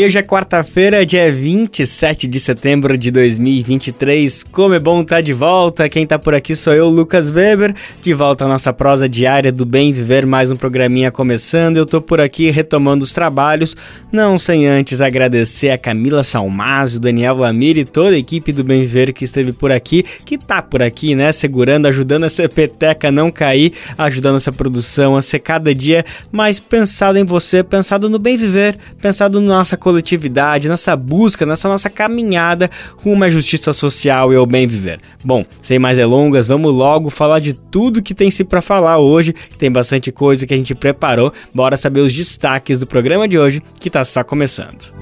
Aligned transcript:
E 0.00 0.04
hoje 0.06 0.16
é 0.16 0.22
quarta-feira, 0.22 1.04
dia 1.04 1.30
27 1.30 2.26
de 2.26 2.40
setembro 2.40 2.96
de 2.96 3.10
2023. 3.10 4.44
Como 4.44 4.72
é 4.72 4.78
bom 4.78 5.02
estar 5.02 5.20
de 5.20 5.34
volta. 5.34 5.90
Quem 5.90 6.04
está 6.04 6.18
por 6.18 6.34
aqui 6.34 6.56
sou 6.56 6.72
eu, 6.72 6.88
Lucas 6.88 7.30
Weber, 7.30 7.74
de 8.00 8.14
volta 8.14 8.46
à 8.46 8.48
nossa 8.48 8.72
prosa 8.72 9.06
diária 9.06 9.52
do 9.52 9.66
Bem 9.66 9.92
Viver, 9.92 10.24
mais 10.24 10.50
um 10.50 10.56
programinha 10.56 11.10
começando. 11.10 11.76
Eu 11.76 11.82
estou 11.82 12.00
por 12.00 12.18
aqui 12.18 12.48
retomando 12.48 13.04
os 13.04 13.12
trabalhos, 13.12 13.76
não 14.10 14.38
sem 14.38 14.66
antes 14.66 15.02
agradecer 15.02 15.68
a 15.68 15.76
Camila 15.76 16.24
Salmásio, 16.24 16.98
Daniel 16.98 17.36
Lamir 17.36 17.76
e 17.76 17.84
toda 17.84 18.16
a 18.16 18.18
equipe 18.18 18.52
do 18.52 18.64
Bem 18.64 18.80
Viver 18.80 19.12
que 19.12 19.26
esteve 19.26 19.52
por 19.52 19.70
aqui, 19.70 20.02
que 20.24 20.36
está 20.36 20.62
por 20.62 20.82
aqui, 20.82 21.14
né, 21.14 21.30
segurando, 21.30 21.84
ajudando 21.84 22.24
essa 22.24 22.48
peteca 22.48 23.10
não 23.10 23.30
cair, 23.30 23.74
ajudando 23.98 24.38
essa 24.38 24.50
produção 24.50 25.14
a 25.14 25.20
ser 25.20 25.40
cada 25.40 25.74
dia 25.74 26.06
mais 26.32 26.58
pensado 26.58 27.18
em 27.18 27.24
você, 27.24 27.62
pensado 27.62 28.08
no 28.08 28.18
bem 28.18 28.38
viver, 28.38 28.78
pensado 28.98 29.42
na 29.42 29.58
nossa 29.58 29.76
coletividade, 29.90 30.68
nessa 30.68 30.94
busca, 30.94 31.44
nessa 31.44 31.68
nossa 31.68 31.90
caminhada 31.90 32.70
rumo 32.96 33.24
à 33.24 33.30
justiça 33.30 33.72
social 33.72 34.32
e 34.32 34.36
ao 34.36 34.46
bem 34.46 34.66
viver. 34.66 35.00
Bom, 35.24 35.44
sem 35.60 35.78
mais 35.78 35.96
delongas, 35.96 36.46
vamos 36.46 36.72
logo 36.72 37.10
falar 37.10 37.40
de 37.40 37.54
tudo 37.54 38.02
que 38.02 38.14
tem 38.14 38.30
se 38.30 38.44
para 38.44 38.62
falar 38.62 38.98
hoje, 38.98 39.32
que 39.32 39.58
tem 39.58 39.70
bastante 39.70 40.12
coisa 40.12 40.46
que 40.46 40.54
a 40.54 40.56
gente 40.56 40.74
preparou. 40.74 41.32
Bora 41.52 41.76
saber 41.76 42.00
os 42.00 42.14
destaques 42.14 42.78
do 42.78 42.86
programa 42.86 43.26
de 43.26 43.36
hoje, 43.36 43.60
que 43.80 43.90
tá 43.90 44.04
só 44.04 44.22
começando. 44.22 44.92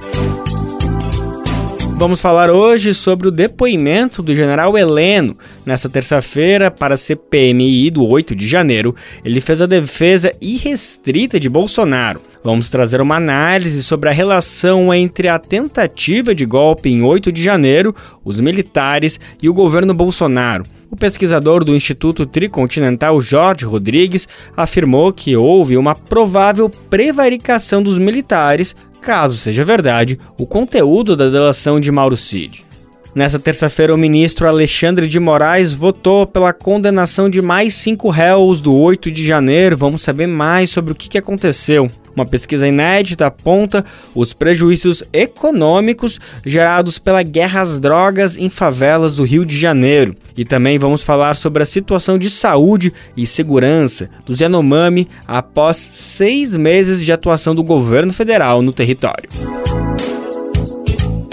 Vamos 1.99 2.21
falar 2.21 2.49
hoje 2.49 2.95
sobre 2.95 3.27
o 3.27 3.31
depoimento 3.31 4.23
do 4.23 4.33
general 4.33 4.79
Heleno. 4.79 5.37
Nessa 5.67 5.89
terça-feira, 5.89 6.71
para 6.71 6.95
a 6.95 6.97
CPMI 6.97 7.91
do 7.91 8.07
8 8.07 8.37
de 8.37 8.47
janeiro, 8.47 8.95
ele 9.25 9.41
fez 9.41 9.61
a 9.61 9.67
defesa 9.67 10.33
irrestrita 10.41 11.41
de 11.41 11.49
Bolsonaro. 11.49 12.23
Vamos 12.43 12.69
trazer 12.69 13.01
uma 13.01 13.17
análise 13.17 13.83
sobre 13.83 14.09
a 14.09 14.13
relação 14.13 14.93
entre 14.95 15.29
a 15.29 15.39
tentativa 15.39 16.35
de 16.35 16.47
golpe 16.47 16.89
em 16.89 17.03
8 17.03 17.33
de 17.33 17.43
janeiro, 17.43 17.95
os 18.25 18.41
militares 18.41 19.19
e 19.43 19.49
o 19.49 19.55
governo 19.55 19.93
Bolsonaro. 19.93 20.65
O 20.91 20.97
pesquisador 20.97 21.65
do 21.65 21.77
Instituto 21.77 22.25
Tricontinental 22.25 23.21
Jorge 23.21 23.67
Rodrigues 23.67 24.27
afirmou 24.57 25.13
que 25.13 25.37
houve 25.37 25.77
uma 25.77 25.95
provável 25.95 26.71
prevaricação 26.71 27.83
dos 27.83 27.99
militares 27.99 28.75
caso 29.01 29.37
seja 29.37 29.65
verdade 29.65 30.19
o 30.39 30.47
conteúdo 30.47 31.15
da 31.17 31.29
delação 31.29 31.79
de 31.79 31.91
Mauro 31.91 32.17
Cid. 32.17 32.65
Nessa 33.15 33.39
terça-feira, 33.39 33.95
o 33.95 33.99
ministro 33.99 34.47
Alexandre 34.47 35.09
de 35.09 35.19
Moraes 35.19 35.73
votou 35.73 36.27
pela 36.27 36.53
condenação 36.53 37.29
de 37.29 37.41
mais 37.41 37.75
cinco 37.75 38.11
réus 38.11 38.61
do 38.61 38.75
8 38.75 39.11
de 39.11 39.27
janeiro. 39.27 39.77
Vamos 39.77 40.03
saber 40.03 40.27
mais 40.27 40.71
sobre 40.71 40.93
o 40.93 40.95
que 40.95 41.19
aconteceu. 41.19 41.91
Uma 42.19 42.27
pesquisa 42.27 42.67
inédita 42.67 43.27
aponta 43.27 43.85
os 44.13 44.33
prejuízos 44.33 45.05
econômicos 45.13 46.19
gerados 46.45 46.99
pela 46.99 47.23
guerra 47.23 47.61
às 47.61 47.79
drogas 47.79 48.37
em 48.37 48.51
favelas 48.51 49.15
do 49.19 49.23
Rio 49.23 49.47
de 49.47 49.57
Janeiro. 49.57 50.17
E 50.37 50.45
também 50.45 50.81
vamos 50.81 51.05
falar 51.05 51.35
sobre 51.35 51.63
a 51.63 51.67
situação 51.67 52.19
de 52.19 52.29
saúde 52.29 52.93
e 53.17 53.25
segurança 53.25 54.11
do 54.27 54.35
Yanomami 54.35 55.07
após 55.29 55.77
seis 55.77 56.57
meses 56.57 57.05
de 57.05 57.13
atuação 57.13 57.55
do 57.55 57.63
governo 57.63 58.13
federal 58.13 58.63
no 58.63 58.73
território. 58.73 59.29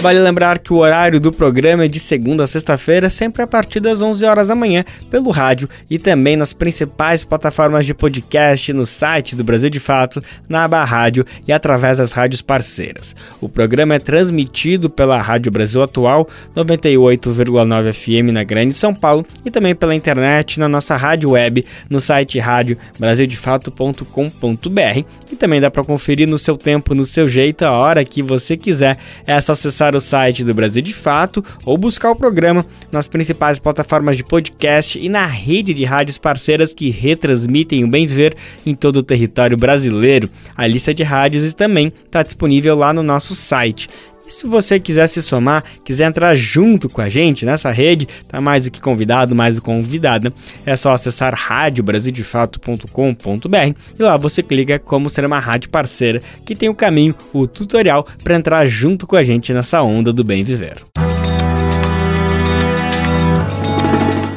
Vale 0.06 0.20
lembrar 0.20 0.60
que 0.60 0.72
o 0.72 0.76
horário 0.76 1.18
do 1.18 1.32
programa 1.32 1.84
é 1.84 1.88
de 1.88 1.98
segunda 1.98 2.44
a 2.44 2.46
sexta-feira, 2.46 3.10
sempre 3.10 3.42
a 3.42 3.46
partir 3.46 3.80
das 3.80 4.00
11 4.00 4.24
horas 4.24 4.46
da 4.46 4.54
manhã, 4.54 4.84
pelo 5.10 5.32
rádio 5.32 5.68
e 5.90 5.98
também 5.98 6.36
nas 6.36 6.52
principais 6.52 7.24
plataformas 7.24 7.84
de 7.84 7.92
podcast, 7.92 8.72
no 8.72 8.86
site 8.86 9.34
do 9.34 9.42
Brasil 9.42 9.68
de 9.68 9.80
Fato, 9.80 10.22
na 10.48 10.62
aba 10.62 10.84
rádio 10.84 11.26
e 11.48 11.52
através 11.52 11.98
das 11.98 12.12
rádios 12.12 12.40
parceiras. 12.40 13.16
O 13.40 13.48
programa 13.48 13.96
é 13.96 13.98
transmitido 13.98 14.88
pela 14.88 15.20
Rádio 15.20 15.50
Brasil 15.50 15.82
Atual, 15.82 16.28
98,9 16.54 17.92
FM 17.92 18.30
na 18.32 18.44
Grande 18.44 18.74
São 18.74 18.94
Paulo 18.94 19.26
e 19.44 19.50
também 19.50 19.74
pela 19.74 19.92
internet 19.92 20.60
na 20.60 20.68
nossa 20.68 20.94
rádio 20.94 21.30
web 21.30 21.66
no 21.90 22.00
site 22.00 22.38
radiobrasildefato.com.br 22.38 25.25
e 25.32 25.36
também 25.36 25.60
dá 25.60 25.70
para 25.70 25.84
conferir 25.84 26.28
no 26.28 26.38
seu 26.38 26.56
tempo, 26.56 26.94
no 26.94 27.04
seu 27.04 27.28
jeito, 27.28 27.64
a 27.64 27.70
hora 27.70 28.04
que 28.04 28.22
você 28.22 28.56
quiser. 28.56 28.98
É 29.26 29.40
só 29.40 29.52
acessar 29.52 29.94
o 29.94 30.00
site 30.00 30.44
do 30.44 30.54
Brasil 30.54 30.82
de 30.82 30.92
Fato 30.92 31.44
ou 31.64 31.76
buscar 31.76 32.10
o 32.10 32.16
programa 32.16 32.64
nas 32.92 33.08
principais 33.08 33.58
plataformas 33.58 34.16
de 34.16 34.24
podcast 34.24 34.98
e 34.98 35.08
na 35.08 35.26
rede 35.26 35.72
de 35.74 35.84
rádios 35.84 36.18
parceiras 36.18 36.74
que 36.74 36.90
retransmitem 36.90 37.84
o 37.84 37.88
bem 37.88 38.06
viver 38.06 38.36
em 38.64 38.74
todo 38.74 38.98
o 38.98 39.02
território 39.02 39.56
brasileiro. 39.56 40.28
A 40.56 40.66
lista 40.66 40.94
de 40.94 41.02
rádios 41.02 41.54
também 41.54 41.92
está 42.04 42.22
disponível 42.22 42.76
lá 42.76 42.92
no 42.92 43.02
nosso 43.02 43.34
site. 43.34 43.88
E 44.26 44.32
se 44.32 44.46
você 44.46 44.80
quiser 44.80 45.06
se 45.06 45.22
somar, 45.22 45.62
quiser 45.84 46.08
entrar 46.08 46.34
junto 46.34 46.88
com 46.88 47.00
a 47.00 47.08
gente 47.08 47.46
nessa 47.46 47.70
rede, 47.70 48.08
tá 48.26 48.40
mais 48.40 48.64
do 48.64 48.72
que 48.72 48.80
convidado, 48.80 49.36
mais 49.36 49.54
do 49.56 49.62
convidada, 49.62 50.32
é 50.64 50.76
só 50.76 50.92
acessar 50.92 51.32
radiobrasildefato.com.br 51.32 53.76
e 53.98 54.02
lá 54.02 54.16
você 54.16 54.42
clica 54.42 54.80
como 54.80 55.08
ser 55.08 55.24
uma 55.24 55.38
rádio 55.38 55.70
parceira, 55.70 56.20
que 56.44 56.56
tem 56.56 56.68
o 56.68 56.74
caminho, 56.74 57.14
o 57.32 57.46
tutorial 57.46 58.04
para 58.24 58.34
entrar 58.34 58.66
junto 58.66 59.06
com 59.06 59.14
a 59.14 59.22
gente 59.22 59.52
nessa 59.52 59.80
onda 59.82 60.12
do 60.12 60.24
bem 60.24 60.42
viver. 60.42 60.82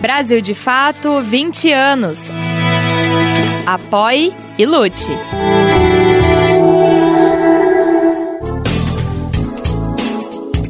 Brasil 0.01 0.41
de 0.41 0.53
Fato 0.53 1.21
20 1.21 1.71
anos. 1.71 2.29
Apoie 3.65 4.35
e 4.57 4.65
lute. 4.65 5.11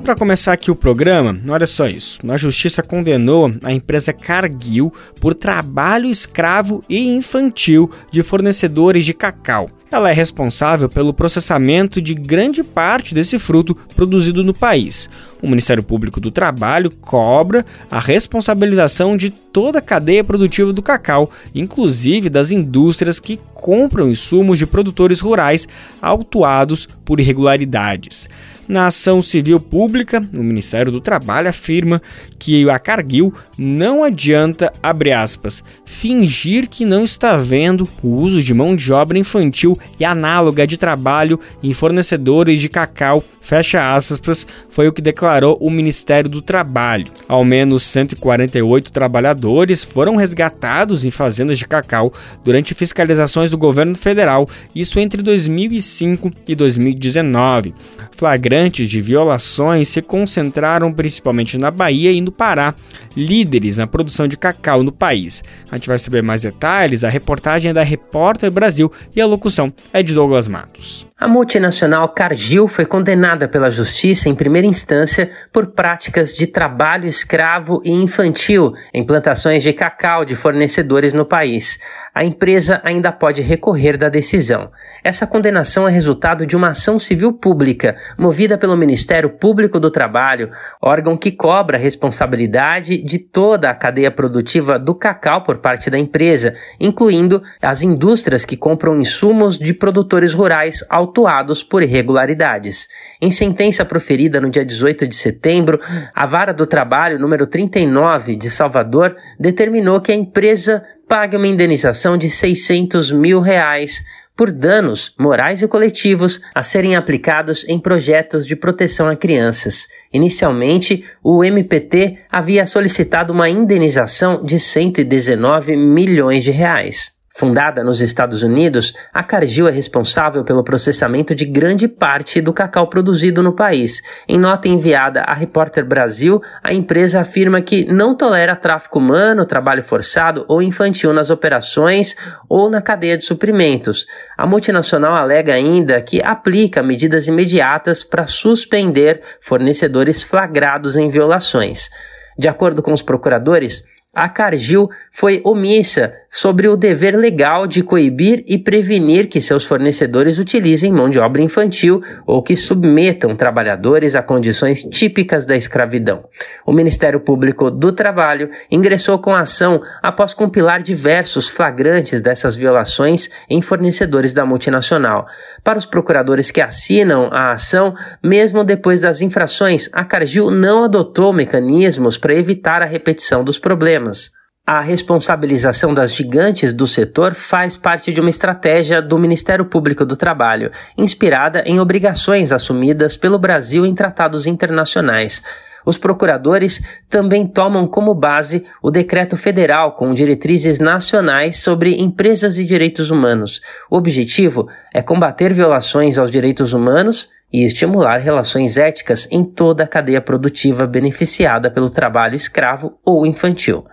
Para 0.09 0.17
começar 0.17 0.53
aqui 0.53 0.71
o 0.71 0.75
programa, 0.75 1.39
olha 1.47 1.67
só 1.67 1.87
isso. 1.87 2.17
A 2.27 2.35
justiça 2.35 2.81
condenou 2.81 3.53
a 3.63 3.71
empresa 3.71 4.11
Cargill 4.11 4.91
por 5.21 5.35
trabalho 5.35 6.09
escravo 6.09 6.83
e 6.89 7.11
infantil 7.11 7.91
de 8.09 8.23
fornecedores 8.23 9.05
de 9.05 9.13
cacau. 9.13 9.69
Ela 9.91 10.09
é 10.09 10.13
responsável 10.13 10.89
pelo 10.89 11.13
processamento 11.13 12.01
de 12.01 12.15
grande 12.15 12.63
parte 12.63 13.13
desse 13.13 13.37
fruto 13.37 13.75
produzido 13.95 14.43
no 14.43 14.53
país. 14.53 15.09
O 15.41 15.47
Ministério 15.47 15.83
Público 15.83 16.19
do 16.19 16.31
Trabalho 16.31 16.89
cobra 16.89 17.65
a 17.89 17.99
responsabilização 17.99 19.15
de 19.15 19.29
toda 19.29 19.79
a 19.79 19.81
cadeia 19.81 20.23
produtiva 20.23 20.73
do 20.73 20.81
cacau, 20.81 21.31
inclusive 21.53 22.29
das 22.29 22.49
indústrias 22.49 23.19
que 23.19 23.39
compram 23.59 24.09
insumos 24.09 24.57
de 24.57 24.65
produtores 24.65 25.19
rurais 25.19 25.67
autuados 26.01 26.87
por 27.05 27.19
irregularidades. 27.19 28.29
Na 28.69 28.85
ação 28.85 29.19
civil 29.19 29.59
pública, 29.59 30.21
o 30.31 30.43
Ministério 30.43 30.91
do 30.91 31.01
Trabalho 31.01 31.49
afirma 31.49 31.99
que 32.37 32.69
a 32.69 32.77
Cargill 32.77 33.33
não 33.57 34.03
adianta, 34.03 34.71
aspas, 35.15 35.63
fingir 35.83 36.69
que 36.69 36.85
não 36.85 37.03
está 37.03 37.35
vendo 37.35 37.89
o 38.03 38.09
uso 38.09 38.43
de 38.43 38.53
mão 38.53 38.75
de 38.75 38.93
obra 38.93 39.17
infantil 39.17 39.75
e 39.99 40.05
análoga 40.05 40.67
de 40.67 40.77
trabalho 40.77 41.39
em 41.63 41.73
fornecedores 41.73 42.61
de 42.61 42.69
cacau, 42.69 43.23
fecha 43.41 43.95
aspas, 43.95 44.45
foi 44.69 44.87
o 44.87 44.93
que 44.93 45.01
declarou 45.01 45.57
o 45.59 45.71
Ministério 45.71 46.29
do 46.29 46.39
Trabalho. 46.39 47.11
Ao 47.27 47.43
menos 47.43 47.81
148 47.81 48.91
trabalhadores 48.91 49.83
foram 49.83 50.15
resgatados 50.15 51.03
em 51.03 51.09
fazendas 51.09 51.57
de 51.57 51.67
cacau 51.67 52.13
durante 52.43 52.75
fiscalizações 52.75 53.48
do 53.49 53.57
governo 53.57 53.95
federal, 53.95 54.47
isso 54.73 54.99
entre 54.99 55.21
2005 55.21 56.31
e 56.47 56.55
2019. 56.55 57.73
Flagrantes 58.11 58.89
de 58.89 59.01
violações 59.01 59.87
se 59.87 60.01
concentraram 60.01 60.91
principalmente 60.91 61.57
na 61.57 61.71
Bahia 61.71 62.11
e 62.11 62.21
no 62.21 62.31
Pará, 62.31 62.75
líderes 63.15 63.77
na 63.77 63.87
produção 63.87 64.27
de 64.27 64.37
cacau 64.37 64.83
no 64.83 64.91
país. 64.91 65.43
A 65.71 65.75
gente 65.75 65.87
vai 65.87 65.97
saber 65.97 66.21
mais 66.21 66.41
detalhes, 66.41 67.03
a 67.03 67.09
reportagem 67.09 67.71
é 67.71 67.73
da 67.73 67.83
Repórter 67.83 68.51
Brasil 68.51 68.91
e 69.15 69.21
a 69.21 69.25
locução 69.25 69.73
é 69.93 70.03
de 70.03 70.13
Douglas 70.13 70.47
Matos. 70.47 71.08
A 71.21 71.27
multinacional 71.27 72.07
Cargill 72.07 72.65
foi 72.65 72.85
condenada 72.85 73.45
pela 73.45 73.69
justiça 73.69 74.29
em 74.29 74.35
primeira 74.35 74.65
instância 74.65 75.29
por 75.51 75.73
práticas 75.73 76.33
de 76.33 76.47
trabalho 76.47 77.09
escravo 77.09 77.81
e 77.83 77.91
infantil 77.91 78.71
em 78.93 79.05
plantações 79.05 79.61
de 79.61 79.73
cacau 79.73 80.23
de 80.23 80.33
fornecedores 80.33 81.11
no 81.11 81.25
país. 81.25 81.77
A 82.15 82.23
empresa 82.23 82.79
ainda 82.85 83.11
pode 83.11 83.41
recorrer 83.41 83.97
da 83.97 84.07
decisão. 84.07 84.71
Essa 85.03 85.27
condenação 85.27 85.87
é 85.87 85.91
resultado 85.91 86.45
de 86.45 86.55
uma 86.55 86.69
ação 86.69 86.97
civil 86.97 87.33
pública 87.33 87.97
movida 88.17 88.57
pelo 88.57 88.75
Ministério 88.75 89.29
Público 89.29 89.79
do 89.79 89.91
Trabalho, 89.91 90.49
órgão 90.81 91.17
que 91.17 91.31
cobra 91.31 91.77
a 91.77 91.79
responsabilidade 91.79 92.97
de 92.97 93.19
toda 93.19 93.69
a 93.69 93.75
cadeia 93.75 94.09
produtiva 94.11 94.79
do 94.79 94.95
cacau 94.95 95.43
por 95.43 95.57
parte 95.57 95.89
da 95.89 95.99
empresa, 95.99 96.55
incluindo 96.79 97.41
as 97.61 97.81
indústrias 97.81 98.43
que 98.43 98.57
compram 98.57 98.99
insumos 98.99 99.57
de 99.57 99.73
produtores 99.73 100.33
rurais 100.33 100.85
ao 100.89 101.08
autuados 101.09 101.63
por 101.63 101.81
irregularidades. 101.81 102.87
Em 103.19 103.31
sentença 103.31 103.83
proferida 103.83 104.39
no 104.39 104.49
dia 104.49 104.63
18 104.63 105.07
de 105.07 105.15
setembro, 105.15 105.79
a 106.13 106.25
Vara 106.25 106.53
do 106.53 106.67
Trabalho 106.67 107.19
número 107.19 107.47
39 107.47 108.35
de 108.35 108.49
Salvador 108.49 109.15
determinou 109.39 109.99
que 109.99 110.11
a 110.11 110.15
empresa 110.15 110.83
pague 111.07 111.35
uma 111.35 111.47
indenização 111.47 112.17
de 112.17 112.29
600 112.29 113.11
mil 113.11 113.41
reais 113.41 114.03
por 114.37 114.51
danos 114.53 115.13
morais 115.19 115.61
e 115.61 115.67
coletivos 115.67 116.39
a 116.55 116.63
serem 116.63 116.95
aplicados 116.95 117.67
em 117.67 117.77
projetos 117.77 118.45
de 118.45 118.55
proteção 118.55 119.09
a 119.09 119.15
crianças. 119.15 119.87
Inicialmente, 120.13 121.03
o 121.21 121.43
MPT 121.43 122.19
havia 122.31 122.65
solicitado 122.65 123.33
uma 123.33 123.49
indenização 123.49 124.41
de 124.41 124.57
119 124.57 125.75
milhões 125.75 126.45
de 126.45 126.51
reais. 126.51 127.18
Fundada 127.39 127.85
nos 127.85 128.01
Estados 128.01 128.43
Unidos, 128.43 128.93
a 129.13 129.23
Cargill 129.23 129.69
é 129.69 129.71
responsável 129.71 130.43
pelo 130.43 130.61
processamento 130.61 131.33
de 131.33 131.45
grande 131.45 131.87
parte 131.87 132.41
do 132.41 132.51
cacau 132.51 132.89
produzido 132.89 133.41
no 133.41 133.55
país. 133.55 134.01
Em 134.27 134.37
nota 134.37 134.67
enviada 134.67 135.21
à 135.21 135.33
Repórter 135.33 135.85
Brasil, 135.85 136.41
a 136.61 136.73
empresa 136.73 137.21
afirma 137.21 137.61
que 137.61 137.85
não 137.85 138.13
tolera 138.13 138.57
tráfico 138.57 138.99
humano, 138.99 139.45
trabalho 139.45 139.81
forçado 139.81 140.43
ou 140.49 140.61
infantil 140.61 141.13
nas 141.13 141.29
operações 141.29 142.13
ou 142.49 142.69
na 142.69 142.81
cadeia 142.81 143.17
de 143.17 143.23
suprimentos. 143.23 144.05
A 144.37 144.45
multinacional 144.45 145.15
alega 145.15 145.53
ainda 145.53 146.01
que 146.01 146.21
aplica 146.21 146.83
medidas 146.83 147.29
imediatas 147.29 148.03
para 148.03 148.25
suspender 148.25 149.21
fornecedores 149.39 150.21
flagrados 150.21 150.97
em 150.97 151.07
violações. 151.07 151.89
De 152.37 152.49
acordo 152.49 152.83
com 152.83 152.91
os 152.91 153.01
procuradores, 153.01 153.85
a 154.13 154.27
Cargill 154.27 154.89
foi 155.11 155.41
omissa 155.45 156.13
sobre 156.29 156.67
o 156.67 156.77
dever 156.77 157.17
legal 157.17 157.65
de 157.65 157.81
coibir 157.81 158.43
e 158.47 158.57
prevenir 158.57 159.27
que 159.27 159.41
seus 159.41 159.65
fornecedores 159.65 160.37
utilizem 160.37 160.93
mão 160.93 161.09
de 161.09 161.19
obra 161.19 161.41
infantil 161.41 162.01
ou 162.25 162.43
que 162.43 162.55
submetam 162.55 163.35
trabalhadores 163.35 164.15
a 164.15 164.21
condições 164.21 164.83
típicas 164.83 165.45
da 165.45 165.55
escravidão. 165.55 166.23
O 166.65 166.71
Ministério 166.71 167.19
Público 167.19 167.71
do 167.71 167.91
Trabalho 167.91 168.49
ingressou 168.69 169.17
com 169.19 169.33
a 169.33 169.41
ação 169.41 169.81
após 170.03 170.33
compilar 170.33 170.83
diversos 170.83 171.49
flagrantes 171.49 172.21
dessas 172.21 172.55
violações 172.55 173.29
em 173.49 173.61
fornecedores 173.61 174.33
da 174.33 174.45
multinacional. 174.45 175.25
Para 175.63 175.79
os 175.79 175.85
procuradores 175.85 176.51
que 176.51 176.61
assinam 176.61 177.29
a 177.31 177.51
ação, 177.51 177.95
mesmo 178.23 178.63
depois 178.63 179.01
das 179.01 179.21
infrações, 179.21 179.89
a 179.93 180.05
Cargill 180.05 180.51
não 180.51 180.83
adotou 180.83 181.33
mecanismos 181.33 182.17
para 182.17 182.35
evitar 182.35 182.81
a 182.81 182.85
repetição 182.85 183.43
dos 183.43 183.57
problemas. 183.57 184.38
A 184.71 184.81
responsabilização 184.81 185.95
das 185.95 186.13
gigantes 186.13 186.71
do 186.71 186.85
setor 186.85 187.33
faz 187.33 187.75
parte 187.75 188.13
de 188.13 188.21
uma 188.21 188.29
estratégia 188.29 189.01
do 189.01 189.17
Ministério 189.17 189.65
Público 189.65 190.05
do 190.05 190.15
Trabalho, 190.15 190.69
inspirada 190.95 191.63
em 191.65 191.79
obrigações 191.79 192.51
assumidas 192.51 193.17
pelo 193.17 193.39
Brasil 193.39 193.83
em 193.83 193.95
tratados 193.95 194.45
internacionais. 194.45 195.41
Os 195.83 195.97
procuradores 195.97 196.83
também 197.09 197.47
tomam 197.47 197.87
como 197.87 198.13
base 198.13 198.63
o 198.79 198.91
decreto 198.91 199.35
federal 199.35 199.93
com 199.93 200.13
diretrizes 200.13 200.77
nacionais 200.77 201.57
sobre 201.57 201.99
empresas 201.99 202.59
e 202.59 202.63
direitos 202.63 203.09
humanos. 203.09 203.61
O 203.89 203.97
objetivo 203.97 204.69
é 204.93 205.01
combater 205.01 205.51
violações 205.51 206.19
aos 206.19 206.29
direitos 206.29 206.73
humanos 206.73 207.27
e 207.51 207.65
estimular 207.65 208.19
relações 208.19 208.77
éticas 208.77 209.27
em 209.31 209.43
toda 209.43 209.85
a 209.85 209.87
cadeia 209.87 210.21
produtiva 210.21 210.85
beneficiada 210.85 211.71
pelo 211.71 211.89
trabalho 211.89 212.35
escravo 212.35 212.99
ou 213.03 213.25
infantil. 213.25 213.83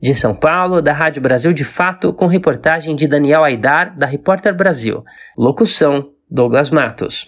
De 0.00 0.14
São 0.14 0.34
Paulo, 0.34 0.80
da 0.80 0.92
Rádio 0.92 1.20
Brasil 1.20 1.52
de 1.52 1.64
Fato, 1.64 2.12
com 2.12 2.26
reportagem 2.26 2.94
de 2.94 3.08
Daniel 3.08 3.42
Aidar, 3.42 3.96
da 3.96 4.06
Repórter 4.06 4.54
Brasil. 4.54 5.04
Locução: 5.36 6.10
Douglas 6.30 6.70
Matos. 6.70 7.26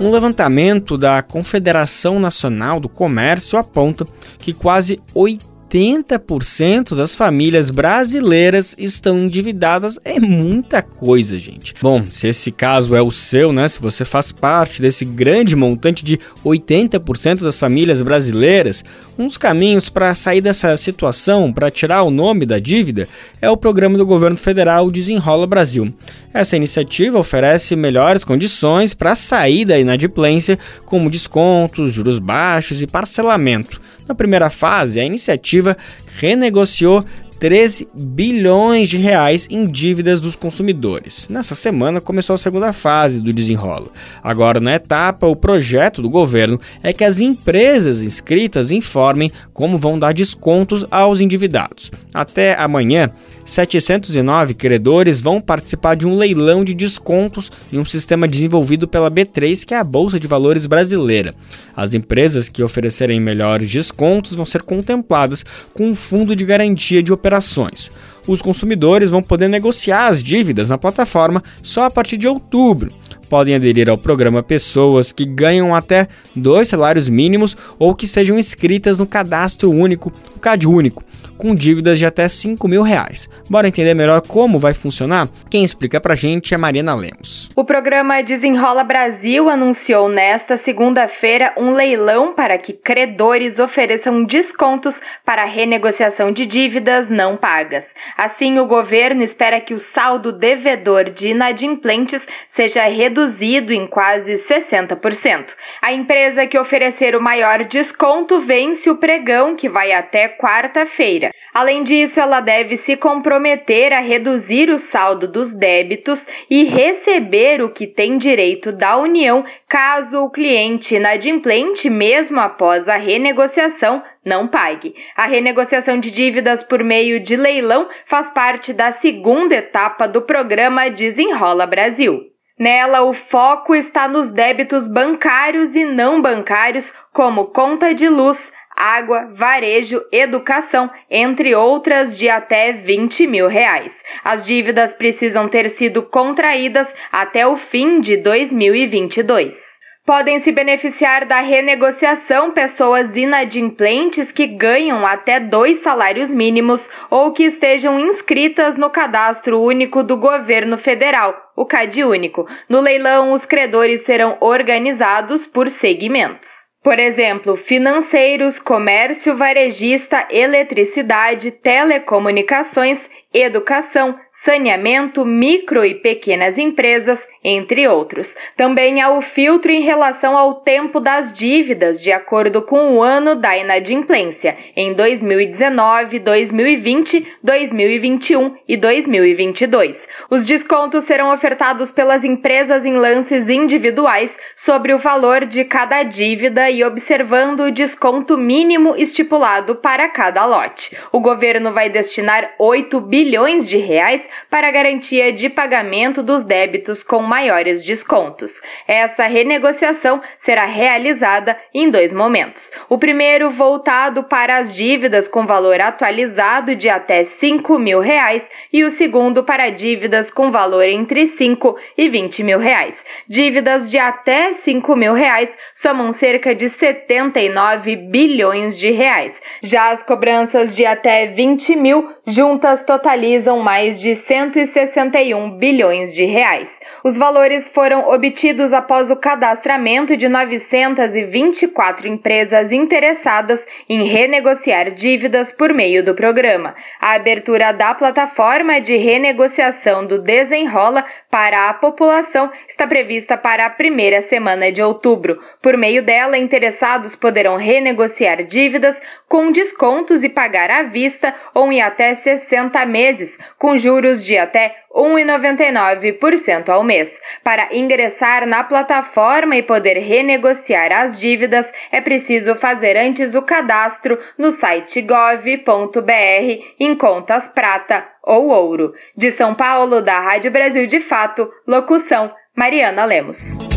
Um 0.00 0.10
levantamento 0.10 0.98
da 0.98 1.22
Confederação 1.22 2.18
Nacional 2.18 2.80
do 2.80 2.88
Comércio 2.88 3.58
aponta 3.58 4.04
que 4.38 4.52
quase 4.52 5.00
80 5.14 5.51
80% 5.72 6.94
das 6.94 7.16
famílias 7.16 7.70
brasileiras 7.70 8.74
estão 8.78 9.18
endividadas. 9.18 9.98
É 10.04 10.20
muita 10.20 10.82
coisa, 10.82 11.38
gente. 11.38 11.74
Bom, 11.80 12.04
se 12.10 12.28
esse 12.28 12.52
caso 12.52 12.94
é 12.94 13.00
o 13.00 13.10
seu, 13.10 13.52
né? 13.52 13.66
Se 13.68 13.80
você 13.80 14.04
faz 14.04 14.30
parte 14.30 14.82
desse 14.82 15.04
grande 15.04 15.56
montante 15.56 16.04
de 16.04 16.20
80% 16.44 17.42
das 17.42 17.58
famílias 17.58 18.02
brasileiras, 18.02 18.84
um 19.18 19.26
dos 19.26 19.38
caminhos 19.38 19.88
para 19.88 20.14
sair 20.14 20.42
dessa 20.42 20.76
situação, 20.76 21.52
para 21.52 21.70
tirar 21.70 22.02
o 22.02 22.10
nome 22.10 22.44
da 22.44 22.58
dívida, 22.58 23.08
é 23.40 23.48
o 23.48 23.56
programa 23.56 23.96
do 23.96 24.04
governo 24.04 24.36
federal 24.36 24.90
Desenrola 24.90 25.46
Brasil. 25.46 25.92
Essa 26.34 26.56
iniciativa 26.56 27.18
oferece 27.18 27.76
melhores 27.76 28.24
condições 28.24 28.92
para 28.92 29.14
sair 29.14 29.64
da 29.64 29.78
inadimplência, 29.78 30.58
como 30.84 31.10
descontos, 31.10 31.94
juros 31.94 32.18
baixos 32.18 32.82
e 32.82 32.86
parcelamento. 32.86 33.80
Na 34.12 34.16
primeira 34.16 34.50
fase, 34.50 35.00
a 35.00 35.04
iniciativa 35.06 35.74
renegociou 36.18 37.02
13 37.40 37.88
bilhões 37.94 38.90
de 38.90 38.98
reais 38.98 39.48
em 39.50 39.66
dívidas 39.66 40.20
dos 40.20 40.36
consumidores. 40.36 41.26
Nessa 41.30 41.54
semana 41.54 41.98
começou 41.98 42.34
a 42.34 42.38
segunda 42.38 42.74
fase 42.74 43.22
do 43.22 43.32
desenrolo. 43.32 43.90
Agora, 44.22 44.60
na 44.60 44.74
etapa, 44.74 45.26
o 45.26 45.34
projeto 45.34 46.02
do 46.02 46.10
governo 46.10 46.60
é 46.82 46.92
que 46.92 47.04
as 47.04 47.20
empresas 47.20 48.02
inscritas 48.02 48.70
informem 48.70 49.32
como 49.54 49.78
vão 49.78 49.98
dar 49.98 50.12
descontos 50.12 50.84
aos 50.90 51.22
endividados. 51.22 51.90
Até 52.12 52.54
amanhã, 52.54 53.10
709 53.44 54.54
credores 54.54 55.20
vão 55.20 55.40
participar 55.40 55.96
de 55.96 56.06
um 56.06 56.16
leilão 56.16 56.64
de 56.64 56.74
descontos 56.74 57.50
em 57.72 57.78
um 57.78 57.84
sistema 57.84 58.28
desenvolvido 58.28 58.86
pela 58.86 59.10
B3, 59.10 59.64
que 59.64 59.74
é 59.74 59.78
a 59.78 59.84
Bolsa 59.84 60.18
de 60.18 60.26
Valores 60.26 60.66
brasileira. 60.66 61.34
As 61.76 61.94
empresas 61.94 62.48
que 62.48 62.62
oferecerem 62.62 63.20
melhores 63.20 63.70
descontos 63.70 64.34
vão 64.34 64.44
ser 64.44 64.62
contempladas 64.62 65.44
com 65.74 65.88
um 65.88 65.94
fundo 65.94 66.36
de 66.36 66.44
garantia 66.44 67.02
de 67.02 67.12
operações. 67.12 67.90
Os 68.26 68.40
consumidores 68.40 69.10
vão 69.10 69.22
poder 69.22 69.48
negociar 69.48 70.06
as 70.06 70.22
dívidas 70.22 70.68
na 70.68 70.78
plataforma 70.78 71.42
só 71.62 71.84
a 71.84 71.90
partir 71.90 72.16
de 72.16 72.28
outubro 72.28 72.92
podem 73.32 73.54
aderir 73.54 73.88
ao 73.88 73.96
programa 73.96 74.42
pessoas 74.42 75.10
que 75.10 75.24
ganham 75.24 75.74
até 75.74 76.06
dois 76.36 76.68
salários 76.68 77.08
mínimos 77.08 77.56
ou 77.78 77.94
que 77.94 78.06
sejam 78.06 78.38
inscritas 78.38 78.98
no 78.98 79.06
cadastro 79.06 79.70
único, 79.70 80.12
o 80.36 80.38
CAD 80.38 80.68
único, 80.68 81.02
com 81.36 81.54
dívidas 81.54 81.98
de 81.98 82.06
até 82.06 82.28
5 82.28 82.68
mil 82.68 82.82
reais. 82.82 83.28
Bora 83.48 83.68
entender 83.68 83.94
melhor 83.94 84.20
como 84.20 84.58
vai 84.58 84.74
funcionar? 84.74 85.28
Quem 85.50 85.64
explica 85.64 86.00
pra 86.00 86.14
gente 86.14 86.54
é 86.54 86.56
Mariana 86.56 86.94
Lemos. 86.94 87.50
O 87.56 87.64
programa 87.64 88.22
Desenrola 88.22 88.84
Brasil 88.84 89.48
anunciou 89.48 90.08
nesta 90.08 90.56
segunda-feira 90.56 91.52
um 91.56 91.72
leilão 91.72 92.34
para 92.34 92.56
que 92.58 92.72
credores 92.72 93.58
ofereçam 93.58 94.24
descontos 94.24 95.00
para 95.24 95.44
renegociação 95.44 96.32
de 96.32 96.46
dívidas 96.46 97.10
não 97.10 97.36
pagas. 97.36 97.92
Assim, 98.16 98.58
o 98.58 98.66
governo 98.66 99.22
espera 99.22 99.60
que 99.60 99.74
o 99.74 99.78
saldo 99.78 100.32
devedor 100.32 101.10
de 101.10 101.28
inadimplentes 101.28 102.26
seja 102.46 102.84
reduzido 102.84 103.72
em 103.72 103.86
quase 103.86 104.34
60%. 104.34 105.54
A 105.80 105.92
empresa 105.92 106.46
que 106.46 106.58
oferecer 106.58 107.16
o 107.16 107.22
maior 107.22 107.64
desconto 107.64 108.40
vence 108.40 108.90
o 108.90 108.96
pregão, 108.96 109.56
que 109.56 109.68
vai 109.68 109.92
até 109.92 110.28
quarta-feira. 110.28 111.31
Além 111.54 111.84
disso, 111.84 112.18
ela 112.18 112.40
deve 112.40 112.78
se 112.78 112.96
comprometer 112.96 113.92
a 113.92 114.00
reduzir 114.00 114.70
o 114.70 114.78
saldo 114.78 115.28
dos 115.28 115.50
débitos 115.50 116.26
e 116.48 116.64
receber 116.64 117.62
o 117.62 117.68
que 117.68 117.86
tem 117.86 118.16
direito 118.16 118.72
da 118.72 118.96
União 118.96 119.44
caso 119.68 120.24
o 120.24 120.30
cliente 120.30 120.94
inadimplente, 120.94 121.90
mesmo 121.90 122.40
após 122.40 122.88
a 122.88 122.96
renegociação, 122.96 124.02
não 124.24 124.48
pague. 124.48 124.94
A 125.14 125.26
renegociação 125.26 126.00
de 126.00 126.10
dívidas 126.10 126.62
por 126.62 126.82
meio 126.82 127.20
de 127.20 127.36
leilão 127.36 127.86
faz 128.06 128.30
parte 128.30 128.72
da 128.72 128.90
segunda 128.90 129.54
etapa 129.54 130.08
do 130.08 130.22
programa 130.22 130.88
Desenrola 130.88 131.66
Brasil. 131.66 132.32
Nela, 132.58 133.02
o 133.02 133.12
foco 133.12 133.74
está 133.74 134.06
nos 134.06 134.30
débitos 134.30 134.86
bancários 134.86 135.74
e 135.74 135.84
não 135.84 136.22
bancários, 136.22 136.92
como 137.12 137.46
conta 137.46 137.92
de 137.92 138.08
luz, 138.08 138.52
água, 138.76 139.28
varejo, 139.32 140.02
educação, 140.10 140.90
entre 141.10 141.54
outras 141.54 142.16
de 142.16 142.28
até 142.28 142.72
20 142.72 143.26
mil 143.26 143.48
reais. 143.48 144.02
As 144.24 144.44
dívidas 144.46 144.94
precisam 144.94 145.48
ter 145.48 145.70
sido 145.70 146.02
contraídas 146.02 146.92
até 147.10 147.46
o 147.46 147.56
fim 147.56 148.00
de 148.00 148.16
2022. 148.16 149.72
Podem 150.04 150.40
se 150.40 150.50
beneficiar 150.50 151.24
da 151.24 151.40
renegociação 151.40 152.50
pessoas 152.50 153.16
inadimplentes 153.16 154.32
que 154.32 154.48
ganham 154.48 155.06
até 155.06 155.38
dois 155.38 155.78
salários 155.78 156.28
mínimos 156.34 156.90
ou 157.08 157.30
que 157.30 157.44
estejam 157.44 158.00
inscritas 158.00 158.76
no 158.76 158.90
Cadastro 158.90 159.60
Único 159.60 160.02
do 160.02 160.16
Governo 160.16 160.76
Federal, 160.76 161.36
o 161.54 161.64
CAD 161.64 162.02
Único. 162.02 162.48
No 162.68 162.80
leilão, 162.80 163.32
os 163.32 163.46
credores 163.46 164.00
serão 164.00 164.36
organizados 164.40 165.46
por 165.46 165.68
segmentos. 165.68 166.71
Por 166.82 166.98
exemplo, 166.98 167.56
financeiros, 167.56 168.58
comércio 168.58 169.36
varejista, 169.36 170.26
eletricidade, 170.28 171.52
telecomunicações, 171.52 173.08
educação, 173.32 174.18
saneamento, 174.32 175.24
micro 175.24 175.84
e 175.84 175.94
pequenas 175.94 176.58
empresas, 176.58 177.24
entre 177.44 177.88
outros. 177.88 178.34
Também 178.56 179.00
há 179.00 179.10
o 179.10 179.20
filtro 179.20 179.72
em 179.72 179.80
relação 179.80 180.36
ao 180.36 180.56
tempo 180.56 181.00
das 181.00 181.32
dívidas, 181.32 182.00
de 182.00 182.12
acordo 182.12 182.62
com 182.62 182.94
o 182.94 183.02
ano 183.02 183.34
da 183.34 183.56
inadimplência, 183.56 184.56
em 184.76 184.94
2019, 184.94 186.18
2020, 186.18 187.32
2021 187.42 188.56
e 188.68 188.76
2022. 188.76 190.06
Os 190.30 190.46
descontos 190.46 191.04
serão 191.04 191.32
ofertados 191.32 191.90
pelas 191.90 192.24
empresas 192.24 192.84
em 192.84 192.94
lances 192.94 193.48
individuais 193.48 194.38
sobre 194.54 194.92
o 194.94 194.98
valor 194.98 195.44
de 195.44 195.64
cada 195.64 196.02
dívida 196.02 196.70
e 196.70 196.84
observando 196.84 197.60
o 197.60 197.72
desconto 197.72 198.38
mínimo 198.38 198.94
estipulado 198.96 199.76
para 199.76 200.08
cada 200.08 200.44
lote. 200.44 200.96
O 201.10 201.20
governo 201.20 201.72
vai 201.72 201.88
destinar 201.88 202.54
8 202.58 203.00
bilhões 203.00 203.68
de 203.68 203.78
reais 203.78 204.28
para 204.48 204.70
garantia 204.70 205.32
de 205.32 205.48
pagamento 205.48 206.22
dos 206.22 206.44
débitos 206.44 207.02
com 207.02 207.31
maiores 207.32 207.82
descontos. 207.82 208.60
Essa 208.86 209.26
renegociação 209.26 210.20
será 210.36 210.66
realizada 210.66 211.58
em 211.72 211.88
dois 211.88 212.12
momentos. 212.12 212.70
O 212.90 212.98
primeiro 212.98 213.50
voltado 213.50 214.24
para 214.24 214.58
as 214.58 214.74
dívidas 214.74 215.30
com 215.30 215.46
valor 215.46 215.80
atualizado 215.80 216.76
de 216.76 216.90
até 216.90 217.24
5 217.24 217.78
mil 217.78 218.00
reais 218.00 218.50
e 218.70 218.84
o 218.84 218.90
segundo 218.90 219.42
para 219.42 219.70
dívidas 219.70 220.30
com 220.30 220.50
valor 220.50 220.86
entre 220.86 221.24
5 221.24 221.74
e 221.96 222.06
20 222.06 222.44
mil 222.44 222.58
reais. 222.58 223.02
Dívidas 223.26 223.90
de 223.90 223.96
até 223.96 224.52
5 224.52 224.94
mil 224.94 225.14
reais 225.14 225.56
somam 225.74 226.12
cerca 226.12 226.54
de 226.54 226.68
79 226.68 227.96
bilhões 227.96 228.76
de 228.76 228.90
reais. 228.90 229.40
Já 229.62 229.90
as 229.90 230.02
cobranças 230.02 230.76
de 230.76 230.84
até 230.84 231.28
20 231.28 231.76
mil 231.76 232.12
juntas 232.26 232.84
totalizam 232.84 233.60
mais 233.60 233.98
de 233.98 234.14
161 234.14 235.56
bilhões 235.56 236.14
de 236.14 236.26
reais. 236.26 236.78
Os 237.02 237.21
valores 237.22 237.68
foram 237.68 238.08
obtidos 238.08 238.72
após 238.72 239.08
o 239.08 239.14
cadastramento 239.14 240.16
de 240.16 240.28
924 240.28 242.08
empresas 242.08 242.72
interessadas 242.72 243.64
em 243.88 244.02
renegociar 244.02 244.90
dívidas 244.90 245.52
por 245.52 245.72
meio 245.72 246.04
do 246.04 246.16
programa. 246.16 246.74
A 247.00 247.12
abertura 247.12 247.70
da 247.70 247.94
plataforma 247.94 248.80
de 248.80 248.96
renegociação 248.96 250.04
do 250.04 250.20
Desenrola 250.20 251.04
para 251.30 251.68
a 251.68 251.74
população 251.74 252.50
está 252.68 252.88
prevista 252.88 253.36
para 253.36 253.66
a 253.66 253.70
primeira 253.70 254.20
semana 254.20 254.72
de 254.72 254.82
outubro. 254.82 255.38
Por 255.62 255.76
meio 255.76 256.02
dela, 256.02 256.36
interessados 256.36 257.14
poderão 257.14 257.54
renegociar 257.56 258.42
dívidas 258.42 259.00
com 259.28 259.52
descontos 259.52 260.24
e 260.24 260.28
pagar 260.28 260.72
à 260.72 260.82
vista 260.82 261.32
ou 261.54 261.70
em 261.70 261.80
até 261.80 262.14
60 262.14 262.84
meses, 262.84 263.38
com 263.56 263.78
juros 263.78 264.24
de 264.24 264.36
até 264.36 264.81
1,99% 264.94 266.68
ao 266.68 266.84
mês. 266.84 267.20
Para 267.42 267.74
ingressar 267.74 268.46
na 268.46 268.62
plataforma 268.64 269.56
e 269.56 269.62
poder 269.62 269.98
renegociar 269.98 270.92
as 270.92 271.18
dívidas, 271.18 271.72
é 271.90 272.00
preciso 272.00 272.54
fazer 272.54 272.96
antes 272.96 273.34
o 273.34 273.42
cadastro 273.42 274.18
no 274.36 274.50
site 274.50 275.02
gov.br 275.02 276.64
em 276.78 276.94
contas 276.94 277.48
prata 277.48 278.06
ou 278.22 278.48
ouro. 278.48 278.92
De 279.16 279.30
São 279.30 279.54
Paulo, 279.54 280.02
da 280.02 280.20
Rádio 280.20 280.50
Brasil 280.50 280.86
de 280.86 281.00
Fato, 281.00 281.50
locução 281.66 282.32
Mariana 282.56 283.04
Lemos. 283.04 283.71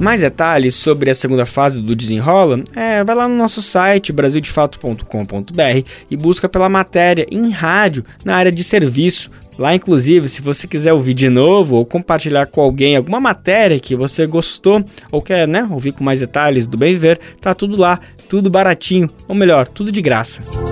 Mais 0.00 0.20
detalhes 0.20 0.74
sobre 0.74 1.10
a 1.10 1.14
segunda 1.14 1.44
fase 1.44 1.82
do 1.82 1.94
Desenrola, 1.94 2.64
é, 2.74 3.04
vai 3.04 3.14
lá 3.14 3.28
no 3.28 3.36
nosso 3.36 3.60
site 3.60 4.14
brasildefato.com.br 4.14 5.88
e 6.10 6.16
busca 6.16 6.48
pela 6.48 6.70
matéria 6.70 7.26
em 7.30 7.50
rádio 7.50 8.02
na 8.24 8.34
área 8.34 8.50
de 8.50 8.64
serviço. 8.64 9.30
Lá, 9.58 9.74
inclusive, 9.74 10.26
se 10.26 10.40
você 10.40 10.66
quiser 10.66 10.94
ouvir 10.94 11.12
de 11.12 11.28
novo 11.28 11.76
ou 11.76 11.84
compartilhar 11.84 12.46
com 12.46 12.62
alguém 12.62 12.96
alguma 12.96 13.20
matéria 13.20 13.78
que 13.78 13.94
você 13.94 14.26
gostou 14.26 14.82
ou 15.12 15.20
quer 15.20 15.46
né, 15.46 15.68
ouvir 15.70 15.92
com 15.92 16.02
mais 16.02 16.20
detalhes 16.20 16.66
do 16.66 16.78
Bem 16.78 16.94
Viver, 16.94 17.20
tá 17.38 17.52
tudo 17.52 17.78
lá, 17.78 18.00
tudo 18.26 18.48
baratinho, 18.48 19.10
ou 19.28 19.34
melhor, 19.34 19.66
tudo 19.68 19.92
de 19.92 20.00
graça. 20.00 20.69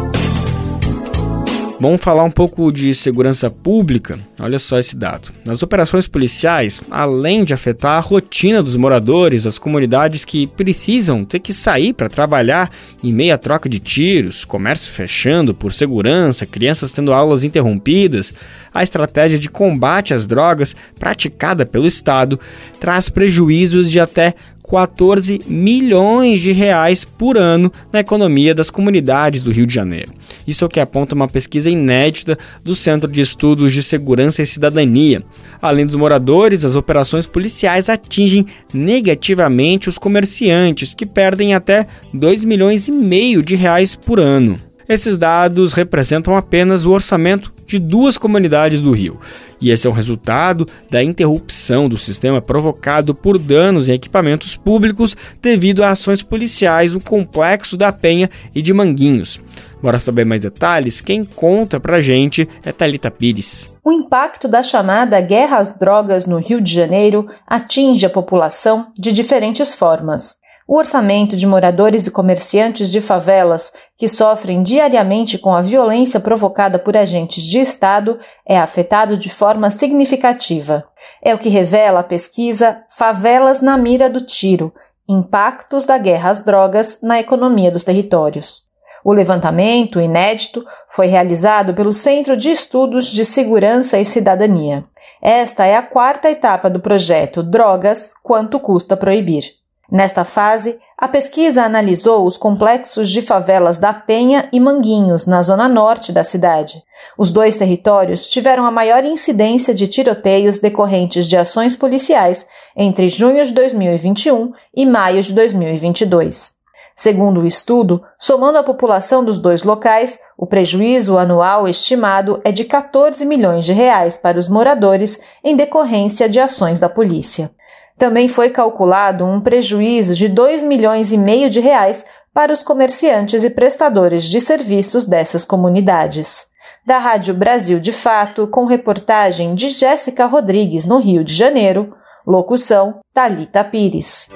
Vamos 1.80 2.00
falar 2.00 2.24
um 2.24 2.30
pouco 2.30 2.72
de 2.72 2.92
segurança 2.92 3.48
pública. 3.48 4.18
Olha 4.40 4.58
só 4.58 4.80
esse 4.80 4.96
dado. 4.96 5.30
Nas 5.44 5.62
operações 5.62 6.08
policiais, 6.08 6.82
além 6.90 7.44
de 7.44 7.54
afetar 7.54 7.92
a 7.92 8.00
rotina 8.00 8.60
dos 8.60 8.74
moradores, 8.74 9.46
as 9.46 9.60
comunidades 9.60 10.24
que 10.24 10.48
precisam 10.48 11.24
ter 11.24 11.38
que 11.38 11.52
sair 11.52 11.92
para 11.92 12.08
trabalhar 12.08 12.68
em 13.00 13.12
meia 13.12 13.38
troca 13.38 13.68
de 13.68 13.78
tiros, 13.78 14.44
comércio 14.44 14.90
fechando 14.90 15.54
por 15.54 15.72
segurança, 15.72 16.44
crianças 16.44 16.92
tendo 16.92 17.12
aulas 17.12 17.44
interrompidas, 17.44 18.34
a 18.74 18.82
estratégia 18.82 19.38
de 19.38 19.48
combate 19.48 20.12
às 20.12 20.26
drogas 20.26 20.74
praticada 20.98 21.64
pelo 21.64 21.86
Estado 21.86 22.40
traz 22.80 23.08
prejuízos 23.08 23.88
de 23.88 24.00
até 24.00 24.34
14 24.68 25.40
milhões 25.46 26.40
de 26.40 26.50
reais 26.50 27.04
por 27.04 27.38
ano 27.38 27.72
na 27.92 28.00
economia 28.00 28.52
das 28.52 28.68
comunidades 28.68 29.44
do 29.44 29.52
Rio 29.52 29.66
de 29.66 29.74
Janeiro. 29.74 30.12
Isso 30.48 30.64
é 30.64 30.66
o 30.66 30.70
que 30.70 30.80
aponta 30.80 31.14
uma 31.14 31.28
pesquisa 31.28 31.68
inédita 31.68 32.38
do 32.64 32.74
Centro 32.74 33.12
de 33.12 33.20
Estudos 33.20 33.70
de 33.70 33.82
Segurança 33.82 34.42
e 34.42 34.46
Cidadania. 34.46 35.22
Além 35.60 35.84
dos 35.84 35.94
moradores, 35.94 36.64
as 36.64 36.74
operações 36.74 37.26
policiais 37.26 37.90
atingem 37.90 38.46
negativamente 38.72 39.90
os 39.90 39.98
comerciantes, 39.98 40.94
que 40.94 41.04
perdem 41.04 41.52
até 41.52 41.86
2 42.14 42.44
milhões 42.44 42.88
e 42.88 42.90
meio 42.90 43.42
de 43.42 43.54
reais 43.54 43.94
por 43.94 44.18
ano. 44.18 44.56
Esses 44.88 45.18
dados 45.18 45.74
representam 45.74 46.34
apenas 46.34 46.86
o 46.86 46.92
orçamento 46.92 47.52
de 47.66 47.78
duas 47.78 48.16
comunidades 48.16 48.80
do 48.80 48.92
Rio. 48.92 49.20
E 49.60 49.70
esse 49.70 49.86
é 49.86 49.90
o 49.90 49.92
resultado 49.92 50.66
da 50.90 51.02
interrupção 51.02 51.90
do 51.90 51.98
sistema 51.98 52.40
provocado 52.40 53.14
por 53.14 53.38
danos 53.38 53.86
em 53.86 53.92
equipamentos 53.92 54.56
públicos 54.56 55.14
devido 55.42 55.82
a 55.82 55.90
ações 55.90 56.22
policiais 56.22 56.92
no 56.92 57.02
complexo 57.02 57.76
da 57.76 57.92
Penha 57.92 58.30
e 58.54 58.62
de 58.62 58.72
Manguinhos. 58.72 59.47
Bora 59.82 60.00
saber 60.00 60.24
mais 60.24 60.42
detalhes? 60.42 61.00
Quem 61.00 61.24
conta 61.24 61.78
pra 61.78 62.00
gente 62.00 62.48
é 62.64 62.72
Talita 62.72 63.10
Pires. 63.10 63.72
O 63.84 63.92
impacto 63.92 64.48
da 64.48 64.62
chamada 64.62 65.20
guerra 65.20 65.58
às 65.58 65.74
drogas 65.74 66.26
no 66.26 66.38
Rio 66.38 66.60
de 66.60 66.74
Janeiro 66.74 67.28
atinge 67.46 68.04
a 68.04 68.10
população 68.10 68.88
de 68.98 69.12
diferentes 69.12 69.74
formas. 69.74 70.36
O 70.66 70.76
orçamento 70.76 71.34
de 71.34 71.46
moradores 71.46 72.06
e 72.06 72.10
comerciantes 72.10 72.90
de 72.90 73.00
favelas 73.00 73.72
que 73.96 74.06
sofrem 74.06 74.62
diariamente 74.62 75.38
com 75.38 75.54
a 75.54 75.62
violência 75.62 76.20
provocada 76.20 76.78
por 76.78 76.94
agentes 76.94 77.42
de 77.42 77.58
Estado 77.58 78.18
é 78.46 78.58
afetado 78.58 79.16
de 79.16 79.30
forma 79.30 79.70
significativa. 79.70 80.84
É 81.24 81.34
o 81.34 81.38
que 81.38 81.48
revela 81.48 82.00
a 82.00 82.04
pesquisa 82.04 82.82
Favelas 82.90 83.62
na 83.62 83.78
Mira 83.78 84.10
do 84.10 84.20
Tiro 84.20 84.74
Impactos 85.08 85.86
da 85.86 85.96
Guerra 85.96 86.28
às 86.28 86.44
Drogas 86.44 86.98
na 87.02 87.18
Economia 87.18 87.70
dos 87.70 87.82
Territórios. 87.82 88.67
O 89.08 89.12
levantamento, 89.14 89.98
inédito, 89.98 90.62
foi 90.90 91.06
realizado 91.06 91.72
pelo 91.72 91.94
Centro 91.94 92.36
de 92.36 92.50
Estudos 92.50 93.06
de 93.06 93.24
Segurança 93.24 93.98
e 93.98 94.04
Cidadania. 94.04 94.84
Esta 95.22 95.64
é 95.64 95.74
a 95.74 95.82
quarta 95.82 96.30
etapa 96.30 96.68
do 96.68 96.78
projeto 96.78 97.42
Drogas 97.42 98.12
Quanto 98.22 98.60
Custa 98.60 98.98
Proibir. 98.98 99.44
Nesta 99.90 100.26
fase, 100.26 100.78
a 100.98 101.08
pesquisa 101.08 101.62
analisou 101.62 102.26
os 102.26 102.36
complexos 102.36 103.08
de 103.08 103.22
favelas 103.22 103.78
da 103.78 103.94
Penha 103.94 104.46
e 104.52 104.60
Manguinhos, 104.60 105.24
na 105.24 105.40
zona 105.40 105.66
norte 105.66 106.12
da 106.12 106.22
cidade. 106.22 106.82
Os 107.16 107.32
dois 107.32 107.56
territórios 107.56 108.28
tiveram 108.28 108.66
a 108.66 108.70
maior 108.70 109.02
incidência 109.06 109.72
de 109.72 109.88
tiroteios 109.88 110.58
decorrentes 110.58 111.26
de 111.26 111.34
ações 111.38 111.74
policiais 111.74 112.46
entre 112.76 113.08
junho 113.08 113.42
de 113.42 113.54
2021 113.54 114.52
e 114.76 114.84
maio 114.84 115.22
de 115.22 115.32
2022. 115.32 116.57
Segundo 116.98 117.42
o 117.42 117.46
estudo, 117.46 118.02
somando 118.18 118.58
a 118.58 118.62
população 118.64 119.24
dos 119.24 119.38
dois 119.38 119.62
locais, 119.62 120.18
o 120.36 120.44
prejuízo 120.44 121.16
anual 121.16 121.68
estimado 121.68 122.40
é 122.42 122.50
de 122.50 122.64
14 122.64 123.24
milhões 123.24 123.64
de 123.64 123.72
reais 123.72 124.18
para 124.18 124.36
os 124.36 124.48
moradores 124.48 125.20
em 125.44 125.54
decorrência 125.54 126.28
de 126.28 126.40
ações 126.40 126.80
da 126.80 126.88
polícia. 126.88 127.52
Também 127.96 128.26
foi 128.26 128.50
calculado 128.50 129.24
um 129.24 129.40
prejuízo 129.40 130.12
de 130.16 130.26
2 130.26 130.64
milhões 130.64 131.12
e 131.12 131.16
meio 131.16 131.48
de 131.48 131.60
reais 131.60 132.04
para 132.34 132.52
os 132.52 132.64
comerciantes 132.64 133.44
e 133.44 133.50
prestadores 133.50 134.24
de 134.24 134.40
serviços 134.40 135.06
dessas 135.06 135.44
comunidades. 135.44 136.48
Da 136.84 136.98
Rádio 136.98 137.32
Brasil 137.32 137.78
de 137.78 137.92
Fato, 137.92 138.48
com 138.48 138.64
reportagem 138.64 139.54
de 139.54 139.68
Jéssica 139.68 140.26
Rodrigues 140.26 140.84
no 140.84 140.98
Rio 140.98 141.22
de 141.22 141.32
Janeiro, 141.32 141.94
locução 142.26 142.98
Talita 143.14 143.62
Pires. 143.62 144.28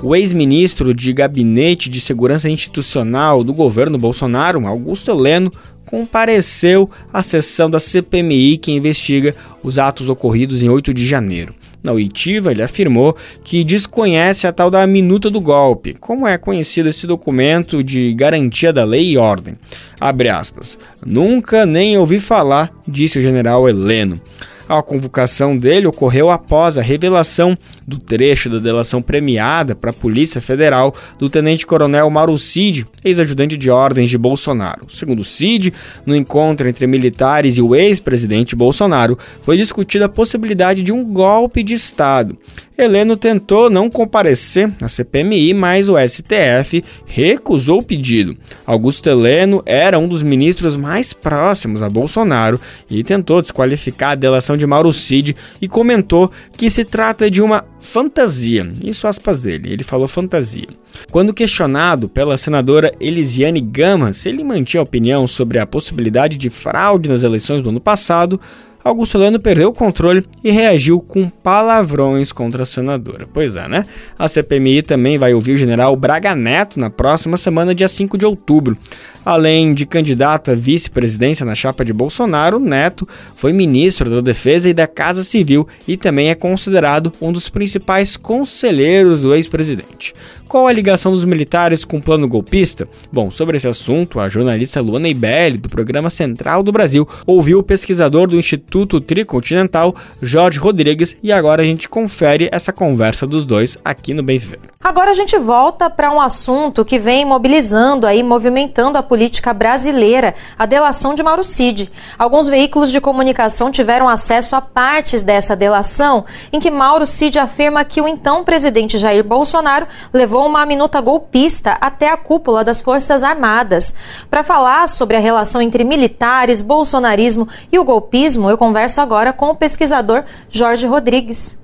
O 0.00 0.14
ex-ministro 0.14 0.94
de 0.94 1.12
Gabinete 1.12 1.90
de 1.90 2.00
Segurança 2.00 2.48
Institucional 2.48 3.42
do 3.42 3.52
governo 3.52 3.98
Bolsonaro, 3.98 4.64
Augusto 4.64 5.10
Heleno, 5.10 5.50
compareceu 5.84 6.88
à 7.12 7.22
sessão 7.22 7.68
da 7.68 7.80
CPMI 7.80 8.58
que 8.58 8.70
investiga 8.70 9.34
os 9.62 9.76
atos 9.78 10.08
ocorridos 10.08 10.62
em 10.62 10.68
8 10.68 10.94
de 10.94 11.04
janeiro. 11.04 11.52
Na 11.82 11.92
oitiva, 11.92 12.52
ele 12.52 12.62
afirmou 12.62 13.16
que 13.44 13.64
desconhece 13.64 14.46
a 14.46 14.52
tal 14.52 14.70
da 14.70 14.86
minuta 14.86 15.30
do 15.30 15.40
golpe, 15.40 15.94
como 15.94 16.28
é 16.28 16.38
conhecido 16.38 16.88
esse 16.88 17.06
documento 17.06 17.82
de 17.82 18.12
garantia 18.14 18.72
da 18.72 18.84
lei 18.84 19.10
e 19.10 19.18
ordem. 19.18 19.56
Abre 20.00 20.28
aspas. 20.28 20.78
Nunca 21.04 21.66
nem 21.66 21.98
ouvi 21.98 22.20
falar, 22.20 22.70
disse 22.86 23.18
o 23.18 23.22
general 23.22 23.68
Heleno. 23.68 24.20
A 24.68 24.82
convocação 24.82 25.56
dele 25.56 25.86
ocorreu 25.86 26.28
após 26.28 26.76
a 26.76 26.82
revelação 26.82 27.56
do 27.86 27.98
trecho 27.98 28.50
da 28.50 28.58
delação 28.58 29.00
premiada 29.00 29.74
para 29.74 29.88
a 29.88 29.94
Polícia 29.94 30.42
Federal 30.42 30.94
do 31.18 31.30
tenente-coronel 31.30 32.10
Mauro 32.10 32.36
Cid, 32.36 32.86
ex-ajudante 33.02 33.56
de 33.56 33.70
ordens 33.70 34.10
de 34.10 34.18
Bolsonaro. 34.18 34.86
Segundo 34.90 35.24
Cid, 35.24 35.72
no 36.04 36.14
encontro 36.14 36.68
entre 36.68 36.86
militares 36.86 37.56
e 37.56 37.62
o 37.62 37.74
ex-presidente 37.74 38.54
Bolsonaro, 38.54 39.18
foi 39.42 39.56
discutida 39.56 40.04
a 40.04 40.08
possibilidade 40.10 40.82
de 40.82 40.92
um 40.92 41.02
golpe 41.02 41.62
de 41.62 41.72
Estado. 41.72 42.36
Heleno 42.78 43.16
tentou 43.16 43.68
não 43.68 43.90
comparecer 43.90 44.70
na 44.80 44.88
CPMI, 44.88 45.52
mas 45.52 45.88
o 45.88 45.96
STF 45.98 46.84
recusou 47.06 47.80
o 47.80 47.82
pedido. 47.82 48.36
Augusto 48.64 49.10
Heleno 49.10 49.64
era 49.66 49.98
um 49.98 50.06
dos 50.06 50.22
ministros 50.22 50.76
mais 50.76 51.12
próximos 51.12 51.82
a 51.82 51.90
Bolsonaro 51.90 52.60
e 52.88 53.02
tentou 53.02 53.42
desqualificar 53.42 54.12
a 54.12 54.14
delação 54.14 54.56
de 54.56 54.64
Mauro 54.64 54.92
Cid 54.92 55.34
e 55.60 55.66
comentou 55.66 56.30
que 56.56 56.70
se 56.70 56.84
trata 56.84 57.28
de 57.28 57.42
uma 57.42 57.64
fantasia. 57.80 58.70
Isso 58.84 59.08
aspas 59.08 59.42
dele, 59.42 59.72
ele 59.72 59.82
falou 59.82 60.06
fantasia. 60.06 60.68
Quando 61.10 61.34
questionado 61.34 62.08
pela 62.08 62.36
senadora 62.36 62.92
Elisiane 63.00 63.60
Gama 63.60 64.12
se 64.12 64.28
ele 64.28 64.44
mantinha 64.44 64.82
opinião 64.82 65.26
sobre 65.26 65.58
a 65.58 65.66
possibilidade 65.66 66.36
de 66.36 66.48
fraude 66.48 67.08
nas 67.08 67.24
eleições 67.24 67.60
do 67.60 67.70
ano 67.70 67.80
passado, 67.80 68.40
Augusto 68.82 69.18
Heleno 69.18 69.40
perdeu 69.40 69.68
o 69.68 69.74
controle 69.74 70.24
e 70.42 70.50
reagiu 70.50 71.00
com 71.00 71.28
palavrões 71.28 72.32
contra 72.32 72.62
a 72.62 72.66
senadora. 72.66 73.26
Pois 73.34 73.56
é, 73.56 73.68
né? 73.68 73.84
A 74.18 74.28
CPMI 74.28 74.82
também 74.82 75.18
vai 75.18 75.34
ouvir 75.34 75.52
o 75.52 75.56
general 75.56 75.94
Braga 75.96 76.34
Neto 76.34 76.78
na 76.78 76.88
próxima 76.88 77.36
semana, 77.36 77.74
dia 77.74 77.88
5 77.88 78.16
de 78.16 78.24
outubro. 78.24 78.76
Além 79.24 79.74
de 79.74 79.84
candidato 79.84 80.50
à 80.50 80.54
vice-presidência 80.54 81.44
na 81.44 81.54
chapa 81.54 81.84
de 81.84 81.92
Bolsonaro, 81.92 82.58
Neto 82.58 83.06
foi 83.36 83.52
ministro 83.52 84.08
da 84.08 84.20
Defesa 84.20 84.70
e 84.70 84.74
da 84.74 84.86
Casa 84.86 85.22
Civil 85.22 85.68
e 85.86 85.96
também 85.96 86.30
é 86.30 86.34
considerado 86.34 87.12
um 87.20 87.30
dos 87.30 87.50
principais 87.50 88.16
conselheiros 88.16 89.20
do 89.20 89.34
ex-presidente. 89.34 90.14
Qual 90.48 90.66
a 90.66 90.72
ligação 90.72 91.12
dos 91.12 91.26
militares 91.26 91.84
com 91.84 91.98
o 91.98 92.02
plano 92.02 92.26
golpista? 92.26 92.88
Bom, 93.12 93.30
sobre 93.30 93.58
esse 93.58 93.68
assunto, 93.68 94.18
a 94.18 94.30
jornalista 94.30 94.80
Luana 94.80 95.06
Ibelli, 95.06 95.58
do 95.58 95.68
programa 95.68 96.08
Central 96.08 96.62
do 96.62 96.72
Brasil, 96.72 97.06
ouviu 97.26 97.58
o 97.58 97.62
pesquisador 97.62 98.26
do 98.26 98.36
Instituto 98.36 98.98
Tricontinental, 98.98 99.94
Jorge 100.22 100.58
Rodrigues, 100.58 101.18
e 101.22 101.30
agora 101.30 101.60
a 101.60 101.66
gente 101.66 101.86
confere 101.86 102.48
essa 102.50 102.72
conversa 102.72 103.26
dos 103.26 103.44
dois 103.44 103.76
aqui 103.84 104.14
no 104.14 104.22
Bem 104.22 104.38
Viver. 104.38 104.60
Agora 104.82 105.10
a 105.10 105.14
gente 105.14 105.36
volta 105.36 105.90
para 105.90 106.10
um 106.10 106.20
assunto 106.20 106.84
que 106.84 107.00
vem 107.00 107.24
mobilizando 107.24 108.06
aí, 108.06 108.22
movimentando 108.22 108.96
a 108.96 109.02
política 109.02 109.52
brasileira, 109.52 110.34
a 110.56 110.64
delação 110.64 111.14
de 111.14 111.22
Mauro 111.22 111.42
Cid. 111.42 111.90
Alguns 112.16 112.46
veículos 112.46 112.92
de 112.92 113.00
comunicação 113.00 113.72
tiveram 113.72 114.08
acesso 114.08 114.54
a 114.54 114.60
partes 114.60 115.22
dessa 115.24 115.56
delação, 115.56 116.24
em 116.52 116.60
que 116.60 116.70
Mauro 116.70 117.06
Cid 117.06 117.38
afirma 117.40 117.84
que 117.84 118.00
o 118.00 118.06
então 118.06 118.44
presidente 118.44 118.96
Jair 118.96 119.24
Bolsonaro 119.24 119.88
levou 120.12 120.37
uma 120.46 120.64
minuta 120.66 121.00
golpista 121.00 121.72
até 121.80 122.10
a 122.10 122.16
cúpula 122.16 122.62
das 122.62 122.80
Forças 122.80 123.24
Armadas. 123.24 123.94
Para 124.30 124.44
falar 124.44 124.88
sobre 124.88 125.16
a 125.16 125.20
relação 125.20 125.60
entre 125.60 125.84
militares, 125.84 126.62
bolsonarismo 126.62 127.48
e 127.72 127.78
o 127.78 127.84
golpismo, 127.84 128.48
eu 128.48 128.58
converso 128.58 129.00
agora 129.00 129.32
com 129.32 129.50
o 129.50 129.56
pesquisador 129.56 130.24
Jorge 130.50 130.86
Rodrigues. 130.86 131.58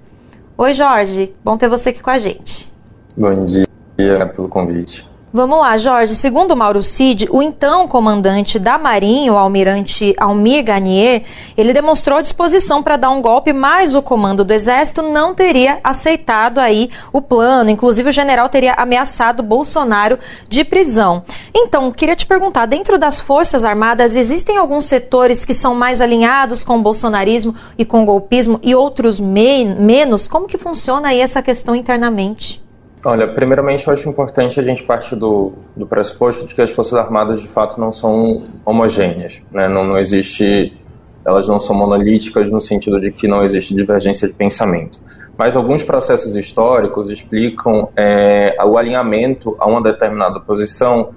Oi, 0.57 0.73
Jorge, 0.73 1.35
bom 1.45 1.57
ter 1.57 1.69
você 1.69 1.90
aqui 1.90 2.02
com 2.02 2.11
a 2.11 2.19
gente. 2.19 2.73
Bom 3.16 3.45
dia 3.45 4.26
pelo 4.35 4.49
convite. 4.49 5.13
Vamos 5.37 5.59
lá, 5.59 5.76
Jorge. 5.76 6.14
Segundo 6.14 6.55
Mauro 6.55 6.81
Cid, 6.81 7.26
o 7.29 7.43
então 7.43 7.88
comandante 7.88 8.57
da 8.57 8.79
Marinha, 8.79 9.33
o 9.33 9.37
almirante 9.37 10.14
Almir 10.17 10.62
Garnier, 10.62 11.25
ele 11.57 11.73
demonstrou 11.73 12.23
disposição 12.23 12.85
para 12.85 12.97
dar 12.97 13.11
um 13.11 13.21
golpe, 13.21 13.53
mas 13.53 13.97
o 13.97 14.00
comando 14.00 14.45
do 14.45 14.55
Exército 14.55 15.03
não 15.03 15.35
teria 15.35 15.81
aceitado 15.83 16.61
aí 16.61 16.88
o 17.12 17.20
plano. 17.20 17.68
Inclusive, 17.68 18.11
o 18.11 18.12
general 18.12 18.49
teria 18.49 18.75
ameaçado 18.75 19.42
Bolsonaro 19.42 20.20
de 20.49 20.62
prisão. 20.62 21.25
Então, 21.53 21.90
queria 21.90 22.14
te 22.14 22.27
perguntar: 22.27 22.66
dentro 22.66 22.97
das 22.97 23.20
Forças 23.20 23.64
Armadas, 23.64 24.14
existem 24.14 24.57
alguns 24.57 24.85
setores 24.85 25.44
que 25.44 25.53
são 25.53 25.75
mais 25.75 26.01
alinhados 26.01 26.62
com 26.62 26.79
o 26.79 26.83
bolsonarismo 26.83 27.57
e 27.77 27.85
com 27.85 28.05
o 28.05 28.07
golpismo 28.07 28.61
e 28.62 28.73
outros 28.73 29.18
me 29.18 29.64
menos? 29.64 30.29
Como 30.29 30.47
que 30.47 30.57
funciona 30.57 31.09
aí 31.09 31.18
essa 31.18 31.42
questão 31.42 31.75
internamente? 31.75 32.63
Olha, 33.07 33.29
primeiramente 33.29 33.87
eu 33.87 33.93
acho 33.93 34.09
importante 34.09 34.59
a 34.59 34.62
gente 34.62 34.83
partir 34.83 35.14
do, 35.14 35.53
do 35.77 35.87
pressuposto 35.87 36.47
de 36.47 36.55
que 36.55 36.62
as 36.62 36.71
Forças 36.71 36.95
Armadas 36.95 37.43
de 37.43 37.49
fato 37.49 37.79
não 37.79 37.93
são 37.93 38.47
homogêneas, 38.64 39.43
né? 39.53 39.69
não, 39.69 39.85
não 39.85 39.99
existe, 39.99 40.73
elas 41.23 41.47
não 41.47 41.59
são 41.59 41.77
monolíticas 41.77 42.51
no 42.51 42.62
sentido 42.62 42.99
de 42.99 43.12
que 43.12 43.29
não 43.29 43.43
existe 43.43 43.75
divergência 43.75 44.27
de 44.27 44.33
pensamento. 44.33 44.99
Mas 45.37 45.55
alguns 45.55 45.83
processos 45.83 46.35
históricos 46.35 47.11
explicam 47.11 47.90
é, 47.95 48.57
o 48.64 48.79
alinhamento 48.79 49.55
a 49.59 49.67
uma 49.67 49.83
determinada 49.83 50.40
posição 50.40 51.11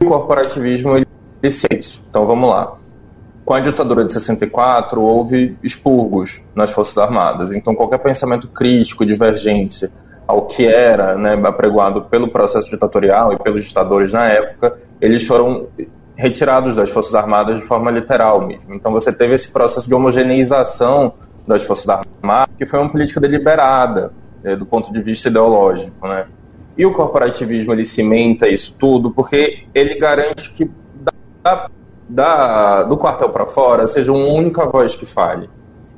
e 0.00 0.04
o 0.04 0.08
corporativismo 0.08 0.96
ele, 0.96 1.06
ele 1.40 1.50
se 1.52 1.68
isso. 1.70 2.04
Então 2.10 2.26
vamos 2.26 2.50
lá. 2.50 2.76
Com 3.44 3.54
a 3.54 3.60
ditadura 3.60 4.04
de 4.04 4.12
64 4.12 5.00
houve 5.00 5.56
expurgos 5.62 6.40
nas 6.52 6.70
Forças 6.70 6.98
Armadas, 6.98 7.52
então 7.52 7.76
qualquer 7.76 7.98
pensamento 7.98 8.48
crítico, 8.48 9.06
divergente, 9.06 9.88
ao 10.32 10.46
que 10.46 10.66
era 10.66 11.14
né, 11.14 11.38
apregoado 11.44 12.02
pelo 12.04 12.26
processo 12.26 12.70
ditatorial 12.70 13.34
e 13.34 13.38
pelos 13.38 13.64
ditadores 13.64 14.14
na 14.14 14.24
época, 14.24 14.78
eles 14.98 15.26
foram 15.26 15.66
retirados 16.16 16.74
das 16.74 16.90
Forças 16.90 17.14
Armadas 17.14 17.60
de 17.60 17.66
forma 17.66 17.90
literal 17.90 18.46
mesmo. 18.46 18.74
Então 18.74 18.90
você 18.90 19.12
teve 19.12 19.34
esse 19.34 19.52
processo 19.52 19.86
de 19.86 19.94
homogeneização 19.94 21.12
das 21.46 21.62
Forças 21.62 21.86
Armadas, 21.88 22.54
que 22.56 22.64
foi 22.64 22.78
uma 22.78 22.88
política 22.88 23.20
deliberada 23.20 24.10
né, 24.42 24.56
do 24.56 24.64
ponto 24.64 24.90
de 24.90 25.02
vista 25.02 25.28
ideológico. 25.28 26.08
Né? 26.08 26.24
E 26.78 26.86
o 26.86 26.94
corporativismo 26.94 27.74
ele 27.74 27.84
cimenta 27.84 28.48
isso 28.48 28.74
tudo 28.78 29.10
porque 29.10 29.64
ele 29.74 29.96
garante 29.96 30.50
que 30.50 30.70
da, 31.42 31.68
da, 32.08 32.82
do 32.84 32.96
quartel 32.96 33.28
para 33.28 33.44
fora 33.44 33.86
seja 33.86 34.10
uma 34.10 34.28
única 34.28 34.64
voz 34.64 34.94
que 34.94 35.04
fale. 35.04 35.50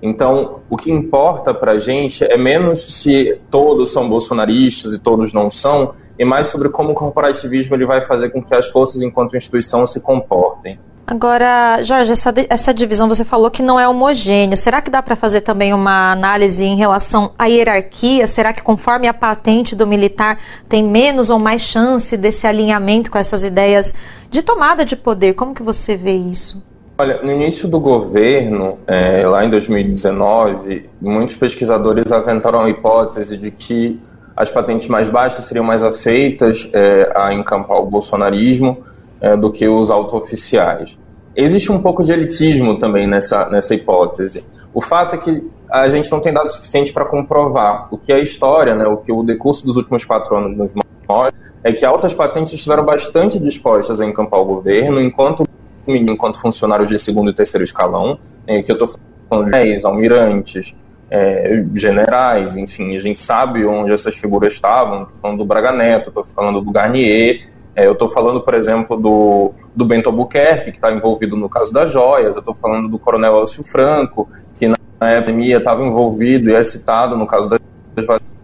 Então, 0.07 0.61
o 0.69 0.77
que 0.77 0.93
importa 0.93 1.55
para 1.55 1.73
a 1.73 1.79
gente 1.79 2.23
é 2.25 2.37
menos 2.37 3.01
se 3.01 3.41
todos 3.51 3.91
são 3.91 4.07
bolsonaristas 4.07 4.93
e 4.93 4.99
todos 4.99 5.33
não 5.33 5.51
são, 5.51 5.95
e 6.19 6.27
mais 6.27 6.49
sobre 6.49 6.69
como 6.69 6.91
o 6.91 6.95
corporativismo 6.95 7.75
ele 7.75 7.87
vai 7.87 8.03
fazer 8.03 8.29
com 8.29 8.43
que 8.43 8.55
as 8.55 8.69
forças, 8.69 9.01
enquanto 9.01 9.35
instituição, 9.35 9.87
se 9.87 10.01
comportem. 10.01 10.79
Agora, 11.07 11.83
Jorge, 11.83 12.13
essa, 12.13 12.35
essa 12.51 12.75
divisão 12.75 13.09
você 13.09 13.25
falou 13.25 13.51
que 13.51 13.63
não 13.63 13.81
é 13.81 13.89
homogênea. 13.89 14.57
Será 14.57 14.83
que 14.83 14.91
dá 14.91 15.03
para 15.03 15.17
fazer 15.17 15.41
também 15.41 15.73
uma 15.73 16.13
análise 16.13 16.67
em 16.67 16.77
relação 16.77 17.33
à 17.39 17.47
hierarquia? 17.47 18.27
Será 18.27 18.53
que 18.53 18.63
conforme 18.63 19.09
a 19.09 19.15
patente 19.15 19.75
do 19.75 19.87
militar 19.87 20.39
tem 20.69 20.85
menos 20.85 21.31
ou 21.31 21.39
mais 21.39 21.63
chance 21.63 22.15
desse 22.15 22.47
alinhamento 22.47 23.11
com 23.11 23.17
essas 23.17 23.43
ideias 23.43 23.95
de 24.31 24.43
tomada 24.43 24.85
de 24.85 24.97
poder? 24.97 25.33
Como 25.33 25.55
que 25.55 25.63
você 25.63 25.97
vê 25.97 26.15
isso? 26.15 26.63
Olha, 26.97 27.21
no 27.23 27.33
início 27.33 27.67
do 27.67 27.81
governo, 27.81 28.79
é, 28.87 29.27
lá 29.27 29.45
em 29.45 29.51
2019, 29.51 30.89
muitos 31.01 31.35
pesquisadores 31.35 32.13
aventaram 32.13 32.61
a 32.61 32.71
hipótese 32.71 33.37
de 33.37 33.51
que 33.51 34.01
as 34.37 34.49
patentes 34.49 34.87
mais 34.87 35.09
baixas 35.09 35.45
seriam 35.45 35.65
mais 35.65 35.83
afeitas 35.83 36.71
é, 36.73 37.13
a 37.17 37.35
encampar 37.35 37.79
o 37.79 37.87
bolsonarismo 37.87 38.85
é, 39.21 39.37
do 39.37 39.51
que 39.51 39.67
os 39.67 39.91
auto-oficiais. 39.91 40.97
Existe 41.35 41.73
um 41.73 41.83
pouco 41.83 42.05
de 42.05 42.13
elitismo 42.13 42.79
também 42.79 43.09
nessa, 43.09 43.49
nessa 43.51 43.75
hipótese. 43.75 44.45
O 44.73 44.81
fato 44.81 45.17
é 45.17 45.19
que 45.19 45.51
a 45.69 45.89
gente 45.91 46.09
não 46.13 46.21
tem 46.21 46.33
dado 46.33 46.49
suficiente 46.49 46.93
para 46.93 47.05
comprovar. 47.07 47.89
O 47.91 47.99
que 47.99 48.13
a 48.13 48.21
história, 48.21 48.77
né, 48.77 48.87
o 48.87 48.99
que 48.99 49.11
o 49.11 49.25
decurso 49.25 49.67
dos 49.67 49.77
últimos 49.77 50.05
quatro 50.05 50.37
anos 50.37 50.57
nos 50.57 50.73
mostra, 51.09 51.35
é 51.65 51.73
que 51.73 51.85
altas 51.85 52.15
patentes 52.15 52.53
estiveram 52.53 52.85
bastante 52.85 53.37
dispostas 53.37 54.01
a 54.01 54.07
encampar 54.07 54.39
o 54.39 54.45
governo, 54.45 55.01
enquanto 55.01 55.45
enquanto 55.87 56.41
funcionários 56.41 56.89
de 56.89 56.99
segundo 56.99 57.31
e 57.31 57.35
terceiro 57.35 57.65
escalão, 57.65 58.19
é, 58.47 58.63
que 58.63 58.71
eu 58.71 58.75
estou 58.75 58.95
falando 59.29 59.51
de 59.51 59.87
almirantes, 59.87 60.75
é, 61.11 61.65
generais, 61.75 62.57
enfim, 62.57 62.97
a 62.97 62.99
gente 62.99 63.21
sabe 63.21 63.65
onde 63.65 63.93
essas 63.93 64.17
figuras 64.17 64.53
estavam, 64.55 65.03
estou 65.03 65.21
falando 65.21 65.39
do 65.39 65.45
Braga 65.45 65.73
Neto, 65.73 66.09
estou 66.09 66.25
falando 66.25 66.61
do 66.61 66.71
Garnier, 66.71 67.49
é, 67.77 67.87
eu 67.87 67.93
estou 67.93 68.09
falando, 68.09 68.41
por 68.41 68.55
exemplo, 68.55 68.97
do, 68.97 69.53
do 69.75 69.85
Bento 69.85 70.09
Albuquerque, 70.09 70.71
que 70.71 70.79
está 70.79 70.93
envolvido 70.93 71.37
no 71.37 71.49
caso 71.49 71.73
das 71.73 71.91
joias, 71.91 72.37
eu 72.37 72.41
estou 72.41 72.55
falando 72.55 72.89
do 72.89 72.99
Coronel 72.99 73.39
Elcio 73.41 73.65
Franco, 73.65 74.29
que 74.57 74.69
na 74.69 74.77
epidemia 75.19 75.59
estava 75.59 75.85
envolvido 75.85 76.51
e 76.51 76.55
é 76.55 76.63
citado 76.63 77.17
no 77.17 77.27
caso 77.27 77.49
das 77.49 77.61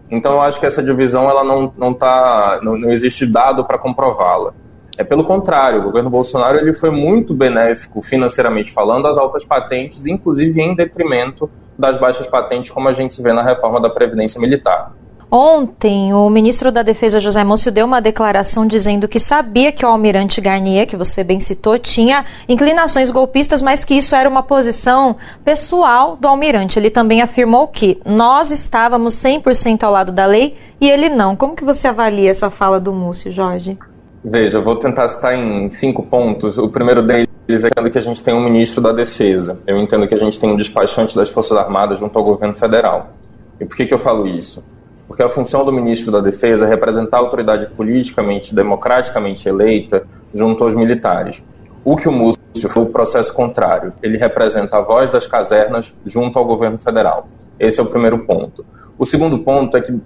então 0.09 0.33
eu 0.33 0.41
acho 0.41 0.59
que 0.59 0.65
essa 0.65 0.83
divisão 0.83 1.29
ela 1.29 1.43
não, 1.43 1.73
não, 1.77 1.93
tá, 1.93 2.59
não, 2.61 2.77
não 2.77 2.91
existe 2.91 3.25
dado 3.25 3.63
para 3.63 3.77
comprová-la. 3.77 4.53
É 4.97 5.03
pelo 5.03 5.23
contrário, 5.23 5.79
o 5.79 5.83
governo 5.83 6.09
Bolsonaro 6.09 6.57
ele 6.57 6.73
foi 6.73 6.91
muito 6.91 7.33
benéfico 7.33 8.01
financeiramente 8.01 8.71
falando 8.71 9.07
às 9.07 9.17
altas 9.17 9.43
patentes, 9.43 10.05
inclusive 10.05 10.61
em 10.61 10.75
detrimento 10.75 11.49
das 11.77 11.97
baixas 11.97 12.27
patentes, 12.27 12.69
como 12.69 12.89
a 12.89 12.93
gente 12.93 13.21
vê 13.21 13.31
na 13.31 13.41
reforma 13.41 13.79
da 13.79 13.89
Previdência 13.89 14.39
Militar. 14.39 14.93
Ontem, 15.33 16.13
o 16.13 16.29
ministro 16.29 16.73
da 16.73 16.83
Defesa 16.83 17.17
José 17.17 17.41
Múcio 17.41 17.71
deu 17.71 17.85
uma 17.85 18.01
declaração 18.01 18.67
dizendo 18.67 19.07
que 19.07 19.17
sabia 19.17 19.71
que 19.71 19.85
o 19.85 19.87
almirante 19.87 20.41
Garnier, 20.41 20.85
que 20.85 20.97
você 20.97 21.23
bem 21.23 21.39
citou, 21.39 21.79
tinha 21.79 22.25
inclinações 22.49 23.09
golpistas, 23.09 23.61
mas 23.61 23.85
que 23.85 23.93
isso 23.93 24.13
era 24.13 24.27
uma 24.27 24.43
posição 24.43 25.15
pessoal 25.41 26.17
do 26.17 26.27
almirante. 26.27 26.77
Ele 26.77 26.89
também 26.89 27.21
afirmou 27.21 27.69
que 27.69 27.97
nós 28.05 28.51
estávamos 28.51 29.13
100% 29.13 29.83
ao 29.83 29.93
lado 29.93 30.11
da 30.11 30.25
lei 30.25 30.53
e 30.81 30.89
ele 30.89 31.07
não. 31.07 31.33
Como 31.33 31.55
que 31.55 31.63
você 31.63 31.87
avalia 31.87 32.29
essa 32.29 32.49
fala 32.49 32.77
do 32.77 32.91
Múcio, 32.91 33.31
Jorge? 33.31 33.79
Veja, 34.23 34.59
eu 34.59 34.63
vou 34.63 34.75
tentar 34.75 35.07
citar 35.07 35.35
em 35.35 35.69
cinco 35.71 36.03
pontos. 36.03 36.57
O 36.57 36.69
primeiro 36.69 37.01
deles 37.01 37.27
é 37.65 37.89
que 37.89 37.97
a 37.97 38.01
gente 38.01 38.21
tem 38.21 38.33
um 38.33 38.43
ministro 38.43 38.81
da 38.81 38.91
Defesa. 38.91 39.59
Eu 39.65 39.77
entendo 39.77 40.07
que 40.07 40.13
a 40.13 40.17
gente 40.17 40.39
tem 40.39 40.49
um 40.49 40.55
despachante 40.55 41.15
das 41.15 41.29
Forças 41.29 41.57
Armadas 41.57 41.99
junto 41.99 42.17
ao 42.17 42.23
governo 42.23 42.53
federal. 42.53 43.13
E 43.59 43.65
por 43.65 43.75
que, 43.75 43.85
que 43.85 43.93
eu 43.93 43.99
falo 43.99 44.27
isso? 44.27 44.63
porque 45.11 45.23
a 45.23 45.29
função 45.29 45.65
do 45.65 45.73
ministro 45.73 46.09
da 46.09 46.21
Defesa 46.21 46.65
é 46.65 46.69
representar 46.69 47.17
a 47.17 47.19
autoridade 47.19 47.67
politicamente, 47.71 48.55
democraticamente 48.55 49.45
eleita 49.45 50.07
junto 50.33 50.63
aos 50.63 50.73
militares. 50.73 51.43
O 51.83 51.97
que 51.97 52.07
o 52.07 52.13
Múcio 52.13 52.69
foi 52.69 52.83
o 52.83 52.85
processo 52.85 53.33
contrário. 53.33 53.91
Ele 54.01 54.17
representa 54.17 54.77
a 54.77 54.81
voz 54.81 55.11
das 55.11 55.27
casernas 55.27 55.93
junto 56.05 56.39
ao 56.39 56.45
governo 56.45 56.77
federal. 56.77 57.27
Esse 57.59 57.81
é 57.81 57.83
o 57.83 57.87
primeiro 57.87 58.19
ponto. 58.19 58.65
O 58.97 59.05
segundo 59.05 59.37
ponto 59.39 59.75
é 59.75 59.81
que 59.81 59.99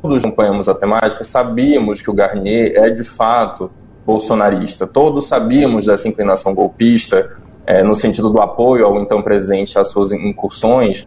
todos 0.00 0.24
acompanhamos 0.24 0.68
a 0.68 0.74
temática, 0.74 1.24
sabíamos 1.24 2.00
que 2.00 2.10
o 2.10 2.14
Garnier 2.14 2.72
é 2.74 2.90
de 2.90 3.04
fato 3.04 3.70
bolsonarista. 4.06 4.86
Todos 4.86 5.28
sabíamos 5.28 5.86
dessa 5.86 6.08
inclinação 6.08 6.54
golpista, 6.54 7.30
é, 7.66 7.82
no 7.82 7.94
sentido 7.94 8.30
do 8.30 8.40
apoio 8.40 8.86
ao 8.86 8.98
então 8.98 9.22
presidente 9.22 9.78
às 9.78 9.88
suas 9.88 10.12
incursões, 10.12 11.06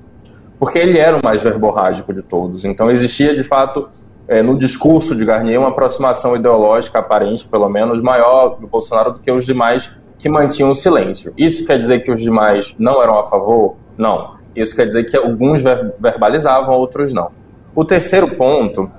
porque 0.59 0.77
ele 0.77 0.99
era 0.99 1.17
o 1.17 1.21
mais 1.23 1.41
verborrágico 1.41 2.13
de 2.13 2.21
todos. 2.21 2.65
Então 2.65 2.91
existia, 2.91 3.35
de 3.35 3.43
fato, 3.43 3.87
é, 4.27 4.43
no 4.43 4.55
discurso 4.57 5.15
de 5.15 5.25
Garnier, 5.25 5.59
uma 5.59 5.69
aproximação 5.69 6.35
ideológica 6.35 6.99
aparente, 6.99 7.47
pelo 7.47 7.67
menos, 7.67 7.99
maior 7.99 8.59
do 8.59 8.67
Bolsonaro 8.67 9.13
do 9.13 9.19
que 9.19 9.31
os 9.31 9.45
demais 9.45 9.89
que 10.19 10.29
mantinham 10.29 10.69
o 10.69 10.75
silêncio. 10.75 11.33
Isso 11.35 11.65
quer 11.65 11.79
dizer 11.79 12.03
que 12.03 12.11
os 12.11 12.21
demais 12.21 12.75
não 12.77 13.01
eram 13.01 13.17
a 13.17 13.23
favor? 13.23 13.75
Não. 13.97 14.35
Isso 14.55 14.75
quer 14.75 14.85
dizer 14.85 15.05
que 15.05 15.17
alguns 15.17 15.63
ver 15.63 15.95
verbalizavam, 15.99 16.75
outros 16.75 17.11
não. 17.11 17.31
O 17.75 17.85
terceiro 17.85 18.35
ponto 18.35 18.91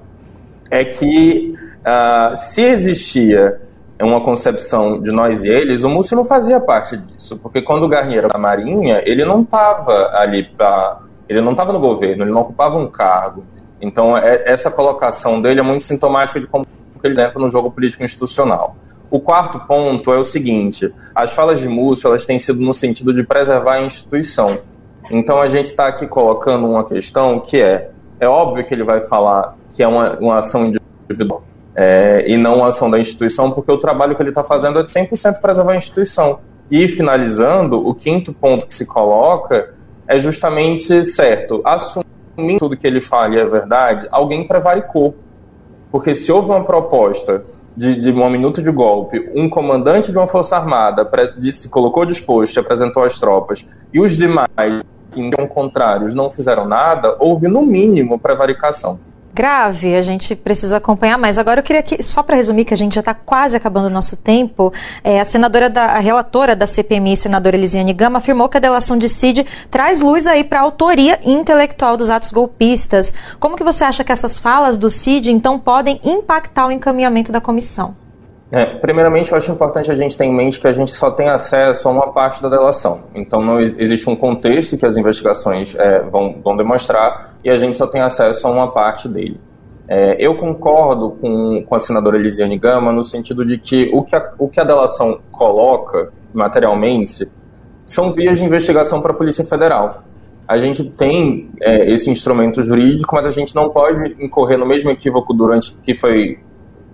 é 0.71 0.85
que 0.85 1.55
uh, 1.81 2.35
se 2.35 2.63
existia 2.63 3.61
uma 4.01 4.21
concepção 4.21 5.01
de 5.01 5.13
nós 5.13 5.45
e 5.45 5.49
eles, 5.49 5.85
o 5.85 5.89
Múcio 5.89 6.17
não 6.17 6.25
fazia 6.25 6.59
parte 6.59 6.97
disso, 6.97 7.39
porque 7.39 7.63
quando 7.63 7.85
o 7.85 7.89
Garnier 7.89 8.21
era 8.21 8.29
da 8.29 8.39
Marinha, 8.39 9.03
ele 9.07 9.25
não 9.25 9.43
estava 9.43 10.11
ali 10.15 10.43
para 10.43 11.01
ele 11.29 11.41
não 11.41 11.53
estava 11.53 11.73
no 11.73 11.81
governo, 11.81 12.25
ele 12.25 12.31
não 12.31 12.43
ocupava 12.43 12.77
um 12.77 12.89
cargo. 12.89 13.45
Então, 13.81 14.17
é, 14.17 14.43
essa 14.47 14.71
colocação 14.71 15.41
dele 15.41 15.61
é 15.61 15.63
muito 15.63 15.83
sintomática 15.83 16.41
de 16.41 16.47
como 16.47 16.67
eles 17.03 17.19
entram 17.19 17.43
no 17.43 17.51
jogo 17.51 17.71
político 17.71 18.05
institucional. 18.05 18.77
O 19.11 19.19
quarto 19.19 19.59
ponto 19.61 20.13
é 20.13 20.17
o 20.17 20.23
seguinte: 20.23 20.93
as 21.15 21.33
falas 21.33 21.61
de 21.61 21.69
Múcio 21.69 22.09
elas 22.09 22.27
têm 22.27 22.39
sido 22.39 22.61
no 22.61 22.73
sentido 22.73 23.15
de 23.15 23.25
preservar 23.25 23.75
a 23.75 23.83
instituição. 23.83 24.59
Então, 25.11 25.41
a 25.41 25.49
gente 25.49 25.67
está 25.67 25.87
aqui 25.87 26.07
colocando 26.07 26.69
uma 26.69 26.85
questão 26.85 27.41
que 27.41 27.61
é: 27.61 27.91
é 28.23 28.29
óbvio 28.29 28.65
que 28.65 28.73
ele 28.73 28.85
vai 28.85 29.01
falar 29.01 29.57
que 29.69 29.83
é 29.83 29.89
uma, 29.89 30.17
uma 30.19 30.39
ação 30.39 30.67
individual 30.67 31.43
é, 31.75 32.25
e 32.29 32.37
não 32.37 32.57
uma 32.57 32.69
ação 32.69 32.91
da 32.91 32.99
instituição, 32.99 33.51
porque 33.51 33.73
o 33.73 33.79
trabalho 33.79 34.15
que 34.15 34.23
ele 34.23 34.29
está 34.29 34.45
fazendo 34.45 34.79
é 34.79 34.83
de 34.83 34.91
100% 34.91 35.41
preservar 35.41 35.73
a 35.73 35.77
instituição. 35.77 36.41
E, 36.71 36.87
finalizando, 36.87 37.87
o 37.87 37.95
quinto 37.95 38.33
ponto 38.33 38.67
que 38.67 38.75
se 38.75 38.87
coloca 38.87 39.75
é 40.07 40.19
justamente 40.19 41.05
certo. 41.05 41.61
Assumindo 41.65 42.59
tudo 42.59 42.77
que 42.77 42.87
ele 42.87 43.01
fala 43.01 43.35
é 43.35 43.45
verdade, 43.45 44.07
alguém 44.11 44.47
prevaricou. 44.47 45.17
Porque 45.91 46.15
se 46.15 46.31
houve 46.31 46.51
uma 46.51 46.65
proposta 46.65 47.45
de, 47.77 47.97
de 47.97 48.11
uma 48.11 48.31
minuta 48.31 48.63
de 48.63 48.71
golpe, 48.71 49.31
um 49.35 49.49
comandante 49.49 50.13
de 50.13 50.17
uma 50.17 50.27
força 50.27 50.57
armada 50.57 51.09
se 51.51 51.69
colocou 51.69 52.05
disposto 52.05 52.57
e 52.57 52.61
apresentou 52.61 53.03
as 53.03 53.19
tropas, 53.19 53.67
e 53.93 53.99
os 53.99 54.17
demais, 54.17 54.83
que 55.12 55.31
eram 55.33 55.46
contrários, 55.46 56.14
não 56.14 56.31
fizeram 56.31 56.66
nada, 56.66 57.16
houve 57.18 57.46
no 57.48 57.62
mínimo 57.62 58.18
prevaricação 58.18 58.98
grave, 59.35 59.96
a 59.96 60.03
gente 60.03 60.37
precisa 60.37 60.77
acompanhar 60.77 61.16
mais. 61.16 61.38
Agora 61.38 61.61
eu 61.61 61.64
queria 61.64 61.83
que, 61.83 62.03
só 62.03 62.22
para 62.22 62.37
resumir, 62.37 62.64
que 62.64 62.75
a 62.75 62.77
gente 62.77 62.94
já 62.94 63.01
está 63.01 63.14
quase 63.14 63.57
acabando 63.57 63.87
o 63.87 63.90
nosso 63.90 64.16
tempo, 64.16 64.72
é, 65.03 65.20
a 65.20 65.25
senadora 65.25 65.70
da, 65.70 65.85
a 65.85 65.98
relatora 65.98 66.55
da 66.55 66.66
CPMI, 66.66 67.16
senadora 67.16 67.57
Elisiane 67.57 67.92
Gama, 67.92 68.18
afirmou 68.18 68.48
que 68.48 68.59
a 68.59 68.61
delação 68.61 68.98
de 68.98 69.09
Cid 69.09 69.46
traz 69.70 70.01
luz 70.01 70.27
aí 70.27 70.44
para 70.44 70.61
a 70.61 70.62
autoria 70.62 71.18
intelectual 71.25 71.96
dos 71.96 72.11
atos 72.11 72.31
golpistas. 72.31 73.14
Como 73.40 73.57
que 73.57 73.64
você 73.64 73.85
acha 73.85 74.05
que 74.05 74.12
essas 74.12 74.38
falas 74.38 74.77
do 74.77 74.90
Cid, 74.90 75.31
então, 75.31 75.59
podem 75.59 76.01
impactar 76.05 76.66
o 76.66 76.72
encaminhamento 76.72 77.33
da 77.33 77.40
comissão? 77.40 77.96
É, 78.55 78.67
primeiramente, 78.67 79.33
eu 79.33 79.38
acho 79.38 79.51
importante 79.51 79.91
a 79.91 79.95
gente 79.95 80.15
ter 80.15 80.27
em 80.27 80.35
mente 80.35 80.61
que 80.61 80.69
a 80.69 80.73
gente 80.73 80.91
só 80.91 81.11
tem 81.11 81.31
acesso 81.31 81.88
a 81.88 81.91
uma 81.91 82.12
parte 82.12 82.43
da 82.43 82.51
delação. 82.51 83.05
Então, 83.15 83.43
não 83.43 83.59
existe 83.59 84.11
um 84.11 84.15
contexto 84.15 84.77
que 84.77 84.85
as 84.85 84.99
investigações 84.99 85.75
é, 85.75 86.01
vão, 86.01 86.37
vão 86.45 86.55
demonstrar 86.55 87.38
e 87.43 87.49
a 87.49 87.57
gente 87.57 87.79
só 87.79 87.87
tem 87.87 88.03
acesso 88.03 88.47
a 88.47 88.51
uma 88.51 88.71
parte 88.71 89.09
dele. 89.09 89.41
É, 89.88 90.17
eu 90.19 90.37
concordo 90.37 91.12
com, 91.12 91.65
com 91.67 91.75
a 91.75 91.79
senadora 91.79 92.19
Elisiane 92.19 92.59
Gama 92.59 92.93
no 92.93 93.03
sentido 93.03 93.43
de 93.43 93.57
que 93.57 93.91
o 93.91 94.03
que 94.03 94.15
a, 94.15 94.33
o 94.38 94.47
que 94.49 94.61
a 94.61 94.65
delação 94.65 95.21
coloca 95.31 96.12
materialmente 96.35 97.27
são 97.87 98.12
vias 98.12 98.38
de 98.38 98.45
investigação 98.45 99.01
para 99.01 99.12
a 99.12 99.15
Polícia 99.15 99.45
Federal. 99.45 100.05
A 100.47 100.59
gente 100.59 100.85
tem 100.85 101.51
é, 101.62 101.91
esse 101.91 102.11
instrumento 102.11 102.62
jurídico, 102.62 103.15
mas 103.15 103.27
a 103.27 103.31
gente 103.31 103.55
não 103.55 103.71
pode 103.71 104.15
incorrer 104.23 104.59
no 104.59 104.67
mesmo 104.67 104.91
equívoco 104.91 105.33
durante 105.33 105.75
que 105.83 105.95
foi 105.95 106.38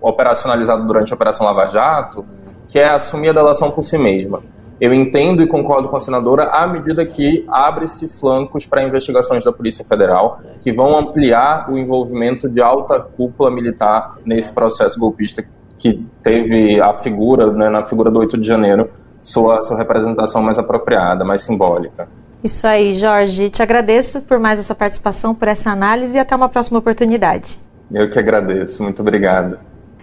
operacionalizado 0.01 0.85
durante 0.85 1.11
a 1.11 1.15
Operação 1.15 1.45
Lava 1.45 1.65
Jato, 1.65 2.25
que 2.67 2.79
é 2.79 2.87
assumir 2.87 3.29
a 3.29 3.33
delação 3.33 3.71
por 3.71 3.83
si 3.83 3.97
mesma. 3.97 4.41
Eu 4.79 4.93
entendo 4.93 5.43
e 5.43 5.47
concordo 5.47 5.89
com 5.89 5.97
a 5.97 5.99
senadora 5.99 6.43
à 6.45 6.65
medida 6.65 7.05
que 7.05 7.45
abre-se 7.49 8.07
flancos 8.07 8.65
para 8.65 8.81
investigações 8.81 9.43
da 9.43 9.51
Polícia 9.51 9.83
Federal 9.83 10.39
que 10.61 10.71
vão 10.71 10.97
ampliar 10.97 11.69
o 11.69 11.77
envolvimento 11.77 12.47
de 12.47 12.61
alta 12.61 12.97
cúpula 12.99 13.51
militar 13.51 14.17
nesse 14.25 14.53
processo 14.53 14.97
golpista 14.97 15.43
que 15.77 16.05
teve 16.23 16.79
a 16.79 16.93
figura, 16.93 17.51
né, 17.51 17.69
na 17.69 17.83
figura 17.83 18.09
do 18.09 18.19
8 18.19 18.37
de 18.37 18.47
janeiro, 18.47 18.89
sua, 19.21 19.61
sua 19.61 19.77
representação 19.77 20.41
mais 20.41 20.57
apropriada, 20.57 21.25
mais 21.25 21.41
simbólica. 21.41 22.07
Isso 22.41 22.65
aí, 22.65 22.93
Jorge. 22.93 23.49
Te 23.49 23.61
agradeço 23.61 24.21
por 24.21 24.39
mais 24.39 24.59
essa 24.59 24.73
participação, 24.73 25.35
por 25.35 25.47
essa 25.47 25.71
análise 25.71 26.15
e 26.15 26.19
até 26.19 26.33
uma 26.35 26.47
próxima 26.47 26.79
oportunidade. 26.79 27.59
Eu 27.91 28.09
que 28.09 28.17
agradeço. 28.17 28.81
Muito 28.81 29.01
obrigado. 29.01 29.59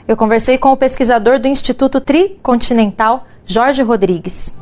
Eu 0.09 0.17
conversei 0.17 0.57
com 0.57 0.71
o 0.71 0.77
pesquisador 0.77 1.41
do 1.41 1.49
Instituto 1.49 2.01
Tricontinental, 2.01 3.27
Jorge 3.45 3.83
Rodrigues. 3.83 4.55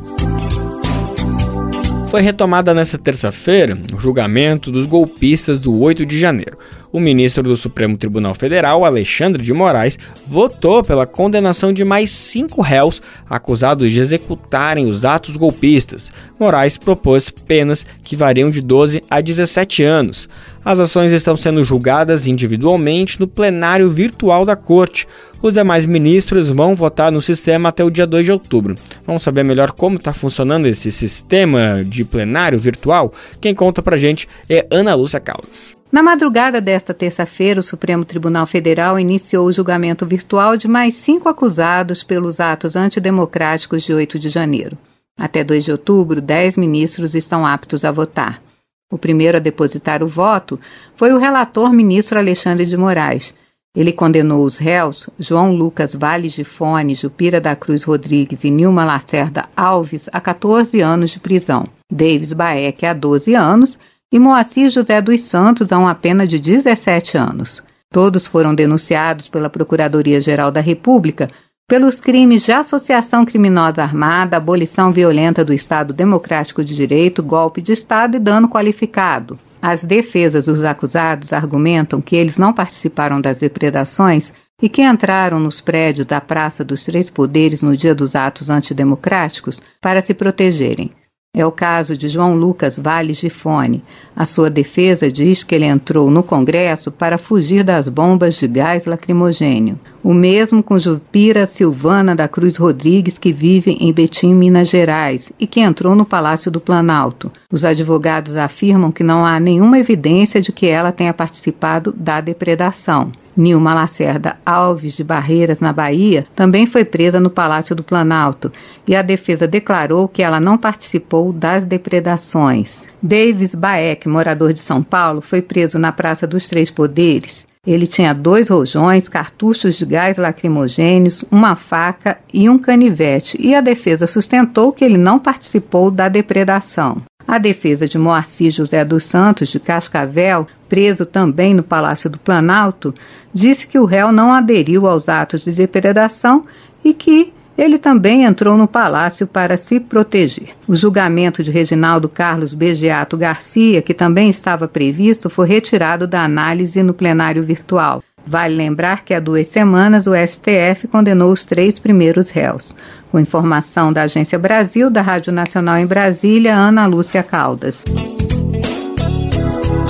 Foi 2.09 2.23
retomada 2.23 2.73
nesta 2.73 2.97
terça-feira 2.97 3.77
o 3.93 3.99
julgamento 3.99 4.71
dos 4.71 4.87
golpistas 4.87 5.61
do 5.61 5.79
8 5.79 6.07
de 6.07 6.19
janeiro 6.19 6.57
o 6.95 7.01
ministro 7.01 7.43
do 7.43 7.57
Supremo 7.57 7.99
Tribunal 7.99 8.37
Federal, 8.37 8.85
Alexandre 8.85 9.43
de 9.43 9.53
Moraes, 9.53 9.99
votou 10.29 10.81
pela 10.81 11.05
condenação 11.05 11.73
de 11.73 11.83
mais 11.83 12.13
cinco 12.13 12.63
réus 12.63 13.03
acusados 13.29 13.91
de 13.91 13.99
executarem 13.99 14.87
os 14.87 15.05
atos 15.05 15.37
golpistas. 15.37 16.13
Moraes 16.39 16.77
propôs 16.79 17.31
penas 17.31 17.85
que 18.05 18.15
variam 18.15 18.49
de 18.49 18.63
12 18.63 19.03
a 19.11 19.21
17 19.21 19.83
anos. 19.83 20.29
As 20.65 20.79
ações 20.79 21.11
estão 21.11 21.35
sendo 21.35 21.65
julgadas 21.65 22.29
individualmente 22.29 23.19
no 23.19 23.27
plenário 23.27 23.89
virtual 23.89 24.45
da 24.45 24.55
Corte. 24.55 25.09
Os 25.43 25.53
demais 25.53 25.85
ministros 25.85 26.49
vão 26.49 26.77
votar 26.77 27.11
no 27.11 27.21
sistema 27.21 27.71
até 27.71 27.83
o 27.83 27.91
dia 27.91 28.07
2 28.07 28.25
de 28.25 28.31
outubro. 28.31 28.77
Vamos 29.05 29.25
saber 29.25 29.45
melhor 29.45 29.73
como 29.73 29.97
está 29.97 30.13
funcionando 30.13 30.67
esse 30.67 30.93
sistema 30.93 31.83
de 31.85 32.05
plenário 32.05 32.59
virtual? 32.59 33.13
Quem 33.41 33.53
conta 33.53 33.83
pra 33.83 33.97
gente 33.97 34.29
é 34.49 34.65
Ana 34.71 34.95
Lúcia 34.95 35.19
Caldas. 35.19 35.77
Na 35.95 36.03
madrugada 36.03 36.61
desta 36.61 36.93
terça-feira, 36.93 37.61
o 37.61 37.63
Supremo 37.63 38.05
Tribunal 38.05 38.49
Federal 38.49 38.99
iniciou 38.99 39.47
o 39.47 39.53
julgamento 39.53 40.05
virtual 40.05 40.57
de 40.57 40.67
mais 40.67 40.97
cinco 40.97 41.29
acusados 41.29 42.03
pelos 42.03 42.41
atos 42.41 42.75
antidemocráticos 42.75 43.85
de 43.85 43.95
8 43.95 44.19
de 44.19 44.29
janeiro. 44.29 44.77
Até 45.17 45.45
2 45.45 45.63
de 45.63 45.71
outubro, 45.71 46.21
dez 46.21 46.57
ministros 46.57 47.15
estão 47.15 47.47
aptos 47.47 47.85
a 47.85 47.93
votar. 47.93 48.43
O 48.91 48.99
primeiro 48.99 49.37
a 49.37 49.41
depositar 49.41 50.03
o 50.03 50.09
voto 50.09 50.59
foi 50.97 51.13
o 51.13 51.17
relator 51.17 51.73
ministro 51.73 52.19
Alexandre 52.19 52.67
de 52.67 52.77
Moraes. 52.77 53.33
Ele 53.73 53.93
condenou 53.93 54.45
os 54.45 54.59
réus, 54.59 55.09
João 55.17 55.55
Lucas 55.55 55.95
Valles 55.95 56.33
de 56.33 56.43
Fone, 56.43 56.97
Jupira 56.97 57.41
da 57.41 57.55
Cruz 57.55 57.85
Rodrigues 57.85 58.43
e 58.43 58.51
Nilma 58.51 58.85
Lacerda 58.85 59.45
Alves, 59.57 60.09
a 60.13 60.21
14 60.21 60.81
anos 60.81 61.13
de 61.13 61.21
prisão, 61.21 61.65
Davis 61.89 62.33
Baek 62.33 62.85
a 62.85 62.93
12 62.93 63.33
anos 63.37 63.79
e 64.15 64.19
Moacir 64.21 64.71
José 64.71 65.03
dos 65.03 65.23
Santos 65.23 65.73
a 65.73 65.79
uma 65.79 65.93
pena 65.93 66.25
de 66.25 66.39
17 66.39 67.19
anos. 67.19 67.61
Todos 67.91 68.29
foram 68.29 68.55
denunciados 68.55 69.29
pela 69.29 69.51
Procuradoria-Geral 69.51 70.53
da 70.53 70.61
República 70.61 71.29
pelos 71.69 71.99
crimes 71.99 72.45
de 72.45 72.53
associação 72.53 73.25
criminosa 73.25 73.83
armada, 73.83 74.37
abolição 74.37 74.93
violenta 74.93 75.45
do 75.45 75.53
Estado 75.53 75.93
Democrático 75.93 76.63
de 76.63 76.77
Direito, 76.77 77.25
golpe 77.25 77.61
de 77.61 77.73
Estado 77.73 78.17
e 78.17 78.21
dano 78.21 78.49
qualificado. 78.49 79.37
As 79.61 79.83
defesas 79.83 80.45
dos 80.45 80.63
acusados 80.63 81.33
argumentam 81.33 82.01
que 82.01 82.15
eles 82.15 82.39
não 82.39 82.53
participaram 82.53 83.21
das 83.21 83.41
depredações 83.41 84.33
e 84.63 84.69
que 84.69 84.83
entraram 84.83 85.41
nos 85.41 85.61
prédios 85.61 86.07
da 86.07 86.21
Praça 86.21 86.63
dos 86.65 86.85
Três 86.85 87.11
Poderes 87.11 87.63
no 87.63 87.77
dia 87.77 87.97
dos 87.97 88.15
atos 88.15 88.49
antidemocráticos 88.49 89.61
para 89.81 90.01
se 90.01 90.15
protegerem. 90.15 90.93
É 91.37 91.45
o 91.45 91.51
caso 91.51 91.97
de 91.97 92.09
João 92.09 92.37
Lucas 92.37 92.79
Valles 92.79 93.17
de 93.17 93.29
Fone. 93.29 93.83
A 94.15 94.25
sua 94.25 94.49
defesa 94.49 95.11
diz 95.11 95.43
que 95.43 95.53
ele 95.53 95.65
entrou 95.65 96.09
no 96.09 96.23
Congresso 96.23 96.93
para 96.93 97.19
fugir 97.19 97.65
das 97.65 97.89
bombas 97.89 98.37
de 98.37 98.47
gás 98.47 98.87
lacrimogênio. 98.87 99.77
O 100.01 100.15
mesmo 100.15 100.63
com 100.63 100.79
Jupira 100.79 101.45
Silvana 101.49 102.15
da 102.15 102.29
Cruz 102.29 102.57
Rodrigues, 102.57 103.19
que 103.19 103.33
vive 103.33 103.77
em 103.81 103.93
Betim, 103.93 104.33
Minas 104.33 104.69
Gerais, 104.69 105.33
e 105.37 105.45
que 105.45 105.59
entrou 105.59 105.97
no 105.97 106.05
Palácio 106.05 106.53
do 106.53 106.61
Planalto. 106.61 107.33
Os 107.51 107.65
advogados 107.65 108.37
afirmam 108.37 108.93
que 108.93 109.03
não 109.03 109.27
há 109.27 109.41
nenhuma 109.41 109.81
evidência 109.81 110.41
de 110.41 110.53
que 110.53 110.69
ela 110.69 110.93
tenha 110.93 111.13
participado 111.13 111.93
da 111.97 112.21
depredação. 112.21 113.11
Nilma 113.37 113.75
Lacerda 113.75 114.37
Alves 114.45 114.95
de 114.97 115.05
Barreiras, 115.05 115.61
na 115.61 115.73
Bahia, 115.73 116.27
também 116.35 116.67
foi 116.67 116.85
presa 116.85 117.19
no 117.19 117.31
Palácio 117.31 117.75
do 117.75 117.83
Planalto 117.83 118.53
e 118.87 118.95
a 118.95 119.03
defesa 119.03 119.47
declarou 119.47 120.09
que 120.09 120.23
ela 120.23 120.41
não 120.41 120.57
participou 120.57 121.33
das 121.33 121.65
depredações. 121.65 122.77
Davis 123.03 123.55
Baek, 123.55 124.09
morador 124.09 124.53
de 124.53 124.61
São 124.61 124.83
Paulo, 124.83 125.21
foi 125.21 125.43
preso 125.43 125.79
na 125.79 125.93
Praça 125.93 126.27
dos 126.27 126.49
Três 126.49 126.71
Poderes. 126.71 127.45
Ele 127.67 127.87
tinha 127.87 128.13
dois 128.13 128.51
rojões, 128.51 129.09
cartuchos 129.09 129.77
de 129.77 129.87
gás 129.87 130.19
lacrimogêneos, 130.19 131.25
uma 131.31 131.57
faca 131.57 132.19
e 132.33 132.49
um 132.49 132.59
canivete, 132.59 133.39
e 133.41 133.55
a 133.55 133.61
defesa 133.61 134.07
sustentou 134.07 134.71
que 134.71 134.85
ele 134.85 134.99
não 134.99 135.19
participou 135.19 135.91
da 135.91 136.09
depredação. 136.09 137.03
A 137.27 137.39
defesa 137.39 137.89
de 137.89 137.97
Moacir 137.97 138.51
José 138.51 138.85
dos 138.85 139.05
Santos, 139.05 139.49
de 139.49 139.59
Cascavel, 139.59 140.47
preso 140.69 141.07
também 141.07 141.55
no 141.55 141.63
Palácio 141.63 142.11
do 142.11 142.19
Planalto, 142.19 142.95
disse 143.35 143.67
que 143.67 143.79
o 143.79 143.85
réu 143.85 144.13
não 144.13 144.33
aderiu 144.33 144.87
aos 144.87 145.09
atos 145.09 145.43
de 145.43 145.53
depredação 145.53 146.47
e 146.85 146.95
que 146.95 147.33
ele 147.57 147.79
também 147.79 148.25
entrou 148.25 148.57
no 148.57 148.67
palácio 148.67 149.27
para 149.27 149.57
se 149.57 149.79
proteger. 149.79 150.49
O 150.67 150.75
julgamento 150.75 151.43
de 151.43 151.51
Reginaldo 151.51 152.09
Carlos 152.09 152.53
Begeato 152.53 153.17
Garcia, 153.17 153.83
que 153.83 153.95
também 153.95 154.29
estava 154.29 154.67
previsto, 154.67 155.31
foi 155.31 155.47
retirado 155.47 156.07
da 156.07 156.25
análise 156.25 156.83
no 156.83 156.95
plenário 156.95 157.43
virtual. 157.43 158.03
Vale 158.27 158.55
lembrar 158.55 159.05
que 159.05 159.13
há 159.13 159.21
duas 159.21 159.47
semanas 159.49 160.07
o 160.07 160.13
STF 160.15 160.89
condenou 160.89 161.31
os 161.31 161.45
três 161.45 161.79
primeiros 161.79 162.31
réus. 162.31 162.75
Com 163.11 163.21
informação 163.21 163.93
da 163.93 164.03
Agência 164.03 164.39
Brasil, 164.39 164.91
da 164.91 165.03
Rádio 165.03 165.33
Nacional 165.33 165.77
em 165.79 165.87
Brasília, 165.87 166.55
Ana 166.55 166.87
Lúcia 166.87 167.23
Caldas. 167.23 167.85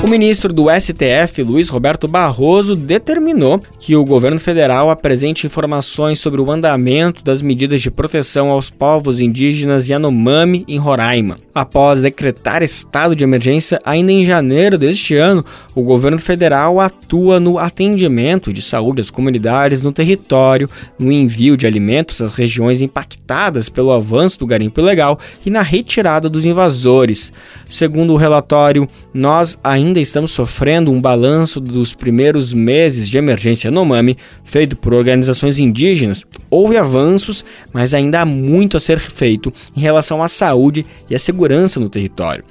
O 0.05 0.07
ministro 0.07 0.53
do 0.53 0.67
STF, 0.69 1.43
Luiz 1.43 1.71
Roberto 1.71 2.07
Barroso, 2.07 2.77
determinou 2.77 3.59
que 3.81 3.97
o 3.97 4.05
governo 4.05 4.38
federal 4.38 4.90
apresente 4.90 5.47
informações 5.47 6.19
sobre 6.19 6.43
o 6.43 6.51
andamento 6.51 7.25
das 7.25 7.40
medidas 7.40 7.81
de 7.81 7.90
proteção 7.90 8.51
aos 8.51 8.69
povos 8.69 9.19
indígenas 9.19 9.88
Yanomami 9.88 10.62
em 10.69 10.77
Roraima. 10.77 11.38
Após 11.55 12.03
decretar 12.03 12.62
estado 12.62 13.17
de 13.17 13.25
emergência 13.25 13.81
ainda 13.83 14.12
em 14.12 14.25
janeiro 14.27 14.77
deste 14.77 15.17
ano, 15.17 15.43
o 15.75 15.83
governo 15.83 16.19
federal 16.19 16.81
atua 16.81 17.40
no 17.40 17.59
atendimento 17.59 18.53
de 18.53 18.61
saúde 18.61 19.01
às 19.01 19.09
comunidades 19.09 19.81
no 19.81 19.93
território, 19.93 20.69
no 20.99 21.11
envio 21.11 21.57
de 21.57 21.67
alimentos 21.67 22.21
às 22.21 22.33
regiões 22.35 22.83
impactadas 22.83 23.71
pelo 23.71 23.90
avanço 23.90 24.38
do 24.40 24.47
garimpo 24.47 24.81
ilegal 24.81 25.19
e 25.47 25.51
na 25.51 25.62
retirada 25.62 26.29
dos 26.29 26.45
invasores. 26.45 27.33
Segundo 27.67 28.12
o 28.12 28.19
relatório, 28.19 28.87
nós 29.14 29.57
ainda 29.64 29.93
ainda 29.94 30.00
estamos 30.00 30.33
sofrendo 30.33 30.90
um 30.90 31.00
balanço 31.00 31.61
dos 31.61 31.94
primeiros 31.94 32.52
meses 32.52 33.09
de 33.09 33.16
emergência 33.16 33.70
no 33.70 33.85
Mami, 33.85 34.18
feito 34.42 34.74
por 34.74 34.92
organizações 34.92 35.61
indígenas. 35.61 36.24
Houve 36.50 36.76
avanços, 36.76 37.44
mas 37.72 37.94
ainda 37.94 38.20
há 38.20 38.24
muito 38.24 38.76
a 38.76 38.80
ser 38.80 38.98
feito 38.98 39.54
em 39.76 39.80
relação 39.80 40.20
à 40.20 40.26
saúde 40.26 40.85
e 41.09 41.14
à 41.14 41.18
segurança 41.18 41.78
no 41.78 41.88
território. 41.88 42.42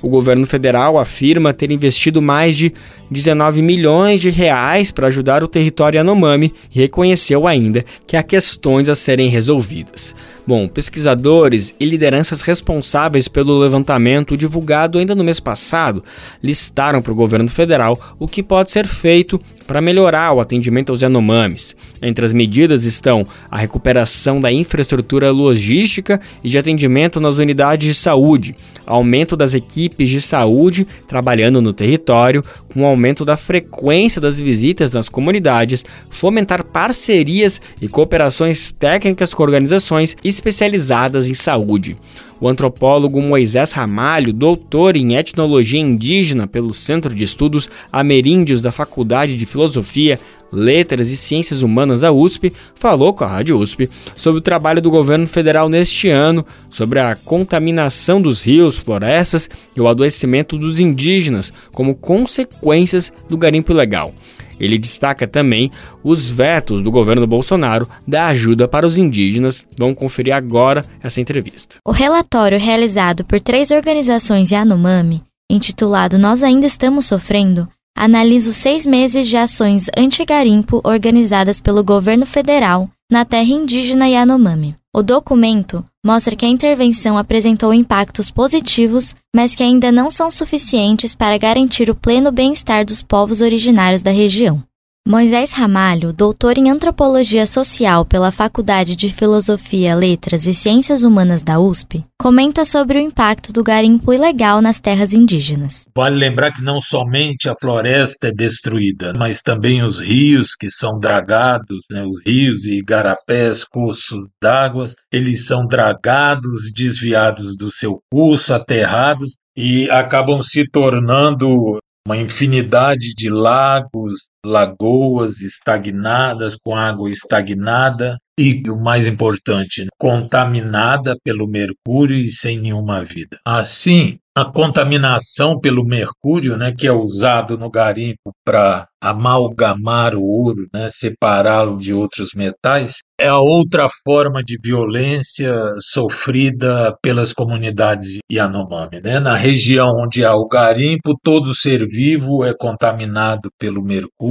O 0.00 0.08
governo 0.08 0.46
federal 0.46 0.98
afirma 0.98 1.52
ter 1.52 1.70
investido 1.70 2.22
mais 2.22 2.56
de 2.56 2.72
19 3.10 3.60
milhões 3.60 4.22
de 4.22 4.30
reais 4.30 4.90
para 4.90 5.08
ajudar 5.08 5.44
o 5.44 5.48
território 5.48 5.98
Yanomami 5.98 6.54
e 6.74 6.80
reconheceu 6.80 7.46
ainda 7.46 7.84
que 8.06 8.16
há 8.16 8.22
questões 8.22 8.88
a 8.88 8.94
serem 8.94 9.28
resolvidas. 9.28 10.14
Bom, 10.46 10.68
pesquisadores 10.68 11.74
e 11.80 11.84
lideranças 11.84 12.40
responsáveis 12.40 13.26
pelo 13.26 13.58
levantamento 13.58 14.36
divulgado 14.36 14.96
ainda 14.96 15.12
no 15.12 15.24
mês 15.24 15.40
passado 15.40 16.04
listaram 16.40 17.02
para 17.02 17.10
o 17.10 17.16
governo 17.16 17.48
federal 17.48 17.98
o 18.16 18.28
que 18.28 18.44
pode 18.44 18.70
ser 18.70 18.86
feito 18.86 19.40
para 19.66 19.80
melhorar 19.80 20.32
o 20.32 20.40
atendimento 20.40 20.90
aos 20.90 21.02
Yanomamis. 21.02 21.74
Entre 22.00 22.24
as 22.24 22.32
medidas 22.32 22.84
estão 22.84 23.26
a 23.50 23.58
recuperação 23.58 24.40
da 24.40 24.52
infraestrutura 24.52 25.30
logística 25.30 26.20
e 26.42 26.48
de 26.48 26.58
atendimento 26.58 27.20
nas 27.20 27.38
unidades 27.38 27.88
de 27.88 27.94
saúde, 27.94 28.54
aumento 28.86 29.36
das 29.36 29.52
equipes 29.52 30.08
de 30.08 30.20
saúde 30.20 30.86
trabalhando 31.08 31.60
no 31.60 31.72
território, 31.72 32.42
com 32.72 32.86
aumento 32.86 33.24
da 33.24 33.36
frequência 33.36 34.20
das 34.20 34.40
visitas 34.40 34.92
nas 34.92 35.08
comunidades, 35.08 35.84
fomentar 36.08 36.64
parcerias 36.64 37.60
e 37.82 37.88
cooperações 37.88 38.70
técnicas 38.70 39.34
com 39.34 39.42
organizações 39.42 40.16
especializadas 40.22 41.28
em 41.28 41.34
saúde. 41.34 41.96
O 42.38 42.48
antropólogo 42.48 43.20
Moisés 43.20 43.72
Ramalho, 43.72 44.32
doutor 44.32 44.94
em 44.94 45.16
etnologia 45.16 45.80
indígena 45.80 46.46
pelo 46.46 46.74
Centro 46.74 47.14
de 47.14 47.24
Estudos 47.24 47.68
Ameríndios 47.90 48.60
da 48.60 48.70
Faculdade 48.70 49.36
de 49.36 49.46
Filosofia, 49.46 50.20
Letras 50.52 51.08
e 51.08 51.16
Ciências 51.16 51.62
Humanas 51.62 52.00
da 52.00 52.12
USP, 52.12 52.52
falou 52.74 53.14
com 53.14 53.24
a 53.24 53.26
Rádio 53.26 53.58
USP 53.58 53.88
sobre 54.14 54.38
o 54.38 54.42
trabalho 54.42 54.82
do 54.82 54.90
governo 54.90 55.26
federal 55.26 55.68
neste 55.68 56.08
ano, 56.08 56.46
sobre 56.68 57.00
a 57.00 57.16
contaminação 57.16 58.20
dos 58.20 58.42
rios, 58.42 58.76
florestas 58.76 59.48
e 59.74 59.80
o 59.80 59.88
adoecimento 59.88 60.58
dos 60.58 60.78
indígenas 60.78 61.52
como 61.72 61.94
consequências 61.94 63.10
do 63.30 63.38
garimpo 63.38 63.72
ilegal. 63.72 64.14
Ele 64.58 64.78
destaca 64.78 65.26
também 65.26 65.70
os 66.02 66.30
vetos 66.30 66.82
do 66.82 66.90
governo 66.90 67.26
Bolsonaro 67.26 67.88
da 68.06 68.28
ajuda 68.28 68.66
para 68.66 68.86
os 68.86 68.96
indígenas. 68.96 69.66
Vamos 69.78 69.96
conferir 69.96 70.34
agora 70.34 70.84
essa 71.02 71.20
entrevista. 71.20 71.76
O 71.84 71.92
relatório 71.92 72.58
realizado 72.58 73.24
por 73.24 73.40
três 73.40 73.70
organizações 73.70 74.50
Yanomami, 74.50 75.22
intitulado 75.50 76.18
Nós 76.18 76.42
Ainda 76.42 76.66
Estamos 76.66 77.06
Sofrendo, 77.06 77.68
analisa 77.96 78.50
os 78.50 78.56
seis 78.56 78.86
meses 78.86 79.26
de 79.26 79.36
ações 79.36 79.86
anti-garimpo 79.96 80.80
organizadas 80.84 81.60
pelo 81.60 81.82
governo 81.82 82.26
federal 82.26 82.90
na 83.10 83.24
terra 83.24 83.50
indígena 83.50 84.08
Yanomami. 84.08 84.76
O 84.96 85.02
documento 85.02 85.84
mostra 86.02 86.34
que 86.34 86.46
a 86.46 86.48
intervenção 86.48 87.18
apresentou 87.18 87.74
impactos 87.74 88.30
positivos, 88.30 89.14
mas 89.34 89.54
que 89.54 89.62
ainda 89.62 89.92
não 89.92 90.10
são 90.10 90.30
suficientes 90.30 91.14
para 91.14 91.36
garantir 91.36 91.90
o 91.90 91.94
pleno 91.94 92.32
bem-estar 92.32 92.82
dos 92.82 93.02
povos 93.02 93.42
originários 93.42 94.00
da 94.00 94.10
região. 94.10 94.64
Moisés 95.08 95.52
Ramalho, 95.52 96.12
doutor 96.12 96.58
em 96.58 96.68
Antropologia 96.68 97.46
Social 97.46 98.04
pela 98.04 98.32
Faculdade 98.32 98.96
de 98.96 99.08
Filosofia, 99.08 99.94
Letras 99.94 100.48
e 100.48 100.52
Ciências 100.52 101.04
Humanas 101.04 101.44
da 101.44 101.60
USP, 101.60 102.04
comenta 102.20 102.64
sobre 102.64 102.98
o 102.98 103.00
impacto 103.00 103.52
do 103.52 103.62
garimpo 103.62 104.12
ilegal 104.12 104.60
nas 104.60 104.80
terras 104.80 105.12
indígenas. 105.12 105.84
Vale 105.96 106.16
lembrar 106.16 106.50
que 106.50 106.60
não 106.60 106.80
somente 106.80 107.48
a 107.48 107.54
floresta 107.54 108.26
é 108.26 108.32
destruída, 108.32 109.12
mas 109.16 109.40
também 109.42 109.80
os 109.84 110.00
rios 110.00 110.56
que 110.58 110.68
são 110.68 110.98
dragados, 110.98 111.84
né, 111.88 112.04
os 112.04 112.20
rios 112.26 112.64
e 112.64 112.80
igarapés, 112.80 113.62
cursos 113.64 114.32
d'água, 114.42 114.86
eles 115.12 115.46
são 115.46 115.68
dragados, 115.68 116.72
desviados 116.74 117.56
do 117.56 117.70
seu 117.70 118.00
curso, 118.10 118.52
aterrados 118.52 119.36
e 119.56 119.88
acabam 119.88 120.42
se 120.42 120.68
tornando 120.68 121.78
uma 122.06 122.16
infinidade 122.16 123.14
de 123.16 123.28
lagos, 123.28 124.12
lagoas 124.46 125.40
estagnadas, 125.40 126.56
com 126.56 126.74
água 126.74 127.10
estagnada 127.10 128.16
e, 128.38 128.62
o 128.70 128.76
mais 128.76 129.06
importante, 129.06 129.86
contaminada 129.98 131.16
pelo 131.24 131.48
mercúrio 131.48 132.16
e 132.16 132.30
sem 132.30 132.60
nenhuma 132.60 133.02
vida. 133.02 133.38
Assim, 133.44 134.18
a 134.36 134.44
contaminação 134.44 135.58
pelo 135.58 135.82
mercúrio, 135.82 136.58
né, 136.58 136.70
que 136.70 136.86
é 136.86 136.92
usado 136.92 137.56
no 137.56 137.70
garimpo 137.70 138.34
para 138.44 138.86
amalgamar 139.00 140.14
o 140.14 140.22
ouro, 140.22 140.66
né, 140.74 140.88
separá-lo 140.90 141.78
de 141.78 141.94
outros 141.94 142.34
metais, 142.34 142.98
é 143.18 143.28
a 143.28 143.38
outra 143.38 143.88
forma 144.04 144.42
de 144.42 144.58
violência 144.62 145.54
sofrida 145.80 146.94
pelas 147.02 147.32
comunidades 147.32 148.18
Yanomami. 148.30 149.00
Né? 149.02 149.18
Na 149.20 149.36
região 149.36 149.88
onde 150.04 150.22
há 150.22 150.34
o 150.34 150.46
garimpo, 150.46 151.16
todo 151.22 151.54
ser 151.54 151.86
vivo 151.86 152.44
é 152.44 152.52
contaminado 152.52 153.48
pelo 153.58 153.82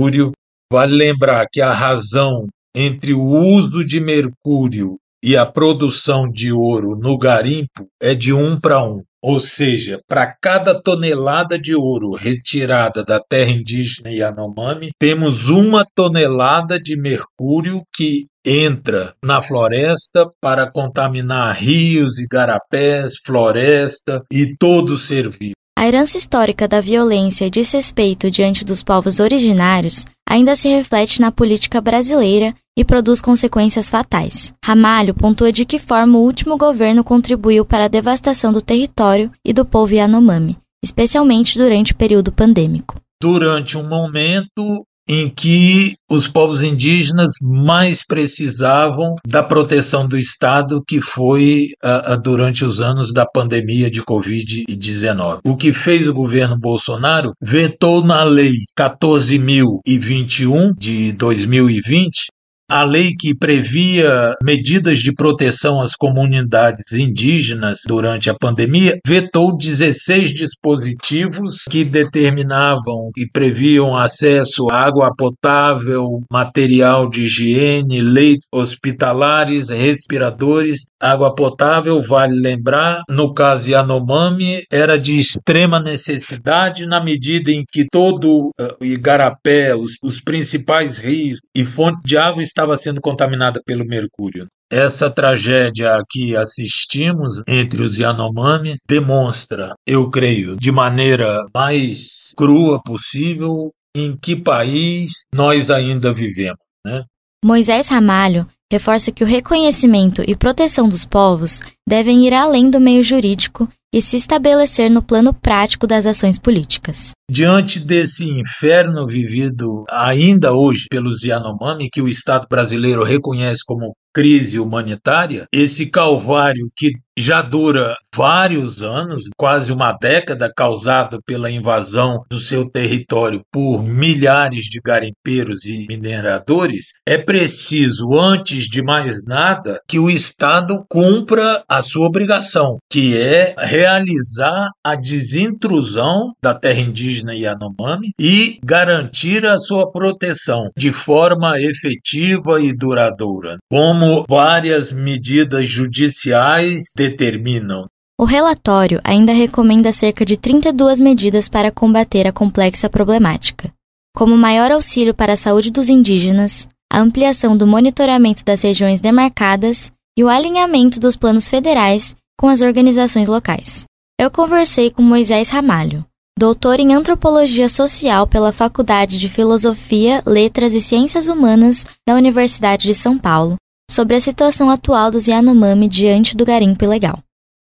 mercúrio. 0.05 0.31
Vale 0.71 0.95
lembrar 0.95 1.47
que 1.51 1.61
a 1.61 1.73
razão 1.73 2.47
entre 2.75 3.13
o 3.13 3.23
uso 3.23 3.85
de 3.85 3.99
mercúrio 3.99 4.97
e 5.23 5.35
a 5.37 5.45
produção 5.45 6.27
de 6.27 6.51
ouro 6.51 6.95
no 6.95 7.17
garimpo 7.17 7.87
é 8.01 8.13
de 8.13 8.33
um 8.33 8.59
para 8.59 8.83
um. 8.83 9.01
Ou 9.23 9.39
seja, 9.39 9.99
para 10.07 10.35
cada 10.39 10.79
tonelada 10.79 11.57
de 11.57 11.73
ouro 11.73 12.13
retirada 12.13 13.03
da 13.03 13.19
terra 13.19 13.49
indígena 13.49 14.11
Yanomami, 14.11 14.91
temos 14.99 15.49
uma 15.49 15.83
tonelada 15.95 16.79
de 16.79 16.95
mercúrio 16.95 17.81
que 17.95 18.27
entra 18.45 19.15
na 19.23 19.41
floresta 19.41 20.29
para 20.39 20.69
contaminar 20.69 21.55
rios, 21.55 22.19
igarapés, 22.19 23.13
floresta 23.25 24.21
e 24.31 24.55
todo 24.57 24.97
ser 24.97 25.27
vivo. 25.29 25.55
A 25.77 25.85
herança 25.85 26.17
histórica 26.17 26.69
da 26.69 26.79
violência 26.79 27.45
e 27.45 27.49
desrespeito 27.49 28.31
diante 28.31 28.63
dos 28.63 28.81
povos 28.81 29.19
originários 29.19 30.05
ainda 30.27 30.55
se 30.55 30.69
reflete 30.69 31.19
na 31.19 31.33
política 31.33 31.81
brasileira 31.81 32.55
e 32.77 32.85
produz 32.85 33.21
consequências 33.21 33.89
fatais. 33.89 34.53
Ramalho 34.63 35.13
pontua 35.13 35.51
de 35.51 35.65
que 35.65 35.77
forma 35.77 36.17
o 36.17 36.21
último 36.21 36.57
governo 36.57 37.03
contribuiu 37.03 37.65
para 37.65 37.85
a 37.85 37.89
devastação 37.89 38.53
do 38.53 38.61
território 38.61 39.29
e 39.45 39.51
do 39.51 39.65
povo 39.65 39.93
Yanomami, 39.93 40.57
especialmente 40.81 41.57
durante 41.57 41.91
o 41.91 41.95
período 41.95 42.31
pandêmico. 42.31 42.95
Durante 43.21 43.77
um 43.77 43.87
momento 43.87 44.85
em 45.07 45.29
que 45.29 45.95
os 46.09 46.27
povos 46.27 46.61
indígenas 46.63 47.33
mais 47.41 48.05
precisavam 48.05 49.15
da 49.25 49.41
proteção 49.43 50.07
do 50.07 50.17
Estado, 50.17 50.83
que 50.87 51.01
foi 51.01 51.67
uh, 51.83 52.13
uh, 52.13 52.21
durante 52.21 52.63
os 52.65 52.79
anos 52.81 53.11
da 53.13 53.25
pandemia 53.25 53.89
de 53.89 54.01
Covid-19. 54.03 55.39
O 55.43 55.55
que 55.55 55.73
fez 55.73 56.07
o 56.07 56.13
governo 56.13 56.57
Bolsonaro 56.57 57.33
vetou 57.41 58.03
na 58.03 58.23
Lei 58.23 58.53
14.021 58.77 60.73
de 60.77 61.11
2020 61.13 62.27
a 62.69 62.83
lei 62.83 63.13
que 63.17 63.35
previa 63.35 64.33
medidas 64.41 64.99
de 64.99 65.13
proteção 65.13 65.81
às 65.81 65.95
comunidades 65.95 66.93
indígenas 66.93 67.81
durante 67.87 68.29
a 68.29 68.33
pandemia 68.33 68.97
vetou 69.05 69.55
16 69.55 70.33
dispositivos 70.33 71.63
que 71.69 71.83
determinavam 71.83 73.11
e 73.15 73.27
previam 73.29 73.95
acesso 73.95 74.67
à 74.71 74.83
água 74.85 75.13
potável, 75.15 76.23
material 76.31 77.09
de 77.09 77.23
higiene, 77.23 78.01
leitos 78.01 78.47
hospitalares, 78.51 79.69
respiradores. 79.69 80.85
Água 80.99 81.35
potável, 81.35 82.01
vale 82.01 82.33
lembrar, 82.33 83.01
no 83.07 83.33
caso 83.33 83.69
Yanomami, 83.69 84.63
era 84.71 84.97
de 84.97 85.19
extrema 85.19 85.79
necessidade 85.79 86.87
na 86.87 87.03
medida 87.03 87.51
em 87.51 87.63
que 87.71 87.85
todo 87.91 88.49
uh, 88.59 88.83
Igarapé, 88.83 89.75
os, 89.75 89.97
os 90.01 90.19
principais 90.19 90.97
rios 90.97 91.39
e 91.53 91.63
fontes 91.63 92.01
de 92.03 92.17
água 92.17 92.41
estava 92.55 92.77
sendo 92.77 93.01
contaminada 93.01 93.61
pelo 93.65 93.85
mercúrio. 93.85 94.47
Essa 94.71 95.11
tragédia 95.11 96.01
que 96.09 96.35
assistimos 96.35 97.43
entre 97.47 97.81
os 97.83 97.99
Yanomami 97.99 98.77
demonstra, 98.87 99.75
eu 99.85 100.09
creio, 100.09 100.55
de 100.55 100.71
maneira 100.71 101.45
mais 101.53 102.31
crua 102.35 102.81
possível, 102.81 103.71
em 103.95 104.17
que 104.17 104.35
país 104.35 105.23
nós 105.33 105.69
ainda 105.69 106.13
vivemos. 106.13 106.57
Né? 106.85 107.03
Moisés 107.43 107.89
Ramalho 107.89 108.47
reforça 108.71 109.11
que 109.11 109.23
o 109.23 109.27
reconhecimento 109.27 110.23
e 110.27 110.35
proteção 110.35 110.89
dos 110.89 111.05
povos 111.05 111.61
devem 111.87 112.25
ir 112.25 112.33
além 112.33 112.69
do 112.69 112.81
meio 112.81 113.03
jurídico 113.03 113.69
e 113.95 114.01
se 114.01 114.17
estabelecer 114.17 114.91
no 114.91 115.01
plano 115.01 115.33
prático 115.33 115.87
das 115.87 116.05
ações 116.05 116.37
políticas. 116.37 117.11
Diante 117.31 117.79
desse 117.79 118.27
inferno 118.27 119.07
vivido 119.07 119.85
ainda 119.89 120.51
hoje 120.51 120.87
pelos 120.89 121.21
Yanomami, 121.21 121.87
que 121.89 122.01
o 122.01 122.09
Estado 122.09 122.45
brasileiro 122.49 123.05
reconhece 123.05 123.61
como 123.65 123.95
crise 124.15 124.57
humanitária, 124.57 125.45
esse 125.51 125.87
calvário 125.87 126.71
que 126.73 126.93
já 127.17 127.41
dura 127.41 127.95
vários 128.13 128.81
anos, 128.81 129.23
quase 129.37 129.71
uma 129.71 129.93
década, 129.93 130.51
causado 130.53 131.19
pela 131.25 131.49
invasão 131.49 132.23
do 132.29 132.39
seu 132.39 132.69
território 132.69 133.41
por 133.51 133.83
milhares 133.83 134.63
de 134.63 134.81
garimpeiros 134.83 135.65
e 135.65 135.85
mineradores, 135.87 136.87
é 137.05 137.17
preciso, 137.17 138.05
antes 138.17 138.65
de 138.65 138.81
mais 138.83 139.23
nada, 139.25 139.79
que 139.87 139.97
o 139.97 140.09
Estado 140.09 140.83
cumpra 140.89 141.63
a 141.69 141.81
sua 141.81 142.07
obrigação, 142.07 142.77
que 142.89 143.17
é 143.17 143.55
realizar 143.57 144.69
a 144.83 144.95
desintrusão 144.95 146.33
da 146.43 146.53
terra 146.53 146.79
indígena 146.79 147.33
Yanomami 147.33 148.11
e 148.19 148.59
garantir 148.63 149.45
a 149.45 149.57
sua 149.57 149.89
proteção 149.89 150.67
de 150.77 150.91
forma 150.91 151.59
efetiva 151.59 152.61
e 152.61 152.75
duradoura, 152.75 153.57
como 153.69 154.04
várias 154.27 154.91
medidas 154.91 155.67
judiciais 155.67 156.93
determinam. 156.95 157.85
O 158.19 158.23
relatório 158.23 159.01
ainda 159.03 159.33
recomenda 159.33 159.91
cerca 159.91 160.23
de 160.23 160.37
32 160.37 161.01
medidas 161.01 161.49
para 161.49 161.71
combater 161.71 162.25
a 162.25 162.31
complexa 162.31 162.89
problemática, 162.89 163.73
como 164.15 164.37
maior 164.37 164.71
auxílio 164.71 165.13
para 165.13 165.33
a 165.33 165.37
saúde 165.37 165.69
dos 165.69 165.89
indígenas, 165.89 166.67
a 166.91 166.99
ampliação 167.01 167.57
do 167.57 167.67
monitoramento 167.67 168.45
das 168.45 168.61
regiões 168.61 169.01
demarcadas 169.01 169.91
e 170.17 170.23
o 170.23 170.29
alinhamento 170.29 170.97
dos 170.97 171.17
planos 171.17 171.49
federais 171.49 172.15
com 172.39 172.47
as 172.47 172.61
organizações 172.61 173.27
locais. 173.27 173.85
Eu 174.19 174.31
conversei 174.31 174.89
com 174.89 175.01
Moisés 175.01 175.49
Ramalho, 175.49 176.05
doutor 176.39 176.79
em 176.79 176.93
antropologia 176.93 177.67
social 177.67 178.25
pela 178.25 178.53
Faculdade 178.53 179.19
de 179.19 179.27
Filosofia, 179.27 180.23
Letras 180.25 180.73
e 180.73 180.79
Ciências 180.79 181.27
Humanas 181.27 181.85
da 182.07 182.15
Universidade 182.15 182.85
de 182.85 182.93
São 182.93 183.17
Paulo, 183.17 183.57
sobre 183.89 184.15
a 184.15 184.19
situação 184.19 184.69
atual 184.69 185.11
dos 185.11 185.27
Yanomami 185.27 185.87
diante 185.87 186.35
do 186.35 186.45
garimpo 186.45 186.83
ilegal. 186.83 187.19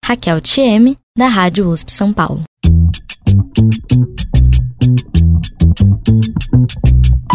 Raquel 0.03 0.41
Tieme, 0.41 0.97
da 1.17 1.27
Rádio 1.27 1.69
USP 1.69 1.91
São 1.91 2.11
Paulo. 2.11 2.43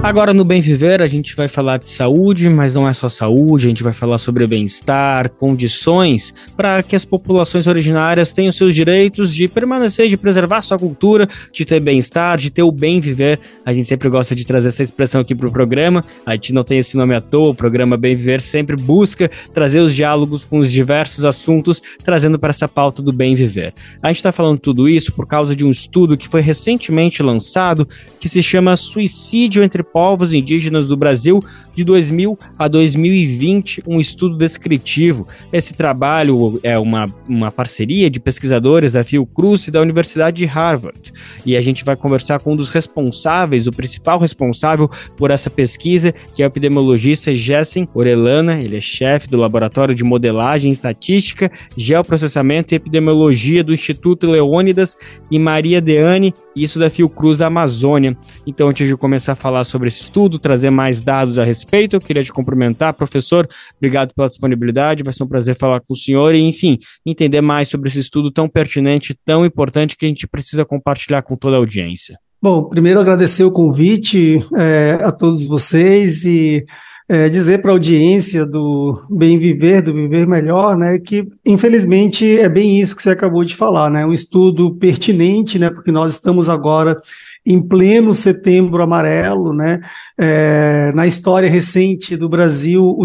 Agora 0.00 0.32
no 0.32 0.44
Bem 0.44 0.60
Viver 0.60 1.02
a 1.02 1.08
gente 1.08 1.34
vai 1.34 1.48
falar 1.48 1.78
de 1.78 1.88
saúde, 1.88 2.48
mas 2.48 2.74
não 2.74 2.88
é 2.88 2.94
só 2.94 3.08
saúde, 3.08 3.66
a 3.66 3.68
gente 3.68 3.82
vai 3.82 3.92
falar 3.92 4.18
sobre 4.18 4.46
bem-estar, 4.46 5.28
condições 5.28 6.32
para 6.56 6.82
que 6.84 6.94
as 6.94 7.04
populações 7.04 7.66
originárias 7.66 8.32
tenham 8.32 8.52
seus 8.52 8.74
direitos 8.74 9.34
de 9.34 9.48
permanecer, 9.48 10.08
de 10.08 10.16
preservar 10.16 10.62
sua 10.62 10.78
cultura, 10.78 11.28
de 11.52 11.64
ter 11.64 11.80
bem-estar, 11.80 12.38
de 12.38 12.48
ter 12.48 12.62
o 12.62 12.70
bem 12.70 13.00
viver. 13.00 13.40
A 13.66 13.72
gente 13.72 13.86
sempre 13.86 14.08
gosta 14.08 14.34
de 14.34 14.46
trazer 14.46 14.68
essa 14.68 14.84
expressão 14.84 15.20
aqui 15.20 15.34
para 15.34 15.48
o 15.48 15.52
programa. 15.52 16.04
A 16.24 16.34
gente 16.34 16.52
não 16.52 16.62
tem 16.62 16.78
esse 16.78 16.96
nome 16.96 17.14
à 17.14 17.20
toa, 17.20 17.48
o 17.48 17.54
programa 17.54 17.96
Bem 17.96 18.14
Viver 18.14 18.40
sempre 18.40 18.76
busca 18.76 19.28
trazer 19.52 19.80
os 19.80 19.94
diálogos 19.94 20.44
com 20.44 20.60
os 20.60 20.70
diversos 20.70 21.24
assuntos, 21.24 21.82
trazendo 22.04 22.38
para 22.38 22.50
essa 22.50 22.68
pauta 22.68 23.02
do 23.02 23.12
bem 23.12 23.34
viver. 23.34 23.74
A 24.00 24.08
gente 24.08 24.18
está 24.18 24.30
falando 24.30 24.58
tudo 24.58 24.88
isso 24.88 25.12
por 25.12 25.26
causa 25.26 25.56
de 25.56 25.66
um 25.66 25.70
estudo 25.70 26.16
que 26.16 26.28
foi 26.28 26.40
recentemente 26.40 27.22
lançado 27.22 27.86
que 28.20 28.28
se 28.28 28.42
chama 28.42 28.76
Suicídio 28.76 29.62
entre 29.62 29.82
povos 29.92 30.32
indígenas 30.32 30.88
do 30.88 30.96
Brasil 30.96 31.42
de 31.78 31.84
2000 31.84 32.36
a 32.58 32.66
2020, 32.66 33.84
um 33.86 34.00
estudo 34.00 34.36
descritivo. 34.36 35.28
Esse 35.52 35.74
trabalho 35.74 36.58
é 36.62 36.76
uma, 36.76 37.06
uma 37.28 37.52
parceria 37.52 38.10
de 38.10 38.18
pesquisadores 38.18 38.92
da 38.92 39.04
Fiocruz 39.04 39.68
e 39.68 39.70
da 39.70 39.80
Universidade 39.80 40.38
de 40.38 40.44
Harvard. 40.44 41.12
E 41.46 41.56
a 41.56 41.62
gente 41.62 41.84
vai 41.84 41.94
conversar 41.94 42.40
com 42.40 42.54
um 42.54 42.56
dos 42.56 42.68
responsáveis, 42.68 43.68
o 43.68 43.70
principal 43.70 44.18
responsável 44.18 44.90
por 45.16 45.30
essa 45.30 45.48
pesquisa, 45.48 46.12
que 46.34 46.42
é 46.42 46.46
o 46.46 46.48
epidemiologista 46.48 47.34
Jessen 47.34 47.88
Orelana. 47.94 48.58
Ele 48.60 48.76
é 48.76 48.80
chefe 48.80 49.28
do 49.28 49.36
Laboratório 49.36 49.94
de 49.94 50.02
Modelagem, 50.02 50.72
Estatística, 50.72 51.50
Geoprocessamento 51.76 52.74
e 52.74 52.76
Epidemiologia 52.76 53.62
do 53.62 53.72
Instituto 53.72 54.28
Leônidas 54.28 54.96
e 55.30 55.38
Maria 55.38 55.80
Deane, 55.80 56.34
isso 56.56 56.78
da 56.78 56.90
Fiocruz 56.90 57.38
da 57.38 57.46
Amazônia. 57.46 58.16
Então, 58.46 58.68
antes 58.68 58.88
de 58.88 58.96
começar 58.96 59.32
a 59.32 59.36
falar 59.36 59.64
sobre 59.64 59.77
esse 59.86 60.02
estudo, 60.02 60.38
trazer 60.38 60.70
mais 60.70 61.00
dados 61.00 61.38
a 61.38 61.44
respeito, 61.44 61.94
eu 61.94 62.00
queria 62.00 62.24
te 62.24 62.32
cumprimentar, 62.32 62.94
professor. 62.94 63.48
Obrigado 63.76 64.12
pela 64.12 64.28
disponibilidade. 64.28 65.04
Vai 65.04 65.12
ser 65.12 65.22
um 65.22 65.28
prazer 65.28 65.56
falar 65.56 65.80
com 65.80 65.94
o 65.94 65.96
senhor 65.96 66.34
e, 66.34 66.40
enfim, 66.40 66.78
entender 67.06 67.40
mais 67.40 67.68
sobre 67.68 67.88
esse 67.88 68.00
estudo 68.00 68.30
tão 68.30 68.48
pertinente, 68.48 69.16
tão 69.24 69.44
importante 69.46 69.96
que 69.96 70.04
a 70.04 70.08
gente 70.08 70.26
precisa 70.26 70.64
compartilhar 70.64 71.22
com 71.22 71.36
toda 71.36 71.56
a 71.56 71.58
audiência. 71.58 72.18
Bom, 72.40 72.64
primeiro 72.64 73.00
agradecer 73.00 73.44
o 73.44 73.52
convite 73.52 74.38
é, 74.56 74.98
a 75.02 75.10
todos 75.10 75.44
vocês 75.44 76.24
e 76.24 76.64
é, 77.08 77.28
dizer 77.28 77.62
para 77.62 77.70
a 77.70 77.74
audiência 77.74 78.46
do 78.46 79.02
Bem 79.08 79.38
Viver, 79.38 79.80
do 79.80 79.94
Viver 79.94 80.26
Melhor, 80.26 80.76
né, 80.76 80.98
que 80.98 81.26
infelizmente 81.44 82.38
é 82.38 82.48
bem 82.48 82.78
isso 82.78 82.94
que 82.94 83.02
você 83.02 83.10
acabou 83.10 83.44
de 83.44 83.56
falar, 83.56 83.90
né, 83.90 84.04
um 84.04 84.12
estudo 84.12 84.74
pertinente, 84.76 85.58
né, 85.58 85.70
porque 85.70 85.90
nós 85.90 86.12
estamos 86.12 86.50
agora 86.50 87.00
em 87.48 87.62
pleno 87.62 88.12
setembro 88.12 88.82
amarelo, 88.82 89.54
né? 89.54 89.80
É, 90.18 90.92
na 90.94 91.06
história 91.06 91.48
recente 91.48 92.14
do 92.14 92.28
Brasil, 92.28 92.84
o, 92.84 93.04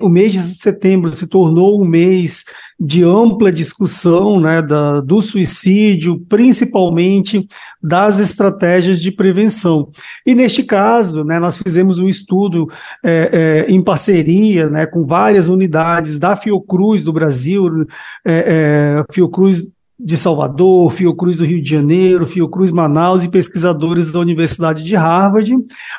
o 0.00 0.08
mês 0.08 0.32
de 0.32 0.40
setembro 0.40 1.14
se 1.14 1.26
tornou 1.26 1.82
um 1.82 1.84
mês 1.84 2.44
de 2.80 3.04
ampla 3.04 3.52
discussão 3.52 4.40
né, 4.40 4.62
da, 4.62 5.00
do 5.00 5.20
suicídio, 5.20 6.20
principalmente 6.26 7.46
das 7.82 8.18
estratégias 8.18 8.98
de 9.00 9.12
prevenção. 9.12 9.90
E 10.26 10.34
neste 10.34 10.62
caso, 10.62 11.22
né, 11.22 11.38
nós 11.38 11.58
fizemos 11.58 11.98
um 11.98 12.08
estudo 12.08 12.68
é, 13.04 13.66
é, 13.68 13.72
em 13.72 13.82
parceria 13.82 14.70
né, 14.70 14.86
com 14.86 15.04
várias 15.04 15.48
unidades 15.48 16.18
da 16.18 16.34
Fiocruz 16.34 17.02
do 17.02 17.12
Brasil, 17.12 17.86
é, 18.24 19.04
é 19.04 19.04
Fiocruz 19.12 19.62
de 20.04 20.16
Salvador, 20.16 20.92
Fiocruz 20.92 21.36
do 21.36 21.44
Rio 21.44 21.62
de 21.62 21.70
Janeiro, 21.70 22.26
Fiocruz 22.26 22.70
Manaus 22.70 23.22
e 23.22 23.28
pesquisadores 23.30 24.12
da 24.12 24.18
Universidade 24.18 24.82
de 24.82 24.96
Harvard, 24.96 25.54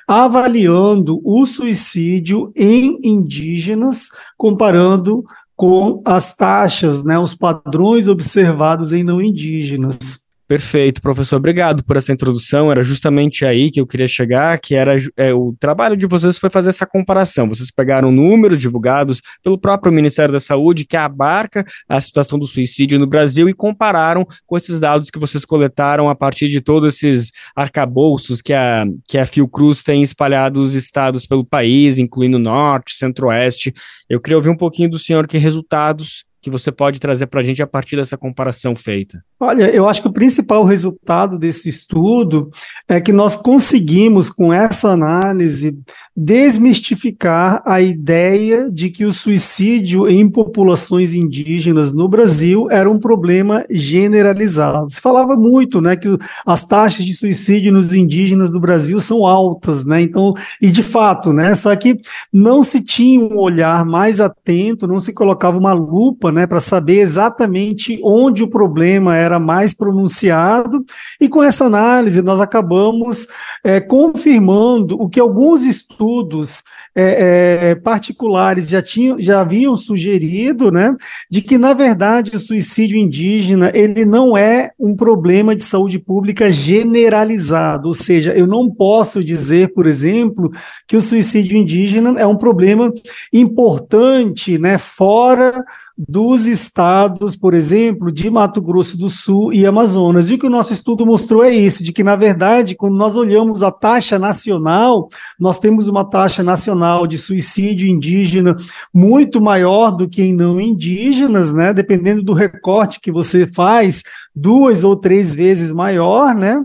avaliando 0.08 1.22
o 1.24 1.46
suicídio 1.46 2.52
em 2.56 3.00
indígenas, 3.04 4.10
comparando 4.38 5.24
com 5.56 6.02
as 6.04 6.36
taxas, 6.36 7.04
né, 7.04 7.18
os 7.18 7.34
padrões 7.34 8.08
observados 8.08 8.92
em 8.92 9.04
não 9.04 9.22
indígenas. 9.22 10.24
Perfeito, 10.54 11.02
professor. 11.02 11.38
Obrigado 11.38 11.84
por 11.84 11.98
essa 11.98 12.14
introdução. 12.14 12.72
Era 12.72 12.84
justamente 12.84 13.44
aí 13.44 13.72
que 13.72 13.82
eu 13.82 13.88
queria 13.88 14.08
chegar, 14.08 14.60
que 14.60 14.76
era 14.76 14.96
é, 15.18 15.34
o 15.34 15.56
trabalho 15.60 15.98
de 15.98 16.06
vocês 16.06 16.38
foi 16.38 16.48
fazer 16.48 16.70
essa 16.70 16.86
comparação. 16.86 17.50
Vocês 17.50 17.72
pegaram 17.72 18.12
números 18.12 18.60
divulgados 18.60 19.20
pelo 19.42 19.58
próprio 19.58 19.92
Ministério 19.92 20.32
da 20.32 20.40
Saúde 20.40 20.86
que 20.86 20.96
abarca 20.96 21.66
a 21.90 22.00
situação 22.00 22.38
do 22.38 22.46
suicídio 22.46 23.00
no 23.00 23.08
Brasil 23.08 23.50
e 23.50 23.54
compararam 23.56 24.28
com 24.46 24.56
esses 24.56 24.80
dados 24.80 25.10
que 25.10 25.18
vocês 25.18 25.44
coletaram 25.44 26.08
a 26.08 26.14
partir 26.14 26.48
de 26.48 26.62
todos 26.62 26.94
esses 26.94 27.32
arcabouços 27.56 28.40
que 28.40 28.54
a, 28.54 28.86
que 29.08 29.18
a 29.18 29.26
Fiocruz 29.26 29.82
tem 29.82 30.04
espalhado 30.04 30.62
os 30.62 30.76
estados 30.76 31.26
pelo 31.26 31.44
país, 31.44 31.98
incluindo 31.98 32.38
Norte, 32.38 32.94
Centro-Oeste. 32.94 33.74
Eu 34.08 34.22
queria 34.22 34.38
ouvir 34.38 34.50
um 34.50 34.58
pouquinho 34.58 34.92
do 34.92 35.00
senhor 35.00 35.26
que 35.26 35.40
resultados 35.40 36.26
que 36.44 36.50
você 36.50 36.74
pode 36.74 37.00
trazer 37.00 37.28
para 37.28 37.40
a 37.40 37.44
gente 37.44 37.64
a 37.64 37.68
partir 37.68 37.96
dessa 37.96 38.18
comparação 38.18 38.76
feita? 38.76 39.24
Olha, 39.40 39.70
eu 39.74 39.88
acho 39.88 40.02
que 40.02 40.10
o 40.10 40.14
principal 40.14 40.66
resultado 40.66 41.40
desse 41.40 41.70
estudo 41.70 42.50
é 42.88 43.00
que 43.00 43.14
nós 43.14 43.38
conseguimos, 43.38 44.30
com 44.30 44.52
essa 44.52 44.90
análise, 44.90 45.78
desmistificar 46.16 47.64
a 47.66 47.82
ideia 47.82 48.70
de 48.70 48.90
que 48.90 49.06
o 49.06 49.14
suicídio 49.14 50.08
em 50.10 50.30
populações 50.30 51.14
indígenas 51.14 51.94
no 51.94 52.10
Brasil 52.10 52.68
era 52.70 52.92
um 52.92 53.00
problema 53.00 53.66
generalizado. 53.70 54.94
Se 54.94 55.00
falava 55.00 55.38
muito, 55.38 55.80
né, 55.80 55.96
que 55.96 56.10
as 56.46 56.68
taxas 56.68 57.06
de 57.06 57.14
suicídio 57.14 57.72
nos 57.72 57.94
indígenas 57.94 58.52
do 58.52 58.60
Brasil 58.60 59.00
são 59.00 59.26
altas, 59.26 59.86
né? 59.86 60.02
Então, 60.02 60.34
e 60.62 60.70
de 60.70 60.84
fato, 60.84 61.32
né? 61.32 61.56
Só 61.56 61.74
que 61.74 61.98
não 62.34 62.64
se 62.64 62.84
tinha 62.84 63.22
um 63.22 63.38
olhar 63.38 63.86
mais 63.86 64.20
atento, 64.20 64.88
não 64.88 65.00
se 65.00 65.14
colocava 65.14 65.58
uma 65.58 65.72
lupa 65.72 66.33
né, 66.34 66.46
para 66.46 66.60
saber 66.60 67.00
exatamente 67.00 68.00
onde 68.04 68.44
o 68.44 68.50
problema 68.50 69.16
era 69.16 69.40
mais 69.40 69.74
pronunciado, 69.74 70.84
e 71.22 71.30
com 71.30 71.42
essa 71.42 71.66
análise 71.66 72.22
nós 72.22 72.42
acabamos 72.42 73.28
é, 73.64 73.80
confirmando 73.80 75.00
o 75.00 75.08
que 75.08 75.20
alguns 75.20 75.64
estudos 75.64 76.64
é, 76.96 77.70
é, 77.70 77.76
particulares 77.76 78.68
já, 78.68 78.82
tinham, 78.82 79.20
já 79.20 79.42
haviam 79.42 79.76
sugerido, 79.76 80.72
né, 80.72 80.96
de 81.30 81.42
que, 81.42 81.58
na 81.58 81.74
verdade, 81.74 82.36
o 82.36 82.40
suicídio 82.40 82.98
indígena 82.98 83.72
ele 83.74 84.06
não 84.06 84.38
é 84.38 84.72
um 84.80 84.96
problema 84.96 85.56
de 85.56 85.64
saúde 85.64 86.00
pública 86.00 86.52
generalizado, 86.52 87.88
ou 87.88 87.94
seja, 87.94 88.34
eu 88.34 88.48
não 88.48 88.70
posso 88.70 89.24
dizer, 89.24 89.74
por 89.74 89.88
exemplo, 89.88 90.52
que 90.88 90.98
o 90.98 91.02
suicídio 91.02 91.58
indígena 91.58 92.20
é 92.20 92.26
um 92.26 92.38
problema 92.38 92.92
importante, 93.32 94.58
né, 94.58 94.78
fora 94.78 95.64
dos 95.98 96.48
estados, 96.48 97.36
por 97.36 97.54
exemplo, 97.54 98.12
de 98.12 98.30
Mato 98.30 98.62
Grosso 98.62 98.98
do 98.98 99.10
Sul 99.10 99.54
e 99.54 99.66
Amazonas. 99.66 100.30
E 100.30 100.34
o 100.34 100.40
que 100.40 100.48
o 100.48 100.50
nosso 100.50 100.74
estudo 100.74 101.06
mostrou 101.06 101.44
é 101.44 101.52
isso, 101.52 101.84
de 101.84 101.94
que, 101.94 102.04
na 102.04 102.16
verdade, 102.16 102.76
quando 102.76 102.96
nós 102.96 103.16
olhamos 103.16 103.62
a 103.62 103.72
taxa 103.72 104.18
nacional, 104.18 105.08
nós 105.40 105.60
temos 105.60 105.88
uma 105.88 106.04
taxa 106.04 106.42
nacional 106.42 107.06
de 107.06 107.18
suicídio 107.18 107.88
indígena 107.88 108.56
muito 108.94 109.40
maior 109.40 109.92
do 109.92 110.10
que 110.10 110.24
em 110.24 110.34
não 110.34 110.60
indígenas, 110.60 111.54
né? 111.54 111.72
Dependendo 111.72 112.24
do 112.24 112.34
recorte 112.34 113.00
que 113.00 113.12
você 113.12 113.46
faz, 113.46 114.02
duas 114.36 114.84
ou 114.84 114.96
três 114.96 115.36
vezes 115.36 115.72
maior, 115.72 116.34
né? 116.34 116.62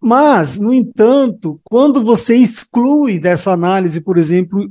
Mas, 0.00 0.58
no 0.58 0.72
entanto, 0.74 1.60
quando 1.62 2.02
você 2.02 2.34
exclui 2.36 3.20
dessa 3.20 3.52
análise, 3.52 4.00
por 4.00 4.18
exemplo, 4.18 4.68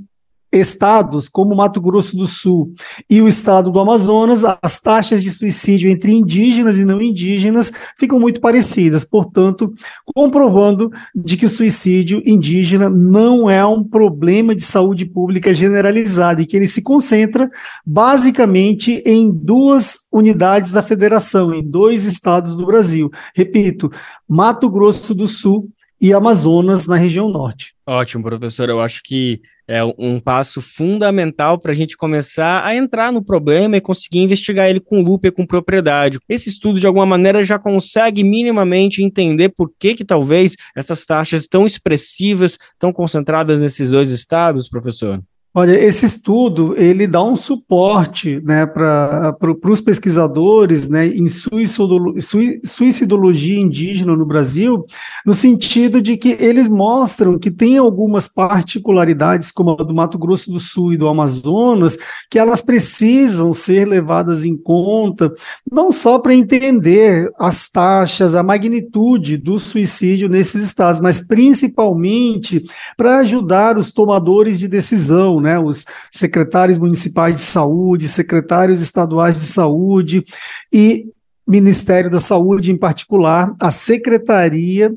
estados 0.52 1.30
como 1.30 1.56
Mato 1.56 1.80
Grosso 1.80 2.18
do 2.18 2.26
Sul 2.26 2.74
e 3.10 3.22
o 3.22 3.28
estado 3.28 3.72
do 3.72 3.80
Amazonas, 3.80 4.43
as 4.62 4.80
taxas 4.80 5.24
de 5.24 5.32
suicídio 5.32 5.89
entre 5.89 6.12
indígenas 6.12 6.78
e 6.78 6.86
não 6.86 7.02
indígenas 7.02 7.72
ficam 7.97 8.20
muito 8.20 8.41
parecidas, 8.41 9.06
portanto, 9.06 9.74
comprovando 10.06 10.91
de 11.16 11.38
que 11.38 11.45
o 11.45 11.49
suicídio 11.49 12.22
indígena 12.26 12.89
não 12.89 13.49
é 13.49 13.66
um 13.66 13.84
problema 13.84 14.54
de 14.54 14.64
saúde 14.64 15.06
pública 15.06 15.54
generalizado 15.54 16.41
e 16.41 16.45
que 16.45 16.58
ele 16.58 16.68
se 16.68 16.82
concentra 16.82 17.49
basicamente 17.86 19.02
em 19.06 19.32
duas 19.32 20.08
unidades 20.12 20.72
da 20.72 20.84
federação, 20.84 21.54
em 21.54 21.64
dois 21.64 22.06
estados 22.06 22.56
do 22.56 22.66
Brasil. 22.66 23.10
Repito, 23.34 23.89
Mato 24.28 24.70
Grosso 24.70 25.16
do 25.16 25.28
Sul 25.28 25.70
e 26.02 26.14
Amazonas 26.14 26.88
na 26.88 26.95
região 26.95 27.30
norte. 27.30 27.76
Ótimo, 27.86 28.24
professor. 28.24 28.68
Eu 28.68 28.82
acho 28.82 29.04
que 29.04 29.39
é 29.68 29.84
um 29.84 30.20
passo 30.20 30.60
fundamental 30.60 31.60
para 31.60 31.72
a 31.72 31.76
gente 31.76 31.95
começar 31.95 32.66
a 32.66 32.76
entrar 32.76 33.12
no 33.12 33.24
problema 33.24 33.78
e 33.78 33.82
conseguir 33.82 34.20
investigar 34.20 34.68
ele 34.68 34.80
com 34.80 35.02
lupa 35.02 35.28
e 35.28 35.32
com 35.32 35.45
propriedade. 35.45 36.18
Esse 36.28 36.49
estudo, 36.49 36.80
de 36.80 36.88
alguma 36.88 37.06
maneira, 37.06 37.43
já 37.43 37.60
consegue 37.60 38.24
minimamente 38.24 39.04
entender 39.04 39.49
por 39.49 39.72
que, 39.80 39.93
que 39.93 40.04
talvez 40.04 40.56
essas 40.76 41.06
taxas 41.06 41.47
tão 41.47 41.68
expressivas, 41.68 42.58
tão 42.80 42.91
concentradas 42.91 43.62
nesses 43.62 43.91
dois 43.91 44.10
estados, 44.10 44.68
professor? 44.68 45.22
Olha, 45.54 45.78
esse 45.78 46.06
estudo 46.06 46.74
ele 46.78 47.06
dá 47.06 47.22
um 47.22 47.36
suporte 47.36 48.39
né, 48.41 48.66
para 48.66 49.36
os 49.66 49.82
pesquisadores 49.82 50.88
né, 50.88 51.08
em 51.08 51.28
suicidologia 51.28 53.60
indígena 53.60 54.16
no 54.16 54.26
Brasil, 54.26 54.86
no 55.26 55.34
sentido 55.34 56.02
de 56.02 56.16
que 56.16 56.38
eles 56.39 56.70
mostram 56.70 57.38
que 57.38 57.52
tem 57.52 57.78
algumas 57.78 58.30
particularidades, 58.30 59.52
como 59.52 59.72
a 59.72 59.84
do 59.84 59.93
Mato 59.93 60.18
Grosso 60.18 60.49
do 60.49 60.60
Sul 60.60 60.93
e 60.93 60.97
do 60.97 61.10
Amazonas, 61.10 61.97
que 62.30 62.39
elas 62.39 62.62
precisam 62.62 63.52
ser 63.52 63.86
levadas 63.86 64.45
em 64.45 64.56
conta, 64.56 65.34
não 65.70 65.91
só 65.91 66.18
para 66.18 66.34
entender 66.34 67.30
as 67.38 67.70
taxas, 67.70 68.36
a 68.36 68.43
magnitude 68.43 69.36
do 69.36 69.60
suicídio 69.60 70.30
nesses 70.30 70.64
estados, 70.64 71.02
mas 71.02 71.28
principalmente 71.28 72.62
para 72.95 73.18
ajudar 73.18 73.78
os 73.78 73.91
tomadores 73.91 74.58
de 74.58 74.70
decisão 74.70 75.41
né, 75.42 75.60
os 75.60 75.86
secretários 76.12 76.78
municipais 76.78 77.36
de 77.36 77.42
saúde, 77.42 78.08
secretários 78.08 78.82
estaduais 78.82 79.39
de 79.39 79.48
saúde 79.48 80.24
e 80.72 81.08
Ministério 81.48 82.10
da 82.10 82.20
Saúde, 82.20 82.72
em 82.72 82.78
particular, 82.78 83.54
a 83.60 83.72
Secretaria 83.72 84.94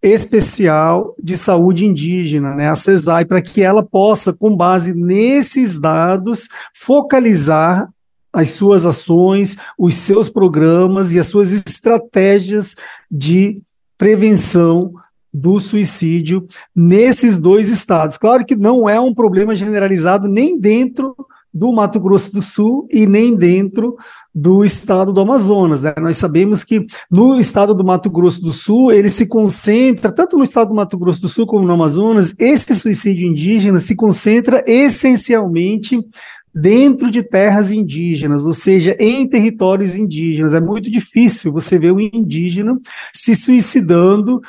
especial 0.00 1.14
de 1.20 1.36
saúde 1.36 1.84
indígena, 1.84 2.54
né, 2.54 2.68
a 2.68 2.76
CESAI, 2.76 3.24
para 3.24 3.42
que 3.42 3.62
ela 3.62 3.82
possa, 3.82 4.32
com 4.32 4.54
base 4.54 4.94
nesses 4.94 5.80
dados, 5.80 6.48
focalizar 6.72 7.88
as 8.32 8.50
suas 8.50 8.86
ações, 8.86 9.56
os 9.76 9.96
seus 9.96 10.28
programas 10.28 11.12
e 11.12 11.18
as 11.18 11.26
suas 11.26 11.50
estratégias 11.50 12.76
de 13.10 13.60
prevenção 13.96 14.92
do 15.32 15.60
suicídio 15.60 16.46
nesses 16.74 17.36
dois 17.36 17.68
estados. 17.68 18.16
Claro 18.16 18.44
que 18.44 18.56
não 18.56 18.88
é 18.88 18.98
um 18.98 19.14
problema 19.14 19.54
generalizado 19.54 20.28
nem 20.28 20.58
dentro 20.58 21.14
do 21.52 21.72
Mato 21.72 21.98
Grosso 21.98 22.32
do 22.32 22.42
Sul 22.42 22.86
e 22.90 23.06
nem 23.06 23.34
dentro 23.34 23.96
do 24.34 24.64
estado 24.64 25.12
do 25.12 25.20
Amazonas. 25.20 25.80
Né? 25.80 25.94
Nós 26.00 26.16
sabemos 26.16 26.62
que 26.62 26.86
no 27.10 27.38
estado 27.40 27.74
do 27.74 27.84
Mato 27.84 28.10
Grosso 28.10 28.40
do 28.40 28.52
Sul, 28.52 28.92
ele 28.92 29.08
se 29.08 29.26
concentra, 29.26 30.12
tanto 30.12 30.36
no 30.36 30.44
estado 30.44 30.68
do 30.68 30.74
Mato 30.74 30.98
Grosso 30.98 31.22
do 31.22 31.28
Sul 31.28 31.46
como 31.46 31.66
no 31.66 31.72
Amazonas, 31.72 32.34
esse 32.38 32.74
suicídio 32.74 33.26
indígena 33.26 33.80
se 33.80 33.96
concentra 33.96 34.62
essencialmente 34.66 35.98
dentro 36.54 37.10
de 37.10 37.22
terras 37.22 37.72
indígenas, 37.72 38.44
ou 38.44 38.54
seja, 38.54 38.96
em 38.98 39.26
territórios 39.28 39.96
indígenas. 39.96 40.54
É 40.54 40.60
muito 40.60 40.90
difícil 40.90 41.52
você 41.52 41.78
ver 41.78 41.92
um 41.92 42.00
indígena 42.00 42.74
se 43.12 43.34
suicidando 43.34 44.40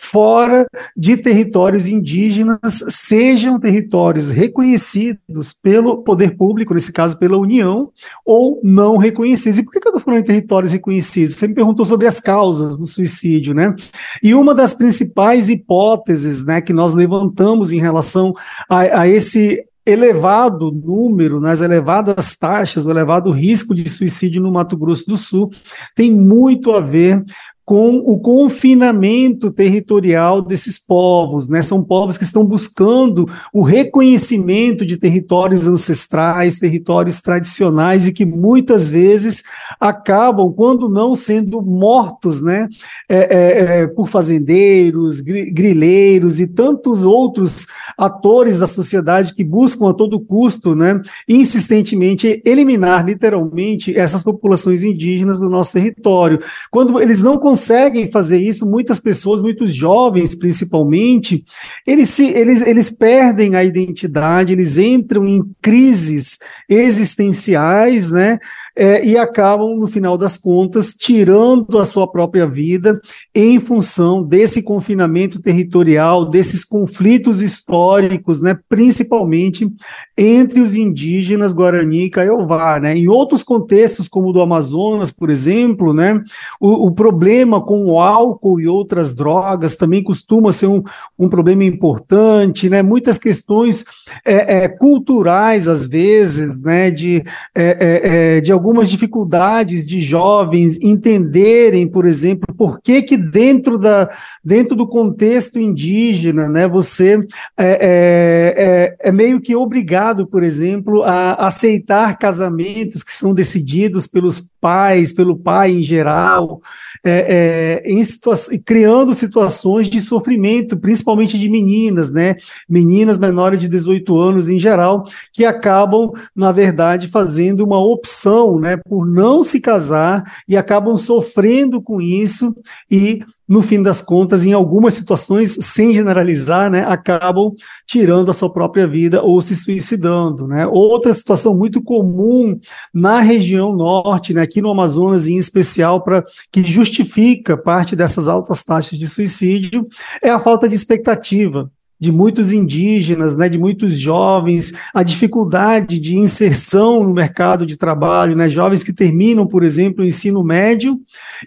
fora 0.00 0.64
de 0.96 1.16
territórios 1.16 1.88
indígenas, 1.88 2.84
sejam 2.88 3.58
territórios 3.58 4.30
reconhecidos 4.30 5.52
pelo 5.52 6.04
poder 6.04 6.36
público, 6.36 6.72
nesse 6.72 6.92
caso 6.92 7.18
pela 7.18 7.36
União, 7.36 7.90
ou 8.24 8.60
não 8.62 8.96
reconhecidos. 8.96 9.58
E 9.58 9.64
por 9.64 9.72
que 9.72 9.78
eu 9.78 9.90
estou 9.90 10.00
falando 10.00 10.20
em 10.20 10.24
territórios 10.24 10.70
reconhecidos? 10.70 11.34
Você 11.34 11.48
me 11.48 11.54
perguntou 11.54 11.84
sobre 11.84 12.06
as 12.06 12.20
causas 12.20 12.78
do 12.78 12.86
suicídio, 12.86 13.52
né? 13.52 13.74
E 14.22 14.34
uma 14.34 14.54
das 14.54 14.72
principais 14.72 15.48
hipóteses 15.48 16.44
né, 16.44 16.60
que 16.60 16.72
nós 16.72 16.94
levantamos 16.94 17.72
em 17.72 17.80
relação 17.80 18.32
a, 18.70 19.00
a 19.00 19.08
esse 19.08 19.66
elevado 19.84 20.70
número, 20.70 21.40
nas 21.40 21.60
elevadas 21.60 22.36
taxas, 22.36 22.86
o 22.86 22.90
elevado 22.90 23.30
risco 23.30 23.74
de 23.74 23.88
suicídio 23.88 24.40
no 24.40 24.52
Mato 24.52 24.76
Grosso 24.76 25.06
do 25.06 25.16
Sul, 25.16 25.50
tem 25.94 26.12
muito 26.12 26.72
a 26.72 26.80
ver 26.80 27.24
com 27.68 27.98
o 27.98 28.18
confinamento 28.18 29.50
territorial 29.50 30.40
desses 30.40 30.78
povos, 30.78 31.50
né? 31.50 31.60
São 31.60 31.84
povos 31.84 32.16
que 32.16 32.24
estão 32.24 32.42
buscando 32.42 33.28
o 33.52 33.62
reconhecimento 33.62 34.86
de 34.86 34.96
territórios 34.96 35.66
ancestrais, 35.66 36.58
territórios 36.58 37.20
tradicionais 37.20 38.06
e 38.06 38.12
que 38.14 38.24
muitas 38.24 38.88
vezes 38.88 39.42
acabam, 39.78 40.50
quando 40.50 40.88
não 40.88 41.14
sendo 41.14 41.60
mortos, 41.60 42.40
né? 42.40 42.68
É, 43.06 43.18
é, 43.18 43.80
é, 43.80 43.86
por 43.86 44.08
fazendeiros, 44.08 45.20
grileiros 45.20 46.40
e 46.40 46.46
tantos 46.54 47.04
outros 47.04 47.66
atores 47.98 48.58
da 48.58 48.66
sociedade 48.66 49.34
que 49.34 49.44
buscam 49.44 49.90
a 49.90 49.92
todo 49.92 50.24
custo, 50.24 50.74
né? 50.74 50.98
Insistentemente 51.28 52.40
eliminar 52.46 53.04
literalmente 53.04 53.94
essas 53.94 54.22
populações 54.22 54.82
indígenas 54.82 55.38
do 55.38 55.50
nosso 55.50 55.74
território. 55.74 56.40
Quando 56.70 56.98
eles 56.98 57.20
não 57.20 57.36
conseguem 57.36 57.57
conseguem 57.58 58.08
fazer 58.08 58.38
isso, 58.38 58.64
muitas 58.64 59.00
pessoas, 59.00 59.42
muitos 59.42 59.74
jovens 59.74 60.32
principalmente, 60.32 61.44
eles, 61.84 62.08
se, 62.08 62.28
eles, 62.28 62.64
eles 62.64 62.88
perdem 62.88 63.56
a 63.56 63.64
identidade, 63.64 64.52
eles 64.52 64.78
entram 64.78 65.26
em 65.26 65.42
crises 65.60 66.38
existenciais, 66.68 68.12
né? 68.12 68.38
É, 68.78 69.04
e 69.04 69.18
acabam, 69.18 69.76
no 69.76 69.88
final 69.88 70.16
das 70.16 70.36
contas, 70.36 70.92
tirando 70.92 71.80
a 71.80 71.84
sua 71.84 72.06
própria 72.06 72.46
vida 72.46 73.00
em 73.34 73.58
função 73.58 74.22
desse 74.22 74.62
confinamento 74.62 75.42
territorial, 75.42 76.24
desses 76.24 76.64
conflitos 76.64 77.42
históricos, 77.42 78.40
né, 78.40 78.56
principalmente 78.68 79.68
entre 80.16 80.60
os 80.60 80.76
indígenas 80.76 81.52
Guarani 81.52 82.04
e 82.04 82.10
Kaiowá. 82.10 82.78
Né? 82.78 82.96
Em 82.96 83.08
outros 83.08 83.42
contextos, 83.42 84.06
como 84.06 84.28
o 84.28 84.32
do 84.32 84.40
Amazonas, 84.40 85.10
por 85.10 85.28
exemplo, 85.28 85.92
né, 85.92 86.22
o, 86.60 86.86
o 86.86 86.92
problema 86.92 87.60
com 87.60 87.84
o 87.84 88.00
álcool 88.00 88.60
e 88.60 88.68
outras 88.68 89.12
drogas 89.12 89.74
também 89.74 90.04
costuma 90.04 90.52
ser 90.52 90.68
um, 90.68 90.84
um 91.18 91.28
problema 91.28 91.64
importante, 91.64 92.68
né? 92.68 92.80
muitas 92.80 93.18
questões 93.18 93.84
é, 94.24 94.58
é, 94.58 94.68
culturais, 94.68 95.66
às 95.66 95.84
vezes, 95.84 96.56
né, 96.60 96.92
de, 96.92 97.24
é, 97.56 98.36
é, 98.36 98.36
é 98.36 98.40
de 98.40 98.52
algum 98.52 98.67
algumas 98.68 98.90
dificuldades 98.90 99.86
de 99.86 99.98
jovens 100.02 100.78
entenderem, 100.82 101.88
por 101.88 102.04
exemplo, 102.04 102.54
por 102.54 102.78
que 102.82 103.00
que 103.00 103.16
dentro, 103.16 103.78
da, 103.78 104.10
dentro 104.44 104.76
do 104.76 104.86
contexto 104.86 105.58
indígena, 105.58 106.50
né, 106.50 106.68
você 106.68 107.18
é, 107.56 107.66
é, 107.66 108.98
é, 109.02 109.08
é 109.08 109.10
meio 109.10 109.40
que 109.40 109.56
obrigado, 109.56 110.26
por 110.26 110.42
exemplo, 110.42 111.02
a 111.02 111.46
aceitar 111.46 112.18
casamentos 112.18 113.02
que 113.02 113.14
são 113.14 113.32
decididos 113.32 114.06
pelos 114.06 114.50
pais, 114.60 115.12
pelo 115.14 115.36
pai 115.36 115.70
em 115.72 115.82
geral, 115.82 116.60
é, 117.04 117.82
é, 117.84 117.90
em 117.90 118.04
situa 118.04 118.34
criando 118.64 119.14
situações 119.14 119.88
de 119.88 120.00
sofrimento, 120.00 120.76
principalmente 120.76 121.38
de 121.38 121.48
meninas, 121.48 122.10
né? 122.10 122.36
Meninas 122.68 123.18
menores 123.18 123.60
de 123.60 123.68
18 123.68 124.18
anos 124.18 124.48
em 124.48 124.58
geral, 124.58 125.04
que 125.32 125.44
acabam, 125.44 126.12
na 126.34 126.52
verdade, 126.52 127.08
fazendo 127.08 127.64
uma 127.64 127.80
opção 127.80 128.57
né, 128.58 128.76
por 128.76 129.06
não 129.06 129.42
se 129.42 129.60
casar 129.60 130.24
e 130.48 130.56
acabam 130.56 130.96
sofrendo 130.96 131.80
com 131.80 132.00
isso 132.00 132.54
e 132.90 133.20
no 133.48 133.62
fim 133.62 133.82
das 133.82 134.02
contas, 134.02 134.44
em 134.44 134.52
algumas 134.52 134.92
situações, 134.92 135.56
sem 135.62 135.94
generalizar, 135.94 136.70
né, 136.70 136.84
acabam 136.86 137.54
tirando 137.86 138.30
a 138.30 138.34
sua 138.34 138.52
própria 138.52 138.86
vida 138.86 139.22
ou 139.22 139.40
se 139.40 139.56
suicidando. 139.56 140.46
Né. 140.46 140.66
Outra 140.66 141.14
situação 141.14 141.56
muito 141.56 141.82
comum 141.82 142.58
na 142.92 143.20
região 143.20 143.74
norte, 143.74 144.34
né, 144.34 144.42
aqui 144.42 144.60
no 144.60 144.70
Amazonas 144.70 145.26
em 145.26 145.38
especial, 145.38 146.02
para 146.02 146.22
que 146.52 146.62
justifica 146.62 147.56
parte 147.56 147.96
dessas 147.96 148.28
altas 148.28 148.62
taxas 148.62 148.98
de 148.98 149.08
suicídio, 149.08 149.86
é 150.22 150.28
a 150.28 150.38
falta 150.38 150.68
de 150.68 150.74
expectativa 150.74 151.70
de 152.00 152.12
muitos 152.12 152.52
indígenas, 152.52 153.36
né, 153.36 153.48
de 153.48 153.58
muitos 153.58 153.98
jovens, 153.98 154.72
a 154.94 155.02
dificuldade 155.02 155.98
de 155.98 156.16
inserção 156.16 157.02
no 157.02 157.12
mercado 157.12 157.66
de 157.66 157.76
trabalho, 157.76 158.36
né, 158.36 158.48
jovens 158.48 158.84
que 158.84 158.92
terminam, 158.92 159.46
por 159.46 159.64
exemplo, 159.64 160.04
o 160.04 160.06
ensino 160.06 160.44
médio 160.44 160.98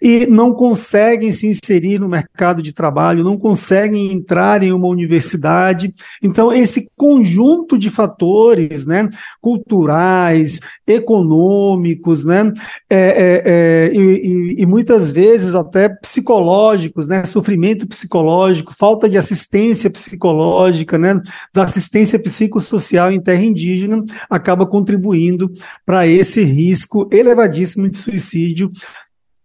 e 0.01 0.25
não 0.25 0.53
conseguem 0.53 1.31
se 1.31 1.47
inserir 1.47 1.99
no 1.99 2.09
mercado 2.09 2.61
de 2.61 2.73
trabalho, 2.73 3.23
não 3.23 3.37
conseguem 3.37 4.11
entrar 4.11 4.61
em 4.61 4.73
uma 4.73 4.87
universidade. 4.87 5.93
Então, 6.21 6.51
esse 6.51 6.89
conjunto 6.97 7.77
de 7.77 7.89
fatores, 7.89 8.85
né, 8.85 9.07
culturais, 9.39 10.59
econômicos, 10.85 12.25
né, 12.25 12.51
é, 12.89 12.99
é, 12.99 13.41
é, 13.45 13.91
e, 13.93 14.55
e, 14.61 14.65
muitas 14.65 15.11
vezes 15.11 15.55
até 15.55 15.87
psicológicos, 15.87 17.07
né, 17.07 17.23
sofrimento 17.23 17.87
psicológico, 17.87 18.73
falta 18.77 19.07
de 19.07 19.17
assistência 19.17 19.89
psicológica 19.89 20.40
psicológica, 20.41 20.97
né, 20.97 21.21
da 21.53 21.63
assistência 21.63 22.19
psicossocial 22.19 23.11
em 23.11 23.19
terra 23.19 23.43
indígena, 23.43 24.03
acaba 24.29 24.65
contribuindo 24.65 25.51
para 25.85 26.07
esse 26.07 26.43
risco 26.43 27.07
elevadíssimo 27.11 27.89
de 27.89 27.97
suicídio 27.97 28.69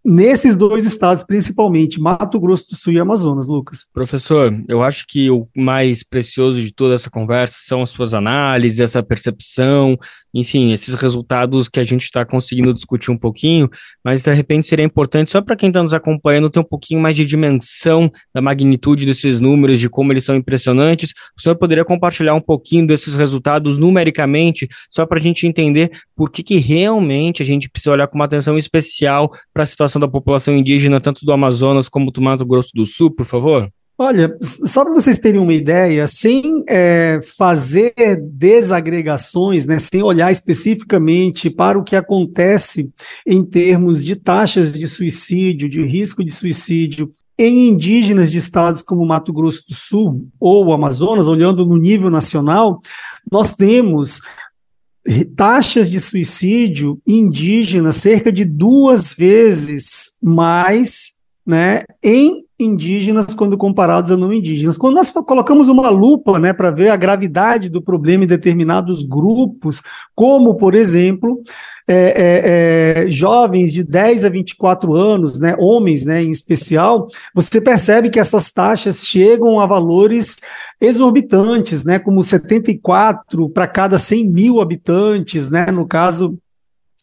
nesses 0.03 0.55
dois 0.55 0.85
estados, 0.85 1.23
principalmente, 1.23 1.99
Mato 1.99 2.39
Grosso 2.39 2.69
do 2.69 2.77
Sul 2.77 2.93
e 2.93 2.99
Amazonas, 2.99 3.47
Lucas. 3.47 3.85
Professor, 3.93 4.53
eu 4.67 4.81
acho 4.81 5.05
que 5.07 5.29
o 5.29 5.47
mais 5.55 6.03
precioso 6.03 6.61
de 6.61 6.73
toda 6.73 6.95
essa 6.95 7.09
conversa 7.09 7.57
são 7.59 7.81
as 7.81 7.89
suas 7.89 8.13
análises, 8.13 8.79
essa 8.79 9.03
percepção, 9.03 9.97
enfim, 10.33 10.71
esses 10.71 10.93
resultados 10.93 11.67
que 11.67 11.79
a 11.79 11.83
gente 11.83 12.03
está 12.03 12.23
conseguindo 12.23 12.73
discutir 12.73 13.11
um 13.11 13.17
pouquinho, 13.17 13.69
mas 14.03 14.21
de 14.21 14.33
repente 14.33 14.67
seria 14.67 14.85
importante, 14.85 15.31
só 15.31 15.41
para 15.41 15.55
quem 15.55 15.69
está 15.69 15.81
nos 15.81 15.93
acompanhando, 15.93 16.49
ter 16.49 16.59
um 16.59 16.63
pouquinho 16.63 17.01
mais 17.01 17.15
de 17.15 17.25
dimensão 17.25 18.11
da 18.33 18.41
magnitude 18.41 19.05
desses 19.05 19.39
números, 19.39 19.79
de 19.79 19.89
como 19.89 20.13
eles 20.13 20.23
são 20.23 20.35
impressionantes. 20.35 21.13
O 21.37 21.41
senhor 21.41 21.55
poderia 21.55 21.83
compartilhar 21.83 22.33
um 22.35 22.41
pouquinho 22.41 22.85
desses 22.85 23.15
resultados 23.15 23.77
numericamente, 23.77 24.67
só 24.89 25.05
para 25.05 25.17
a 25.17 25.21
gente 25.21 25.47
entender 25.47 25.91
por 26.15 26.29
que, 26.29 26.43
que 26.43 26.57
realmente 26.57 27.41
a 27.41 27.45
gente 27.45 27.69
precisa 27.69 27.91
olhar 27.91 28.07
com 28.07 28.17
uma 28.17 28.25
atenção 28.25 28.57
especial 28.57 29.31
para 29.53 29.63
a 29.63 29.65
situação 29.65 29.96
da 29.99 30.07
população 30.07 30.55
indígena, 30.55 31.01
tanto 31.01 31.25
do 31.25 31.31
Amazonas 31.31 31.89
como 31.89 32.11
do 32.11 32.21
Mato 32.21 32.45
Grosso 32.45 32.71
do 32.73 32.85
Sul, 32.85 33.11
por 33.11 33.25
favor? 33.25 33.69
Olha, 33.99 34.37
só 34.41 34.83
para 34.83 34.93
vocês 34.93 35.17
terem 35.17 35.41
uma 35.41 35.53
ideia, 35.53 36.07
sem 36.07 36.63
é, 36.69 37.19
fazer 37.35 37.93
desagregações, 38.21 39.65
né, 39.65 39.79
sem 39.79 40.03
olhar 40.03 40.31
especificamente 40.31 41.49
para 41.49 41.79
o 41.79 41.83
que 41.83 41.95
acontece 41.95 42.93
em 43.25 43.43
termos 43.43 44.05
de 44.05 44.15
taxas 44.15 44.71
de 44.71 44.87
suicídio, 44.87 45.67
de 45.67 45.83
risco 45.83 46.23
de 46.23 46.31
suicídio 46.31 47.11
em 47.39 47.69
indígenas 47.69 48.31
de 48.31 48.37
estados 48.37 48.81
como 48.81 49.05
Mato 49.05 49.31
Grosso 49.31 49.63
do 49.67 49.75
Sul 49.75 50.27
ou 50.39 50.73
Amazonas, 50.73 51.27
olhando 51.27 51.65
no 51.65 51.77
nível 51.77 52.09
nacional, 52.09 52.79
nós 53.31 53.53
temos 53.53 54.21
taxas 55.35 55.89
de 55.89 55.99
suicídio 55.99 56.99
indígenas 57.07 57.97
cerca 57.97 58.31
de 58.31 58.43
duas 58.43 59.13
vezes 59.13 60.11
mais 60.21 61.17
né, 61.45 61.83
em 62.03 62.43
indígenas 62.59 63.33
quando 63.33 63.57
comparados 63.57 64.11
a 64.11 64.17
não 64.17 64.33
indígenas. 64.33 64.77
Quando 64.77 64.95
nós 64.95 65.09
colocamos 65.11 65.69
uma 65.69 65.89
lupa 65.89 66.39
né, 66.39 66.51
para 66.51 66.71
ver 66.71 66.89
a 66.89 66.97
gravidade 66.97 67.69
do 67.69 67.81
problema 67.81 68.23
em 68.23 68.27
determinados 68.27 69.03
grupos, 69.07 69.81
como, 70.13 70.55
por 70.55 70.73
exemplo, 70.73 71.39
é, 71.87 71.93
é, 71.95 73.03
é, 73.05 73.07
jovens 73.07 73.71
de 73.71 73.83
10 73.83 74.25
a 74.25 74.29
24 74.29 74.93
anos, 74.93 75.39
né, 75.39 75.55
homens 75.57 76.03
né, 76.03 76.21
em 76.21 76.31
especial, 76.31 77.07
você 77.33 77.61
percebe 77.61 78.09
que 78.09 78.19
essas 78.19 78.51
taxas 78.51 79.05
chegam 79.05 79.59
a 79.59 79.65
valores 79.65 80.37
exorbitantes, 80.81 81.85
né, 81.85 81.97
como 81.97 82.23
74 82.23 83.49
para 83.49 83.67
cada 83.67 83.97
100 83.97 84.29
mil 84.29 84.59
habitantes, 84.59 85.49
né, 85.49 85.67
no 85.67 85.87
caso 85.87 86.37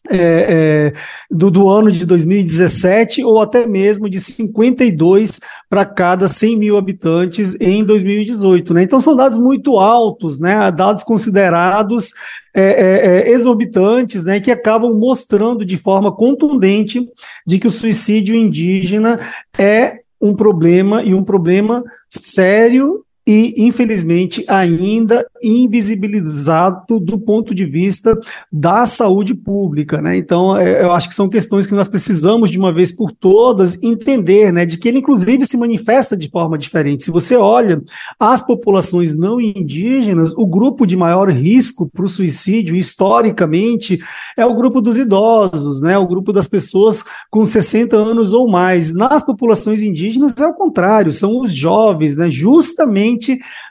é, 0.09 0.17
é, 0.17 0.93
do, 1.29 1.49
do, 1.49 1.69
ano 1.69 1.91
de 1.91 2.05
2017 2.05 3.23
ou 3.23 3.41
até 3.41 3.65
mesmo 3.65 4.09
de 4.09 4.19
52 4.19 5.39
para 5.69 5.85
cada 5.85 6.27
100 6.27 6.57
mil 6.57 6.77
habitantes 6.77 7.55
em 7.59 7.83
2018. 7.83 8.73
Né? 8.73 8.83
Então 8.83 8.99
são 8.99 9.15
dados 9.15 9.37
muito 9.37 9.79
altos, 9.79 10.39
né? 10.39 10.71
dados 10.71 11.03
considerados 11.03 12.11
é, 12.53 12.63
é, 12.63 13.07
é, 13.07 13.29
exorbitantes, 13.31 14.23
né? 14.23 14.39
que 14.39 14.51
acabam 14.51 14.93
mostrando 14.93 15.65
de 15.65 15.77
forma 15.77 16.11
contundente 16.11 17.07
de 17.45 17.59
que 17.59 17.67
o 17.67 17.71
suicídio 17.71 18.35
indígena 18.35 19.19
é 19.57 20.01
um 20.21 20.35
problema 20.35 21.03
e 21.03 21.13
um 21.13 21.23
problema 21.23 21.83
sério 22.09 23.04
e, 23.27 23.55
infelizmente, 23.57 24.45
ainda 24.47 25.25
invisibilizado 25.41 26.99
do 26.99 27.19
ponto 27.19 27.55
de 27.55 27.65
vista 27.65 28.15
da 28.51 28.85
saúde 28.85 29.33
pública, 29.33 29.99
né? 29.99 30.15
Então, 30.15 30.55
é, 30.55 30.83
eu 30.83 30.91
acho 30.91 31.09
que 31.09 31.15
são 31.15 31.27
questões 31.27 31.65
que 31.65 31.73
nós 31.73 31.87
precisamos, 31.87 32.51
de 32.51 32.59
uma 32.59 32.71
vez 32.71 32.91
por 32.91 33.11
todas, 33.11 33.81
entender, 33.81 34.53
né? 34.53 34.63
De 34.63 34.77
que 34.77 34.87
ele, 34.87 34.99
inclusive, 34.99 35.45
se 35.45 35.57
manifesta 35.57 36.15
de 36.15 36.29
forma 36.29 36.55
diferente. 36.55 37.03
Se 37.03 37.09
você 37.09 37.35
olha 37.35 37.81
as 38.19 38.45
populações 38.45 39.17
não 39.17 39.41
indígenas, 39.41 40.31
o 40.37 40.45
grupo 40.45 40.85
de 40.85 40.95
maior 40.95 41.29
risco 41.31 41.89
para 41.89 42.05
o 42.05 42.09
suicídio, 42.09 42.75
historicamente, 42.75 43.97
é 44.37 44.45
o 44.45 44.53
grupo 44.53 44.79
dos 44.79 44.97
idosos, 44.97 45.81
né? 45.81 45.97
O 45.97 46.07
grupo 46.07 46.31
das 46.31 46.45
pessoas 46.45 47.03
com 47.31 47.43
60 47.43 47.95
anos 47.95 48.33
ou 48.33 48.47
mais. 48.47 48.93
Nas 48.93 49.23
populações 49.23 49.81
indígenas, 49.81 50.37
é 50.37 50.45
o 50.45 50.53
contrário, 50.53 51.11
são 51.11 51.41
os 51.41 51.51
jovens, 51.51 52.17
né? 52.17 52.29
Justamente 52.29 53.14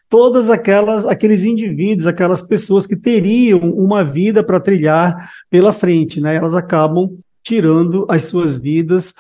todas 0.09 0.51
aquelas 0.51 1.07
aqueles 1.07 1.45
indivíduos, 1.45 2.07
aquelas 2.07 2.43
pessoas 2.43 2.87
que 2.87 2.97
teriam 2.97 3.61
uma 3.61 4.05
vida 4.05 4.43
para 4.43 4.61
trilhar 4.61 5.31
pela 5.51 5.73
frente, 5.73 6.21
né? 6.21 6.37
Elas 6.37 6.55
acabam 6.55 7.19
tirando 7.43 8.07
as 8.09 8.25
suas 8.25 8.57
vidas 8.57 9.15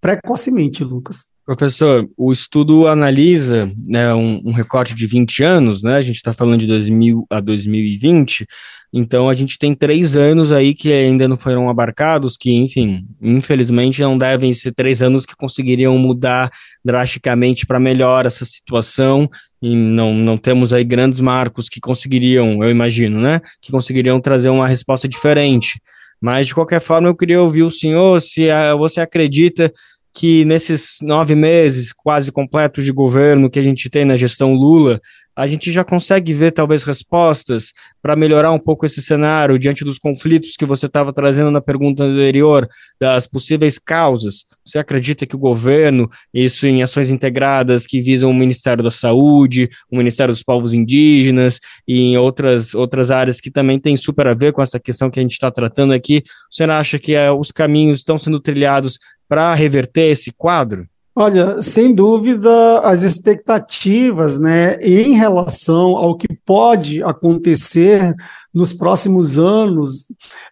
precocemente, 0.00 0.82
Lucas. 0.82 1.28
Professor, 1.44 2.08
o 2.16 2.32
estudo 2.32 2.88
analisa 2.88 3.70
né, 3.86 4.12
um, 4.12 4.42
um 4.46 4.52
recorte 4.52 4.96
de 4.96 5.06
20 5.06 5.44
anos, 5.44 5.82
né? 5.82 5.94
A 5.94 6.00
gente 6.00 6.16
está 6.16 6.32
falando 6.32 6.60
de 6.60 6.66
2000 6.66 7.24
a 7.30 7.38
2020, 7.38 8.44
então 8.92 9.28
a 9.28 9.34
gente 9.34 9.58
tem 9.58 9.74
três 9.74 10.16
anos 10.16 10.52
aí 10.52 10.74
que 10.74 10.92
ainda 10.92 11.28
não 11.28 11.36
foram 11.36 11.68
abarcados, 11.68 12.36
que, 12.36 12.52
enfim, 12.54 13.06
infelizmente 13.20 14.00
não 14.00 14.16
devem 14.16 14.52
ser 14.52 14.72
três 14.72 15.02
anos 15.02 15.26
que 15.26 15.36
conseguiriam 15.36 15.96
mudar 15.98 16.50
drasticamente 16.84 17.66
para 17.66 17.80
melhor 17.80 18.26
essa 18.26 18.44
situação. 18.44 19.28
E 19.60 19.74
não, 19.74 20.14
não 20.14 20.38
temos 20.38 20.72
aí 20.72 20.84
grandes 20.84 21.20
marcos 21.20 21.68
que 21.68 21.80
conseguiriam, 21.80 22.62
eu 22.62 22.70
imagino, 22.70 23.20
né? 23.20 23.40
Que 23.60 23.72
conseguiriam 23.72 24.20
trazer 24.20 24.48
uma 24.48 24.68
resposta 24.68 25.08
diferente. 25.08 25.80
Mas, 26.20 26.46
de 26.46 26.54
qualquer 26.54 26.80
forma, 26.80 27.08
eu 27.08 27.16
queria 27.16 27.40
ouvir 27.40 27.62
o 27.62 27.70
senhor 27.70 28.20
se 28.20 28.48
uh, 28.48 28.78
você 28.78 29.00
acredita 29.00 29.72
que 30.14 30.46
nesses 30.46 30.96
nove 31.02 31.34
meses 31.34 31.92
quase 31.92 32.32
completos 32.32 32.84
de 32.84 32.92
governo 32.92 33.50
que 33.50 33.58
a 33.58 33.62
gente 33.62 33.90
tem 33.90 34.02
na 34.02 34.16
gestão 34.16 34.54
Lula, 34.54 34.98
a 35.36 35.46
gente 35.46 35.70
já 35.70 35.84
consegue 35.84 36.32
ver 36.32 36.52
talvez 36.52 36.82
respostas 36.82 37.72
para 38.00 38.16
melhorar 38.16 38.52
um 38.52 38.58
pouco 38.58 38.86
esse 38.86 39.02
cenário 39.02 39.58
diante 39.58 39.84
dos 39.84 39.98
conflitos 39.98 40.56
que 40.56 40.64
você 40.64 40.86
estava 40.86 41.12
trazendo 41.12 41.50
na 41.50 41.60
pergunta 41.60 42.04
anterior, 42.04 42.66
das 42.98 43.26
possíveis 43.26 43.78
causas. 43.78 44.44
Você 44.64 44.78
acredita 44.78 45.26
que 45.26 45.36
o 45.36 45.38
governo, 45.38 46.08
isso 46.32 46.66
em 46.66 46.82
ações 46.82 47.10
integradas 47.10 47.86
que 47.86 48.00
visam 48.00 48.30
o 48.30 48.34
Ministério 48.34 48.82
da 48.82 48.90
Saúde, 48.90 49.68
o 49.90 49.98
Ministério 49.98 50.32
dos 50.32 50.42
Povos 50.42 50.72
Indígenas 50.72 51.60
e 51.86 52.00
em 52.00 52.16
outras, 52.16 52.74
outras 52.74 53.10
áreas 53.10 53.38
que 53.38 53.50
também 53.50 53.78
tem 53.78 53.96
super 53.96 54.26
a 54.28 54.34
ver 54.34 54.54
com 54.54 54.62
essa 54.62 54.80
questão 54.80 55.10
que 55.10 55.20
a 55.20 55.22
gente 55.22 55.32
está 55.32 55.50
tratando 55.50 55.92
aqui, 55.92 56.22
você 56.50 56.64
acha 56.64 56.98
que 56.98 57.14
é, 57.14 57.30
os 57.30 57.52
caminhos 57.52 57.98
estão 57.98 58.16
sendo 58.16 58.40
trilhados 58.40 58.98
para 59.28 59.54
reverter 59.54 60.10
esse 60.10 60.32
quadro? 60.32 60.86
Olha, 61.18 61.62
sem 61.62 61.94
dúvida, 61.94 62.80
as 62.80 63.02
expectativas 63.02 64.38
né, 64.38 64.76
em 64.82 65.14
relação 65.14 65.96
ao 65.96 66.14
que 66.14 66.28
pode 66.44 67.02
acontecer 67.02 68.14
nos 68.52 68.74
próximos 68.74 69.38
anos, 69.38 70.08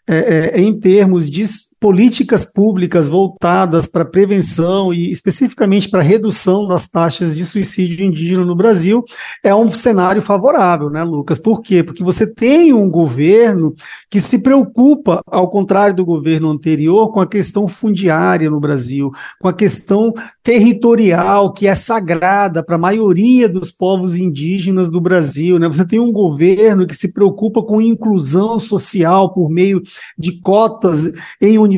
é, 0.06 0.16
é, 0.56 0.60
em 0.62 0.80
termos 0.80 1.30
de 1.30 1.44
políticas 1.84 2.46
públicas 2.46 3.10
voltadas 3.10 3.86
para 3.86 4.06
prevenção 4.06 4.90
e 4.90 5.10
especificamente 5.10 5.86
para 5.90 6.00
redução 6.00 6.66
das 6.66 6.88
taxas 6.88 7.36
de 7.36 7.44
suicídio 7.44 8.06
indígena 8.06 8.42
no 8.42 8.56
Brasil, 8.56 9.04
é 9.42 9.54
um 9.54 9.68
cenário 9.68 10.22
favorável, 10.22 10.88
né, 10.88 11.04
Lucas? 11.04 11.38
Por 11.38 11.60
quê? 11.60 11.82
Porque 11.82 12.02
você 12.02 12.32
tem 12.32 12.72
um 12.72 12.88
governo 12.88 13.74
que 14.10 14.18
se 14.18 14.42
preocupa, 14.42 15.22
ao 15.26 15.50
contrário 15.50 15.94
do 15.94 16.06
governo 16.06 16.50
anterior, 16.50 17.12
com 17.12 17.20
a 17.20 17.26
questão 17.26 17.68
fundiária 17.68 18.48
no 18.48 18.58
Brasil, 18.58 19.10
com 19.38 19.48
a 19.48 19.52
questão 19.52 20.10
territorial 20.42 21.52
que 21.52 21.66
é 21.66 21.74
sagrada 21.74 22.62
para 22.62 22.76
a 22.76 22.78
maioria 22.78 23.46
dos 23.46 23.70
povos 23.70 24.16
indígenas 24.16 24.90
do 24.90 25.02
Brasil, 25.02 25.58
né? 25.58 25.68
Você 25.68 25.86
tem 25.86 26.00
um 26.00 26.12
governo 26.12 26.86
que 26.86 26.96
se 26.96 27.12
preocupa 27.12 27.62
com 27.62 27.78
inclusão 27.78 28.58
social 28.58 29.34
por 29.34 29.50
meio 29.50 29.82
de 30.16 30.40
cotas 30.40 31.12
em 31.42 31.58
universidades, 31.58 31.73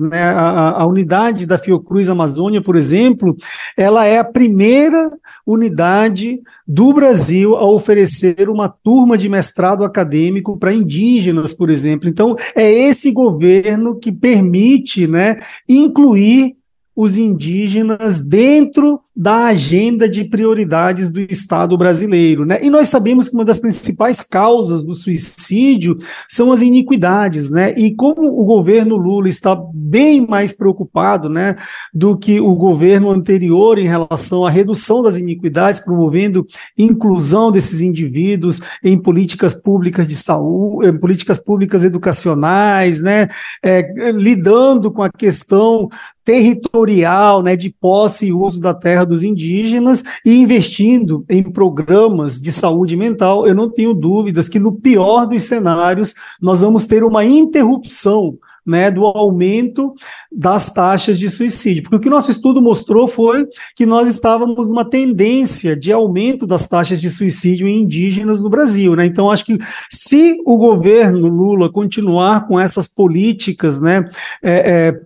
né? 0.00 0.22
A, 0.22 0.82
a 0.82 0.86
unidade 0.86 1.46
da 1.46 1.58
Fiocruz 1.58 2.08
Amazônia, 2.08 2.62
por 2.62 2.76
exemplo, 2.76 3.36
ela 3.76 4.04
é 4.04 4.18
a 4.18 4.24
primeira 4.24 5.10
unidade 5.46 6.40
do 6.66 6.92
Brasil 6.92 7.56
a 7.56 7.64
oferecer 7.64 8.48
uma 8.48 8.68
turma 8.68 9.18
de 9.18 9.28
mestrado 9.28 9.84
acadêmico 9.84 10.58
para 10.58 10.72
indígenas, 10.72 11.52
por 11.52 11.70
exemplo. 11.70 12.08
Então, 12.08 12.36
é 12.54 12.70
esse 12.70 13.12
governo 13.12 13.98
que 13.98 14.12
permite, 14.12 15.06
né, 15.06 15.36
incluir 15.68 16.56
os 16.94 17.16
indígenas 17.16 18.18
dentro 18.18 19.00
da 19.14 19.46
agenda 19.46 20.08
de 20.08 20.24
prioridades 20.24 21.10
do 21.10 21.20
Estado 21.20 21.76
brasileiro. 21.76 22.46
Né? 22.46 22.58
E 22.62 22.70
nós 22.70 22.88
sabemos 22.88 23.28
que 23.28 23.34
uma 23.34 23.44
das 23.44 23.58
principais 23.58 24.22
causas 24.22 24.82
do 24.82 24.94
suicídio 24.94 25.96
são 26.28 26.50
as 26.50 26.62
iniquidades. 26.62 27.50
Né? 27.50 27.74
E 27.76 27.94
como 27.94 28.22
o 28.22 28.44
governo 28.44 28.96
Lula 28.96 29.28
está 29.28 29.56
bem 29.74 30.26
mais 30.26 30.52
preocupado 30.52 31.28
né, 31.28 31.56
do 31.92 32.16
que 32.16 32.40
o 32.40 32.54
governo 32.54 33.10
anterior 33.10 33.78
em 33.78 33.86
relação 33.86 34.46
à 34.46 34.50
redução 34.50 35.02
das 35.02 35.16
iniquidades, 35.16 35.80
promovendo 35.80 36.46
inclusão 36.78 37.52
desses 37.52 37.80
indivíduos 37.80 38.60
em 38.82 38.98
políticas 38.98 39.54
públicas 39.54 40.06
de 40.06 40.16
saúde, 40.16 40.88
em 40.88 40.98
políticas 40.98 41.38
públicas 41.38 41.84
educacionais, 41.84 43.02
né? 43.02 43.28
É, 43.62 44.10
lidando 44.12 44.90
com 44.90 45.02
a 45.02 45.10
questão 45.10 45.88
territorial, 46.24 47.42
né, 47.42 47.56
de 47.56 47.70
posse 47.70 48.26
e 48.26 48.32
uso 48.32 48.60
da 48.60 48.72
terra 48.72 49.04
dos 49.04 49.22
indígenas 49.22 50.02
e 50.24 50.36
investindo 50.38 51.24
em 51.28 51.42
programas 51.42 52.40
de 52.40 52.52
saúde 52.52 52.96
mental, 52.96 53.46
eu 53.46 53.54
não 53.54 53.70
tenho 53.70 53.92
dúvidas 53.94 54.48
que 54.48 54.58
no 54.58 54.72
pior 54.72 55.26
dos 55.26 55.44
cenários 55.44 56.14
nós 56.40 56.60
vamos 56.60 56.86
ter 56.86 57.02
uma 57.04 57.24
interrupção 57.24 58.38
né, 58.64 58.90
do 58.90 59.04
aumento 59.04 59.92
das 60.30 60.72
taxas 60.72 61.18
de 61.18 61.28
suicídio. 61.28 61.82
Porque 61.82 61.96
o 61.96 62.00
que 62.00 62.10
nosso 62.10 62.30
estudo 62.30 62.62
mostrou 62.62 63.08
foi 63.08 63.46
que 63.74 63.84
nós 63.84 64.08
estávamos 64.08 64.68
numa 64.68 64.84
tendência 64.84 65.76
de 65.76 65.92
aumento 65.92 66.46
das 66.46 66.68
taxas 66.68 67.00
de 67.00 67.10
suicídio 67.10 67.66
em 67.66 67.82
indígenas 67.82 68.40
no 68.40 68.48
Brasil. 68.48 68.94
Né? 68.94 69.04
Então, 69.06 69.30
acho 69.30 69.44
que 69.44 69.58
se 69.90 70.40
o 70.46 70.56
governo 70.56 71.26
Lula 71.26 71.70
continuar 71.70 72.46
com 72.46 72.58
essas 72.58 72.86
políticas 72.86 73.80
né, 73.80 74.04
é, 74.42 74.52
é, 74.52 75.00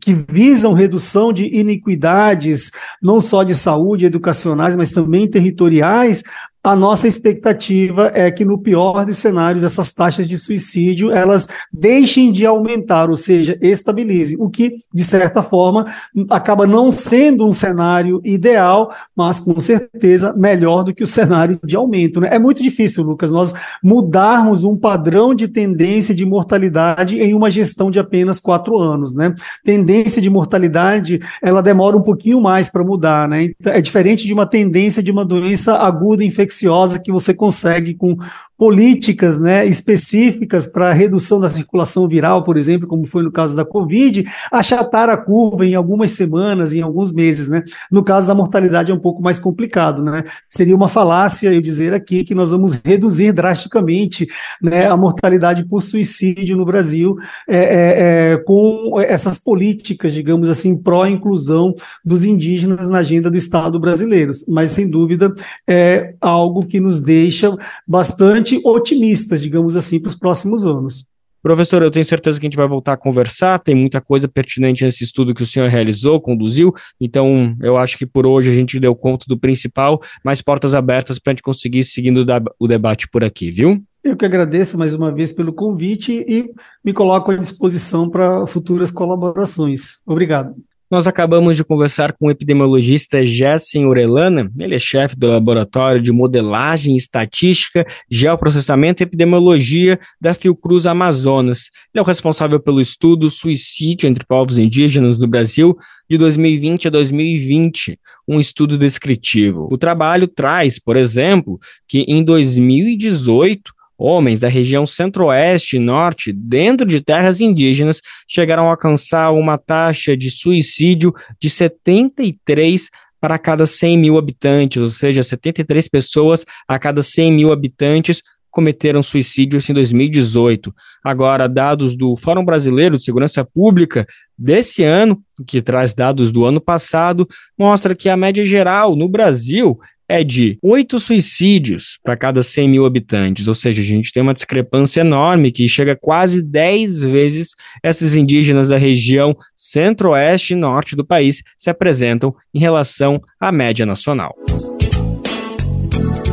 que 0.00 0.14
visam 0.30 0.72
redução 0.72 1.32
de 1.32 1.44
iniquidades, 1.44 2.70
não 3.02 3.20
só 3.20 3.42
de 3.42 3.54
saúde 3.54 4.06
educacionais, 4.06 4.76
mas 4.76 4.92
também 4.92 5.28
territoriais, 5.28 6.22
a 6.66 6.74
nossa 6.74 7.06
expectativa 7.06 8.10
é 8.12 8.28
que 8.28 8.44
no 8.44 8.58
pior 8.58 9.06
dos 9.06 9.18
cenários 9.18 9.62
essas 9.62 9.92
taxas 9.92 10.28
de 10.28 10.36
suicídio 10.36 11.12
elas 11.12 11.46
deixem 11.72 12.32
de 12.32 12.44
aumentar, 12.44 13.08
ou 13.08 13.14
seja, 13.14 13.56
estabilizem, 13.62 14.36
o 14.40 14.50
que 14.50 14.80
de 14.92 15.04
certa 15.04 15.44
forma 15.44 15.86
acaba 16.28 16.66
não 16.66 16.90
sendo 16.90 17.46
um 17.46 17.52
cenário 17.52 18.20
ideal, 18.24 18.92
mas 19.14 19.38
com 19.38 19.60
certeza 19.60 20.32
melhor 20.32 20.82
do 20.82 20.92
que 20.92 21.04
o 21.04 21.06
cenário 21.06 21.60
de 21.62 21.76
aumento. 21.76 22.20
Né? 22.20 22.30
É 22.32 22.38
muito 22.38 22.60
difícil, 22.60 23.04
Lucas, 23.04 23.30
nós 23.30 23.54
mudarmos 23.80 24.64
um 24.64 24.76
padrão 24.76 25.36
de 25.36 25.46
tendência 25.46 26.12
de 26.12 26.26
mortalidade 26.26 27.22
em 27.22 27.32
uma 27.32 27.48
gestão 27.48 27.92
de 27.92 28.00
apenas 28.00 28.40
quatro 28.40 28.76
anos. 28.76 29.14
Né? 29.14 29.32
Tendência 29.62 30.20
de 30.20 30.28
mortalidade 30.28 31.20
ela 31.40 31.62
demora 31.62 31.96
um 31.96 32.02
pouquinho 32.02 32.40
mais 32.40 32.68
para 32.68 32.82
mudar. 32.82 33.28
Né? 33.28 33.54
Então, 33.60 33.72
é 33.72 33.80
diferente 33.80 34.26
de 34.26 34.32
uma 34.32 34.46
tendência 34.46 35.00
de 35.00 35.12
uma 35.12 35.24
doença 35.24 35.76
aguda 35.76 36.24
infecciosa 36.24 36.55
que 37.02 37.12
você 37.12 37.34
consegue 37.34 37.94
com 37.94 38.16
políticas 38.58 39.38
né, 39.38 39.66
específicas 39.66 40.66
para 40.66 40.92
redução 40.92 41.38
da 41.38 41.48
circulação 41.48 42.08
viral, 42.08 42.42
por 42.42 42.56
exemplo, 42.56 42.88
como 42.88 43.04
foi 43.04 43.22
no 43.22 43.30
caso 43.30 43.54
da 43.54 43.64
Covid, 43.64 44.24
achatar 44.50 45.10
a 45.10 45.16
curva 45.16 45.66
em 45.66 45.74
algumas 45.74 46.12
semanas, 46.12 46.72
em 46.72 46.80
alguns 46.80 47.12
meses. 47.12 47.48
Né? 47.48 47.62
No 47.90 48.02
caso 48.02 48.26
da 48.26 48.34
mortalidade 48.34 48.90
é 48.90 48.94
um 48.94 48.98
pouco 48.98 49.22
mais 49.22 49.38
complicado. 49.38 50.02
Né? 50.02 50.24
Seria 50.48 50.74
uma 50.74 50.88
falácia 50.88 51.52
eu 51.52 51.60
dizer 51.60 51.92
aqui 51.92 52.24
que 52.24 52.34
nós 52.34 52.50
vamos 52.50 52.78
reduzir 52.82 53.32
drasticamente 53.32 54.26
né, 54.62 54.86
a 54.86 54.96
mortalidade 54.96 55.64
por 55.64 55.82
suicídio 55.82 56.56
no 56.56 56.64
Brasil 56.64 57.16
é, 57.46 57.56
é, 57.56 58.32
é, 58.32 58.36
com 58.38 58.98
essas 59.00 59.38
políticas, 59.38 60.14
digamos 60.14 60.48
assim, 60.48 60.82
pró-inclusão 60.82 61.74
dos 62.04 62.24
indígenas 62.24 62.88
na 62.88 62.98
agenda 62.98 63.30
do 63.30 63.36
Estado 63.36 63.78
brasileiro. 63.78 64.32
Mas, 64.48 64.70
sem 64.70 64.90
dúvida, 64.90 65.34
é 65.66 66.14
algo 66.20 66.64
que 66.64 66.80
nos 66.80 67.00
deixa 67.00 67.54
bastante 67.86 68.45
bastante 68.46 68.60
otimistas, 68.64 69.42
digamos 69.42 69.76
assim, 69.76 70.00
para 70.00 70.08
os 70.08 70.14
próximos 70.14 70.64
anos. 70.64 71.04
Professor, 71.42 71.80
eu 71.82 71.90
tenho 71.90 72.04
certeza 72.04 72.40
que 72.40 72.46
a 72.46 72.48
gente 72.48 72.56
vai 72.56 72.66
voltar 72.66 72.94
a 72.94 72.96
conversar, 72.96 73.60
tem 73.60 73.74
muita 73.74 74.00
coisa 74.00 74.26
pertinente 74.26 74.84
nesse 74.84 75.04
estudo 75.04 75.32
que 75.32 75.44
o 75.44 75.46
senhor 75.46 75.68
realizou, 75.68 76.20
conduziu, 76.20 76.74
então 77.00 77.54
eu 77.62 77.76
acho 77.76 77.96
que 77.96 78.04
por 78.04 78.26
hoje 78.26 78.50
a 78.50 78.52
gente 78.52 78.80
deu 78.80 78.96
conta 78.96 79.26
do 79.28 79.38
principal, 79.38 80.00
mais 80.24 80.42
portas 80.42 80.74
abertas 80.74 81.20
para 81.20 81.30
a 81.30 81.34
gente 81.34 81.42
conseguir 81.42 81.84
seguindo 81.84 82.26
o 82.58 82.66
debate 82.66 83.08
por 83.08 83.22
aqui, 83.22 83.50
viu? 83.50 83.80
Eu 84.02 84.16
que 84.16 84.24
agradeço 84.24 84.76
mais 84.76 84.92
uma 84.92 85.12
vez 85.12 85.32
pelo 85.32 85.52
convite 85.52 86.12
e 86.12 86.50
me 86.84 86.92
coloco 86.92 87.30
à 87.30 87.36
disposição 87.36 88.10
para 88.10 88.44
futuras 88.46 88.90
colaborações. 88.90 90.00
Obrigado. 90.04 90.54
Nós 90.88 91.08
acabamos 91.08 91.56
de 91.56 91.64
conversar 91.64 92.12
com 92.12 92.26
o 92.26 92.30
epidemiologista 92.30 93.26
Jessen 93.26 93.86
Orelana, 93.86 94.48
ele 94.56 94.76
é 94.76 94.78
chefe 94.78 95.16
do 95.16 95.26
Laboratório 95.26 96.00
de 96.00 96.12
Modelagem 96.12 96.96
Estatística, 96.96 97.84
Geoprocessamento 98.08 99.02
e 99.02 99.04
Epidemiologia 99.04 99.98
da 100.20 100.32
Fiocruz 100.32 100.86
Amazonas. 100.86 101.70
Ele 101.92 101.98
é 101.98 102.02
o 102.02 102.04
responsável 102.04 102.60
pelo 102.60 102.80
estudo 102.80 103.28
Suicídio 103.28 104.08
entre 104.08 104.24
Povos 104.24 104.58
Indígenas 104.58 105.18
do 105.18 105.26
Brasil 105.26 105.76
de 106.08 106.16
2020 106.16 106.86
a 106.86 106.90
2020, 106.92 107.98
um 108.28 108.38
estudo 108.38 108.78
descritivo. 108.78 109.66
O 109.68 109.76
trabalho 109.76 110.28
traz, 110.28 110.78
por 110.78 110.96
exemplo, 110.96 111.58
que 111.88 112.04
em 112.06 112.22
2018 112.22 113.75
Homens 113.98 114.40
da 114.40 114.48
região 114.48 114.84
centro-oeste 114.84 115.76
e 115.76 115.80
norte, 115.80 116.32
dentro 116.32 116.86
de 116.86 117.00
terras 117.00 117.40
indígenas, 117.40 118.00
chegaram 118.28 118.66
a 118.66 118.70
alcançar 118.70 119.30
uma 119.32 119.56
taxa 119.56 120.16
de 120.16 120.30
suicídio 120.30 121.14
de 121.40 121.48
73 121.48 122.90
para 123.20 123.38
cada 123.38 123.66
100 123.66 123.98
mil 123.98 124.18
habitantes, 124.18 124.82
ou 124.82 124.90
seja, 124.90 125.22
73 125.22 125.88
pessoas 125.88 126.44
a 126.68 126.78
cada 126.78 127.02
100 127.02 127.32
mil 127.32 127.52
habitantes 127.52 128.22
cometeram 128.56 129.02
suicídio 129.02 129.60
em 129.68 129.74
2018. 129.74 130.74
Agora, 131.04 131.46
dados 131.46 131.94
do 131.94 132.16
Fórum 132.16 132.42
Brasileiro 132.42 132.96
de 132.96 133.04
Segurança 133.04 133.44
Pública 133.44 134.06
desse 134.38 134.82
ano, 134.82 135.20
que 135.46 135.60
traz 135.60 135.92
dados 135.92 136.32
do 136.32 136.46
ano 136.46 136.58
passado, 136.58 137.28
mostra 137.58 137.94
que 137.94 138.08
a 138.08 138.16
média 138.16 138.42
geral 138.46 138.96
no 138.96 139.10
Brasil 139.10 139.78
é 140.08 140.22
de 140.22 140.58
oito 140.62 140.98
suicídios 140.98 141.98
para 142.02 142.16
cada 142.16 142.42
100 142.42 142.68
mil 142.68 142.86
habitantes, 142.86 143.48
ou 143.48 143.54
seja, 143.54 143.80
a 143.80 143.84
gente 143.84 144.12
tem 144.12 144.22
uma 144.22 144.34
discrepância 144.34 145.00
enorme 145.00 145.52
que 145.52 145.68
chega 145.68 145.96
quase 146.00 146.42
10 146.42 147.00
vezes 147.00 147.50
esses 147.82 148.14
indígenas 148.14 148.68
da 148.68 148.76
região 148.76 149.36
centro-oeste 149.54 150.52
e 150.52 150.56
norte 150.56 150.94
do 150.94 151.04
país 151.04 151.42
se 151.56 151.70
apresentam 151.70 152.34
em 152.54 152.58
relação 152.58 153.20
à 153.40 153.50
média 153.50 153.84
nacional. 153.84 154.34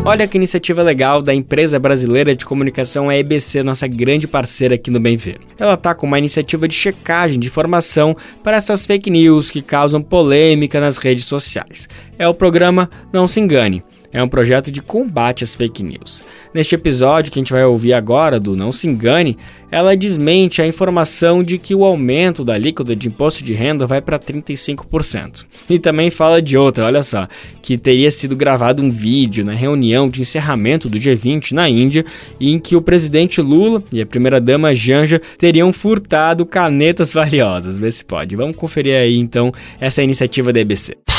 Olha 0.05 0.27
que 0.27 0.35
iniciativa 0.35 0.83
legal 0.83 1.21
da 1.21 1.33
empresa 1.33 1.79
brasileira 1.79 2.35
de 2.35 2.43
comunicação 2.43 3.09
EBC, 3.09 3.63
nossa 3.63 3.87
grande 3.87 4.27
parceira 4.27 4.75
aqui 4.75 4.91
no 4.91 4.99
Bem 4.99 5.15
Ver. 5.15 5.39
Ela 5.57 5.75
está 5.75 5.95
com 5.95 6.05
uma 6.05 6.19
iniciativa 6.19 6.67
de 6.67 6.75
checagem 6.75 7.39
de 7.39 7.47
informação 7.47 8.13
para 8.43 8.57
essas 8.57 8.85
fake 8.85 9.09
news 9.09 9.49
que 9.49 9.61
causam 9.61 10.03
polêmica 10.03 10.81
nas 10.81 10.97
redes 10.97 11.23
sociais. 11.23 11.87
É 12.19 12.27
o 12.27 12.33
programa 12.33 12.89
Não 13.13 13.29
Se 13.29 13.39
Engane 13.39 13.81
é 14.13 14.21
um 14.21 14.27
projeto 14.27 14.71
de 14.71 14.81
combate 14.81 15.43
às 15.43 15.55
fake 15.55 15.83
news. 15.83 16.23
Neste 16.53 16.75
episódio 16.75 17.31
que 17.31 17.39
a 17.39 17.41
gente 17.41 17.51
vai 17.51 17.65
ouvir 17.65 17.93
agora, 17.93 18.39
do 18.39 18.55
Não 18.55 18.71
Se 18.71 18.87
Engane, 18.87 19.37
ela 19.71 19.97
desmente 19.97 20.61
a 20.61 20.67
informação 20.67 21.43
de 21.43 21.57
que 21.57 21.73
o 21.73 21.83
aumento 21.83 22.45
da 22.45 22.53
alíquota 22.53 22.95
de 22.95 23.07
imposto 23.07 23.43
de 23.43 23.53
renda 23.53 23.87
vai 23.87 24.01
para 24.01 24.19
35%. 24.19 25.45
E 25.67 25.79
também 25.79 26.11
fala 26.11 26.39
de 26.39 26.55
outra, 26.55 26.85
olha 26.85 27.01
só, 27.01 27.27
que 27.59 27.75
teria 27.75 28.11
sido 28.11 28.35
gravado 28.35 28.83
um 28.83 28.89
vídeo 28.89 29.43
na 29.43 29.53
reunião 29.53 30.07
de 30.07 30.21
encerramento 30.21 30.87
do 30.87 30.99
G20 30.99 31.53
na 31.53 31.67
Índia, 31.67 32.05
em 32.39 32.59
que 32.59 32.75
o 32.75 32.81
presidente 32.83 33.41
Lula 33.41 33.81
e 33.91 33.99
a 33.99 34.05
primeira-dama 34.05 34.75
Janja 34.75 35.19
teriam 35.39 35.73
furtado 35.73 36.45
canetas 36.45 37.11
valiosas. 37.11 37.79
Vê 37.79 37.91
se 37.91 38.05
pode. 38.05 38.35
Vamos 38.35 38.55
conferir 38.55 38.95
aí 38.95 39.17
então 39.17 39.51
essa 39.79 40.03
iniciativa 40.03 40.53
da 40.53 40.59
EBC. 40.59 41.12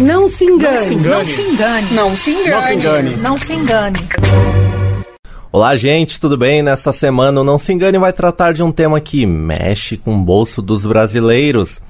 Não 0.00 0.30
se 0.30 0.46
engane. 0.46 0.96
Não 0.96 1.22
se 1.24 1.42
engane. 1.42 1.92
Não 1.92 2.16
se 2.16 2.30
engane. 2.30 2.50
Não 2.50 2.62
se 2.62 2.74
engane. 2.74 3.16
Não 3.16 3.36
se 3.36 3.52
engane. 3.52 3.98
Olá, 5.52 5.76
gente, 5.76 6.18
tudo 6.18 6.38
bem? 6.38 6.62
Nessa 6.62 6.90
semana 6.90 7.42
o 7.42 7.44
Não 7.44 7.58
Se 7.58 7.70
Engane 7.70 7.98
vai 7.98 8.10
tratar 8.10 8.54
de 8.54 8.62
um 8.62 8.72
tema 8.72 8.98
que 8.98 9.26
mexe 9.26 9.98
com 9.98 10.14
o 10.14 10.24
bolso 10.24 10.62
dos 10.62 10.86
brasileiros. 10.86 11.82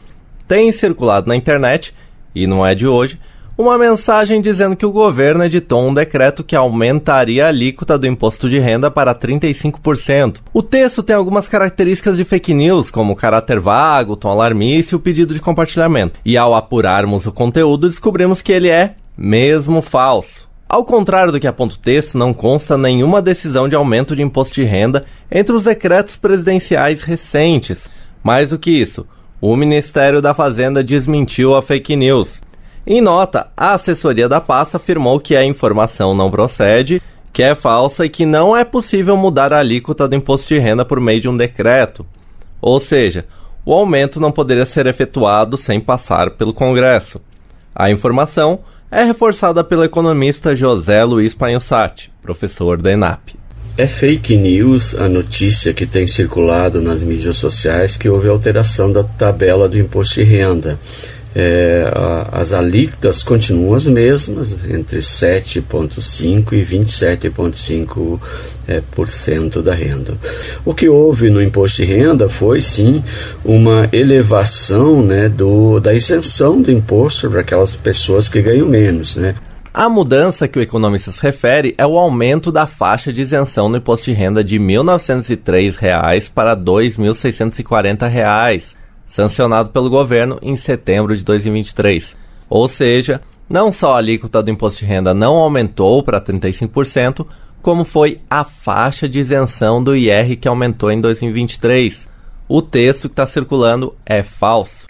Tem 0.48 0.72
circulado 0.72 1.28
na 1.28 1.36
internet, 1.36 1.94
e 2.34 2.48
não 2.48 2.66
é 2.66 2.74
de 2.74 2.84
hoje, 2.84 3.16
uma 3.60 3.76
mensagem 3.76 4.40
dizendo 4.40 4.74
que 4.74 4.86
o 4.86 4.90
governo 4.90 5.44
editou 5.44 5.86
um 5.86 5.92
decreto 5.92 6.42
que 6.42 6.56
aumentaria 6.56 7.44
a 7.44 7.48
alíquota 7.48 7.98
do 7.98 8.06
imposto 8.06 8.48
de 8.48 8.58
renda 8.58 8.90
para 8.90 9.14
35%. 9.14 10.38
O 10.54 10.62
texto 10.62 11.02
tem 11.02 11.14
algumas 11.14 11.46
características 11.46 12.16
de 12.16 12.24
fake 12.24 12.54
news, 12.54 12.90
como 12.90 13.14
caráter 13.14 13.60
vago, 13.60 14.16
tom 14.16 14.30
alarmista 14.30 14.94
e 14.94 14.96
o 14.96 15.00
pedido 15.00 15.34
de 15.34 15.40
compartilhamento. 15.40 16.18
E 16.24 16.38
ao 16.38 16.54
apurarmos 16.54 17.26
o 17.26 17.32
conteúdo, 17.32 17.88
descobrimos 17.88 18.40
que 18.40 18.50
ele 18.50 18.70
é 18.70 18.94
mesmo 19.16 19.82
falso. 19.82 20.48
Ao 20.66 20.82
contrário 20.82 21.30
do 21.30 21.38
que 21.38 21.46
aponta 21.46 21.74
o 21.74 21.78
texto, 21.78 22.16
não 22.16 22.32
consta 22.32 22.78
nenhuma 22.78 23.20
decisão 23.20 23.68
de 23.68 23.76
aumento 23.76 24.16
de 24.16 24.22
imposto 24.22 24.54
de 24.54 24.62
renda 24.62 25.04
entre 25.30 25.52
os 25.52 25.64
decretos 25.64 26.16
presidenciais 26.16 27.02
recentes. 27.02 27.90
Mais 28.22 28.50
do 28.50 28.58
que 28.58 28.70
isso, 28.70 29.06
o 29.38 29.54
Ministério 29.54 30.22
da 30.22 30.32
Fazenda 30.32 30.82
desmentiu 30.82 31.54
a 31.54 31.60
fake 31.60 31.94
news. 31.94 32.40
Em 32.86 33.00
nota, 33.00 33.48
a 33.56 33.74
assessoria 33.74 34.28
da 34.28 34.40
pasta 34.40 34.78
afirmou 34.78 35.20
que 35.20 35.36
a 35.36 35.44
informação 35.44 36.14
não 36.14 36.30
procede, 36.30 37.00
que 37.32 37.42
é 37.42 37.54
falsa 37.54 38.06
e 38.06 38.08
que 38.08 38.24
não 38.24 38.56
é 38.56 38.64
possível 38.64 39.16
mudar 39.16 39.52
a 39.52 39.58
alíquota 39.58 40.08
do 40.08 40.16
imposto 40.16 40.48
de 40.48 40.58
renda 40.58 40.84
por 40.84 40.98
meio 40.98 41.20
de 41.20 41.28
um 41.28 41.36
decreto. 41.36 42.06
Ou 42.60 42.80
seja, 42.80 43.26
o 43.64 43.72
aumento 43.72 44.18
não 44.18 44.32
poderia 44.32 44.64
ser 44.64 44.86
efetuado 44.86 45.56
sem 45.56 45.78
passar 45.78 46.30
pelo 46.30 46.54
Congresso. 46.54 47.20
A 47.74 47.90
informação 47.90 48.60
é 48.90 49.04
reforçada 49.04 49.62
pelo 49.62 49.84
economista 49.84 50.56
José 50.56 51.04
Luiz 51.04 51.34
Panhossati, 51.34 52.10
professor 52.22 52.80
da 52.80 52.92
ENAP. 52.92 53.38
É 53.76 53.86
fake 53.86 54.36
news 54.36 54.94
a 54.94 55.08
notícia 55.08 55.72
que 55.72 55.86
tem 55.86 56.06
circulado 56.06 56.82
nas 56.82 57.00
mídias 57.02 57.36
sociais 57.36 57.96
que 57.96 58.08
houve 58.08 58.28
alteração 58.28 58.90
da 58.90 59.04
tabela 59.04 59.68
do 59.68 59.78
imposto 59.78 60.16
de 60.16 60.24
renda 60.24 60.78
é, 61.34 61.84
as 62.32 62.52
alíquotas 62.52 63.22
continuam 63.22 63.74
as 63.74 63.86
mesmas, 63.86 64.64
entre 64.64 64.98
7,5% 64.98 66.52
e 66.52 66.64
27,5% 66.64 68.20
é, 68.66 68.82
por 68.90 69.08
cento 69.08 69.62
da 69.62 69.74
renda. 69.74 70.16
O 70.64 70.74
que 70.74 70.88
houve 70.88 71.30
no 71.30 71.42
imposto 71.42 71.82
de 71.82 71.92
renda 71.92 72.28
foi 72.28 72.60
sim 72.60 73.02
uma 73.44 73.88
elevação 73.92 75.02
né, 75.02 75.28
do, 75.28 75.80
da 75.80 75.94
isenção 75.94 76.60
do 76.60 76.70
imposto 76.70 77.30
para 77.30 77.40
aquelas 77.40 77.76
pessoas 77.76 78.28
que 78.28 78.42
ganham 78.42 78.66
menos. 78.66 79.16
Né? 79.16 79.34
A 79.72 79.88
mudança 79.88 80.48
que 80.48 80.58
o 80.58 80.62
economista 80.62 81.12
se 81.12 81.22
refere 81.22 81.74
é 81.78 81.86
o 81.86 81.96
aumento 81.96 82.50
da 82.50 82.66
faixa 82.66 83.12
de 83.12 83.22
isenção 83.22 83.68
no 83.68 83.76
imposto 83.76 84.06
de 84.06 84.12
renda 84.12 84.42
de 84.42 84.58
R$ 84.58 84.64
1.903 84.64 86.28
para 86.34 86.54
R$ 86.54 86.60
2.640 86.60 88.79
sancionado 89.10 89.68
pelo 89.70 89.90
governo 89.90 90.38
em 90.40 90.56
setembro 90.56 91.14
de 91.14 91.22
2023. 91.24 92.16
Ou 92.48 92.66
seja, 92.66 93.20
Não 93.50 93.72
só 93.72 93.94
a 93.94 93.96
alíquota 93.96 94.40
do 94.40 94.48
imposto 94.48 94.78
de 94.78 94.84
renda 94.84 95.12
não 95.12 95.34
aumentou 95.34 96.04
para 96.04 96.20
35%, 96.20 97.26
como 97.60 97.84
foi 97.84 98.20
a 98.30 98.44
faixa 98.44 99.08
de 99.08 99.18
isenção 99.18 99.82
do 99.82 99.96
IR 99.96 100.36
que 100.38 100.46
aumentou 100.46 100.92
em 100.92 101.00
2023. 101.00 102.08
O 102.48 102.62
texto 102.62 103.08
que 103.08 103.12
está 103.12 103.26
circulando 103.26 103.96
é 104.06 104.22
falso. 104.22 104.86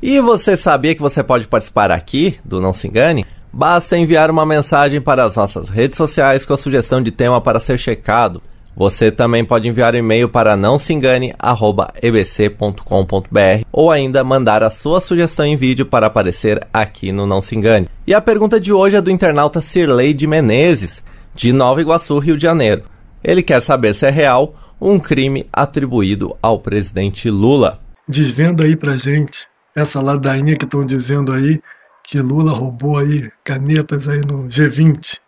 E 0.00 0.20
você 0.20 0.56
sabia 0.56 0.94
que 0.94 1.02
você 1.02 1.24
pode 1.24 1.48
participar 1.48 1.90
aqui 1.90 2.38
do 2.44 2.60
Não 2.60 2.72
Se 2.72 2.86
Engane? 2.86 3.26
Basta 3.52 3.98
enviar 3.98 4.30
uma 4.30 4.46
mensagem 4.46 5.00
para 5.00 5.24
as 5.24 5.34
nossas 5.34 5.68
redes 5.68 5.96
sociais 5.96 6.46
com 6.46 6.54
a 6.54 6.58
sugestão 6.58 7.02
de 7.02 7.10
tema 7.10 7.40
para 7.40 7.58
ser 7.58 7.76
checado. 7.78 8.40
Você 8.76 9.10
também 9.10 9.44
pode 9.44 9.66
enviar 9.66 9.94
um 9.94 9.98
e-mail 9.98 10.28
para 10.28 10.56
não 10.56 10.78
se 10.78 10.92
engane@ebc.com.br 10.92 13.64
ou 13.72 13.90
ainda 13.90 14.22
mandar 14.22 14.62
a 14.62 14.70
sua 14.70 15.00
sugestão 15.00 15.44
em 15.44 15.56
vídeo 15.56 15.84
para 15.84 16.06
aparecer 16.06 16.64
aqui 16.72 17.10
no 17.10 17.26
Não 17.26 17.42
Se 17.42 17.56
Engane. 17.56 17.88
E 18.06 18.14
a 18.14 18.20
pergunta 18.20 18.60
de 18.60 18.72
hoje 18.72 18.96
é 18.96 19.00
do 19.00 19.10
internauta 19.10 19.60
Sirley 19.60 20.14
de 20.14 20.26
Menezes, 20.26 21.02
de 21.34 21.52
Nova 21.52 21.80
Iguaçu, 21.80 22.18
Rio 22.18 22.36
de 22.36 22.42
Janeiro. 22.42 22.84
Ele 23.22 23.42
quer 23.42 23.60
saber 23.60 23.94
se 23.94 24.06
é 24.06 24.10
real 24.10 24.54
um 24.80 24.98
crime 24.98 25.46
atribuído 25.52 26.36
ao 26.40 26.60
presidente 26.60 27.28
Lula. 27.28 27.80
Desvenda 28.08 28.64
aí 28.64 28.76
pra 28.76 28.96
gente 28.96 29.46
essa 29.76 30.00
ladainha 30.00 30.56
que 30.56 30.64
estão 30.64 30.84
dizendo 30.84 31.32
aí 31.32 31.60
que 32.04 32.20
Lula 32.20 32.52
roubou 32.52 32.98
aí 32.98 33.30
canetas 33.44 34.08
aí 34.08 34.20
no 34.26 34.48
G20. 34.48 35.18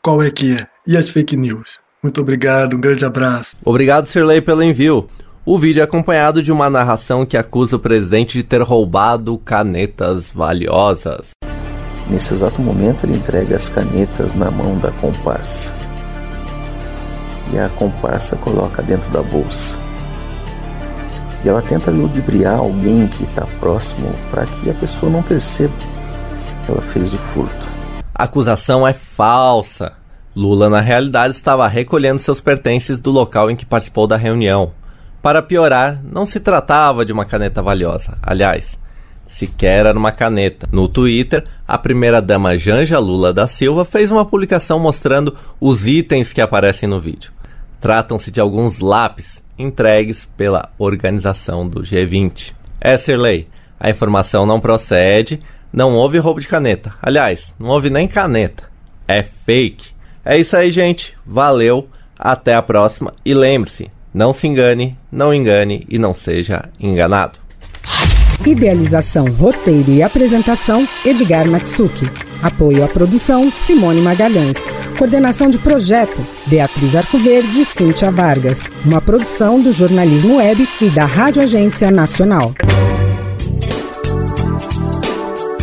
Qual 0.00 0.22
é 0.22 0.30
que 0.30 0.54
é? 0.54 0.66
E 0.86 0.96
as 0.96 1.08
fake 1.08 1.36
news? 1.36 1.78
Muito 2.02 2.20
obrigado, 2.22 2.76
um 2.76 2.80
grande 2.80 3.04
abraço. 3.04 3.54
Obrigado, 3.62 4.06
Sirley, 4.06 4.40
pelo 4.40 4.62
envio. 4.62 5.06
O 5.44 5.58
vídeo 5.58 5.80
é 5.80 5.84
acompanhado 5.84 6.42
de 6.42 6.50
uma 6.50 6.70
narração 6.70 7.26
que 7.26 7.36
acusa 7.36 7.76
o 7.76 7.78
presidente 7.78 8.38
de 8.38 8.42
ter 8.42 8.62
roubado 8.62 9.36
canetas 9.38 10.30
valiosas. 10.30 11.30
Nesse 12.08 12.32
exato 12.32 12.62
momento, 12.62 13.04
ele 13.04 13.16
entrega 13.16 13.54
as 13.54 13.68
canetas 13.68 14.34
na 14.34 14.50
mão 14.50 14.78
da 14.78 14.90
comparsa. 14.92 15.74
E 17.52 17.58
a 17.58 17.68
comparsa 17.68 18.36
coloca 18.36 18.82
dentro 18.82 19.10
da 19.10 19.22
bolsa. 19.22 19.78
E 21.44 21.48
ela 21.48 21.60
tenta 21.60 21.90
ludibriar 21.90 22.58
alguém 22.58 23.06
que 23.08 23.24
está 23.24 23.46
próximo 23.58 24.10
para 24.30 24.46
que 24.46 24.70
a 24.70 24.74
pessoa 24.74 25.12
não 25.12 25.22
perceba 25.22 25.74
que 26.64 26.72
ela 26.72 26.80
fez 26.80 27.12
o 27.12 27.18
furto. 27.18 27.68
A 28.14 28.24
acusação 28.24 28.88
é 28.88 28.92
falsa. 28.92 29.99
Lula, 30.40 30.70
na 30.70 30.80
realidade, 30.80 31.34
estava 31.34 31.68
recolhendo 31.68 32.18
seus 32.18 32.40
pertences 32.40 32.98
do 32.98 33.10
local 33.10 33.50
em 33.50 33.56
que 33.56 33.66
participou 33.66 34.06
da 34.06 34.16
reunião. 34.16 34.72
Para 35.20 35.42
piorar, 35.42 36.00
não 36.02 36.24
se 36.24 36.40
tratava 36.40 37.04
de 37.04 37.12
uma 37.12 37.26
caneta 37.26 37.60
valiosa. 37.60 38.16
Aliás, 38.22 38.78
sequer 39.26 39.84
era 39.84 39.98
uma 39.98 40.12
caneta. 40.12 40.66
No 40.72 40.88
Twitter, 40.88 41.44
a 41.68 41.76
primeira-dama 41.76 42.56
Janja 42.56 42.98
Lula 42.98 43.34
da 43.34 43.46
Silva 43.46 43.84
fez 43.84 44.10
uma 44.10 44.24
publicação 44.24 44.78
mostrando 44.78 45.36
os 45.60 45.86
itens 45.86 46.32
que 46.32 46.40
aparecem 46.40 46.88
no 46.88 46.98
vídeo. 46.98 47.30
Tratam-se 47.78 48.30
de 48.30 48.40
alguns 48.40 48.78
lápis 48.78 49.42
entregues 49.58 50.26
pela 50.38 50.70
organização 50.78 51.68
do 51.68 51.82
G20. 51.82 52.54
Esserley, 52.82 53.46
a 53.78 53.90
informação 53.90 54.46
não 54.46 54.58
procede, 54.58 55.42
não 55.70 55.94
houve 55.96 56.16
roubo 56.16 56.40
de 56.40 56.48
caneta. 56.48 56.94
Aliás, 57.02 57.52
não 57.58 57.68
houve 57.68 57.90
nem 57.90 58.08
caneta. 58.08 58.64
É 59.06 59.22
fake. 59.22 59.99
É 60.24 60.38
isso 60.38 60.56
aí, 60.56 60.70
gente. 60.70 61.16
Valeu. 61.26 61.88
Até 62.18 62.54
a 62.54 62.62
próxima. 62.62 63.14
E 63.24 63.32
lembre-se: 63.32 63.90
não 64.12 64.32
se 64.32 64.46
engane, 64.46 64.98
não 65.10 65.32
engane 65.32 65.86
e 65.88 65.98
não 65.98 66.12
seja 66.12 66.68
enganado. 66.78 67.38
Idealização, 68.44 69.26
roteiro 69.26 69.90
e 69.90 70.02
apresentação: 70.02 70.86
Edgar 71.04 71.48
Matsuki. 71.48 72.10
Apoio 72.42 72.84
à 72.84 72.88
produção: 72.88 73.50
Simone 73.50 74.00
Magalhães. 74.00 74.66
Coordenação 74.98 75.48
de 75.48 75.58
projeto: 75.58 76.20
Beatriz 76.46 76.94
Arcoverde 76.94 77.60
e 77.60 77.64
Cíntia 77.64 78.10
Vargas. 78.10 78.70
Uma 78.84 79.00
produção 79.00 79.60
do 79.60 79.72
jornalismo 79.72 80.36
web 80.36 80.66
e 80.80 80.88
da 80.90 81.04
Rádio 81.04 81.42
Agência 81.42 81.90
Nacional. 81.90 82.52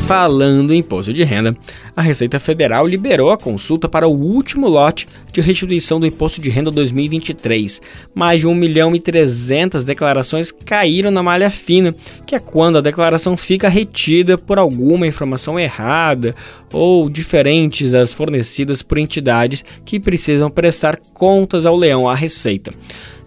Falando 0.08 0.74
em 0.74 0.78
imposto 0.78 1.12
de 1.12 1.26
renda, 1.26 1.54
a 1.94 2.02
Receita 2.02 2.40
Federal 2.40 2.88
liberou 2.88 3.30
a 3.30 3.38
consulta 3.38 3.90
para 3.90 4.08
o 4.08 4.12
último 4.12 4.66
lote 4.66 5.06
de 5.34 5.42
restituição 5.42 6.00
do 6.00 6.08
Imposto 6.08 6.40
de 6.40 6.50
Renda 6.50 6.72
2023. 6.72 7.82
Mais 8.16 8.40
de 8.40 8.48
1 8.48 8.56
milhão 8.56 8.96
e 8.96 9.02
300 9.02 9.84
declarações 9.84 10.50
caíram 10.50 11.12
na 11.12 11.22
malha 11.22 11.50
fina, 11.50 11.94
que 12.26 12.36
é 12.36 12.40
quando 12.40 12.78
a 12.78 12.82
declaração 12.82 13.36
fica 13.36 13.68
retida 13.68 14.38
por 14.38 14.58
alguma 14.58 15.06
informação 15.06 15.60
errada 15.60 16.34
ou 16.72 17.10
diferentes 17.10 17.92
das 17.92 18.14
fornecidas 18.14 18.82
por 18.82 18.98
entidades 18.98 19.64
que 19.86 20.00
precisam 20.00 20.50
prestar 20.50 20.98
contas 21.14 21.66
ao 21.66 21.76
leão 21.76 22.08
à 22.08 22.16
Receita. 22.16 22.72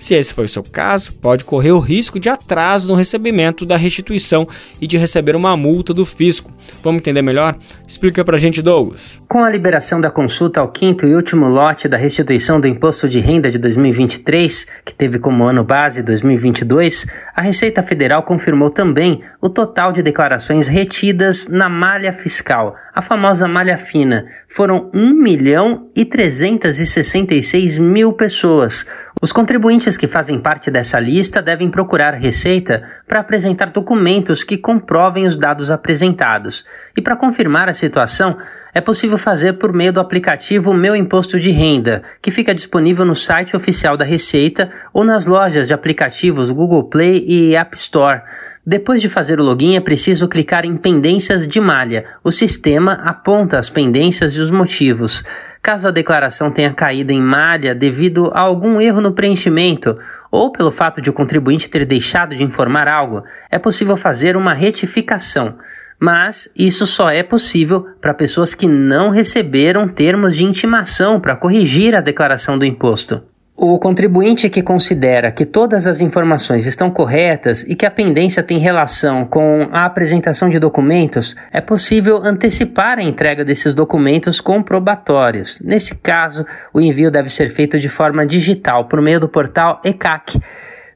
Se 0.01 0.15
esse 0.15 0.33
foi 0.33 0.47
o 0.47 0.49
seu 0.49 0.63
caso, 0.63 1.13
pode 1.13 1.45
correr 1.45 1.73
o 1.73 1.79
risco 1.79 2.19
de 2.19 2.31
atraso 2.31 2.89
no 2.89 2.95
recebimento 2.95 3.67
da 3.67 3.77
restituição 3.77 4.49
e 4.81 4.87
de 4.87 4.97
receber 4.97 5.37
uma 5.37 5.55
multa 5.59 5.93
do 5.93 6.07
fisco. 6.07 6.51
Vamos 6.83 7.01
entender 7.01 7.21
melhor? 7.21 7.55
Explica 7.87 8.25
pra 8.25 8.39
gente, 8.39 8.63
Douglas. 8.63 9.21
Com 9.29 9.45
a 9.45 9.51
liberação 9.51 10.01
da 10.01 10.11
consulta 10.11 10.61
ao 10.61 10.69
quinto 10.69 11.07
e 11.07 11.15
último 11.15 11.49
lote 11.49 11.87
da 11.87 11.99
restituição 11.99 12.59
do 12.59 12.67
imposto 12.67 13.07
de 13.09 13.21
renda 13.21 13.51
de 13.51 13.59
2023, 13.59 14.83
que 14.87 14.95
teve 14.95 15.19
como 15.19 15.45
ano 15.45 15.63
base 15.63 16.03
2022, 16.03 17.07
a 17.35 17.43
Receita 17.43 17.83
Federal 17.83 18.23
confirmou 18.23 18.71
também 18.71 19.23
o 19.39 19.51
total 19.51 19.93
de 19.93 20.03
declarações 20.03 20.67
retidas 20.67 21.47
na 21.49 21.69
malha 21.69 22.13
fiscal, 22.13 22.75
a 22.95 23.03
famosa 23.03 23.47
malha 23.47 23.77
fina. 23.77 24.25
Foram 24.49 24.91
1 24.95 25.13
milhão 25.15 25.91
e 25.95 26.05
366 26.05 27.77
mil 27.77 28.13
pessoas 28.13 28.87
os 29.23 29.33
contribuintes 29.33 29.99
que 29.99 30.07
fazem 30.07 30.41
parte 30.41 30.71
dessa 30.71 30.99
lista 30.99 31.43
devem 31.43 31.71
procurar 31.71 32.15
Receita 32.15 32.83
para 33.07 33.21
apresentar 33.21 33.71
documentos 33.71 34.43
que 34.43 34.57
comprovem 34.57 35.27
os 35.27 35.37
dados 35.37 35.71
apresentados. 35.71 36.65
E 36.97 37.03
para 37.03 37.17
confirmar 37.17 37.69
a 37.69 37.75
situação, 37.75 38.39
é 38.73 38.81
possível 38.81 39.19
fazer 39.19 39.55
por 39.55 39.75
meio 39.75 39.93
do 39.93 40.01
aplicativo 40.01 40.73
Meu 40.73 40.97
Imposto 40.97 41.39
de 41.39 41.51
Renda, 41.51 42.03
que 42.23 42.31
fica 42.31 42.55
disponível 42.55 43.05
no 43.05 43.15
site 43.15 43.55
oficial 43.55 43.95
da 43.95 44.07
Receita 44.07 44.71
ou 44.91 45.05
nas 45.05 45.27
lojas 45.27 45.69
de 45.69 45.75
aplicativos 45.75 46.51
Google 46.51 46.85
Play 46.85 47.23
e 47.27 47.55
App 47.55 47.77
Store. 47.77 48.23
Depois 48.71 49.03
de 49.03 49.09
fazer 49.09 49.41
o 49.41 49.43
login, 49.43 49.75
é 49.75 49.81
preciso 49.81 50.29
clicar 50.29 50.65
em 50.65 50.77
Pendências 50.77 51.45
de 51.45 51.61
Malha. 51.61 52.05
O 52.23 52.31
sistema 52.31 52.93
aponta 53.05 53.59
as 53.59 53.69
pendências 53.69 54.37
e 54.37 54.39
os 54.39 54.49
motivos. 54.49 55.25
Caso 55.61 55.89
a 55.89 55.91
declaração 55.91 56.53
tenha 56.53 56.73
caído 56.73 57.11
em 57.11 57.21
malha 57.21 57.75
devido 57.75 58.31
a 58.33 58.39
algum 58.39 58.81
erro 58.81 59.01
no 59.01 59.13
preenchimento 59.13 59.99
ou 60.31 60.53
pelo 60.53 60.71
fato 60.71 61.03
de 61.03 61.11
o 61.11 61.13
contribuinte 61.13 61.69
ter 61.69 61.85
deixado 61.85 62.37
de 62.37 62.45
informar 62.45 62.87
algo, 62.87 63.25
é 63.51 63.59
possível 63.59 63.97
fazer 63.97 64.37
uma 64.37 64.55
retificação. 64.55 65.59
Mas 65.99 66.49
isso 66.57 66.87
só 66.87 67.11
é 67.11 67.25
possível 67.25 67.89
para 68.01 68.15
pessoas 68.15 68.55
que 68.55 68.69
não 68.69 69.11
receberam 69.11 69.89
termos 69.89 70.37
de 70.37 70.45
intimação 70.45 71.19
para 71.19 71.35
corrigir 71.35 71.97
a 71.97 72.01
declaração 72.01 72.57
do 72.57 72.65
imposto. 72.65 73.21
O 73.63 73.79
contribuinte 73.79 74.49
que 74.49 74.63
considera 74.63 75.31
que 75.31 75.45
todas 75.45 75.87
as 75.87 76.01
informações 76.01 76.65
estão 76.65 76.91
corretas 76.91 77.63
e 77.65 77.75
que 77.75 77.85
a 77.85 77.91
pendência 77.91 78.43
tem 78.43 78.57
relação 78.57 79.27
com 79.27 79.69
a 79.71 79.85
apresentação 79.85 80.49
de 80.49 80.59
documentos, 80.59 81.37
é 81.53 81.61
possível 81.61 82.23
antecipar 82.25 82.99
a 82.99 83.03
entrega 83.03 83.45
desses 83.45 83.75
documentos 83.75 84.41
comprobatórios. 84.41 85.61
Nesse 85.61 85.95
caso, 85.97 86.47
o 86.73 86.81
envio 86.81 87.11
deve 87.11 87.29
ser 87.29 87.51
feito 87.51 87.79
de 87.79 87.91
forma 87.91 88.25
digital 88.25 88.87
por 88.87 89.03
meio 89.03 89.21
do 89.21 89.29
portal 89.29 89.79
ECAC 89.85 90.41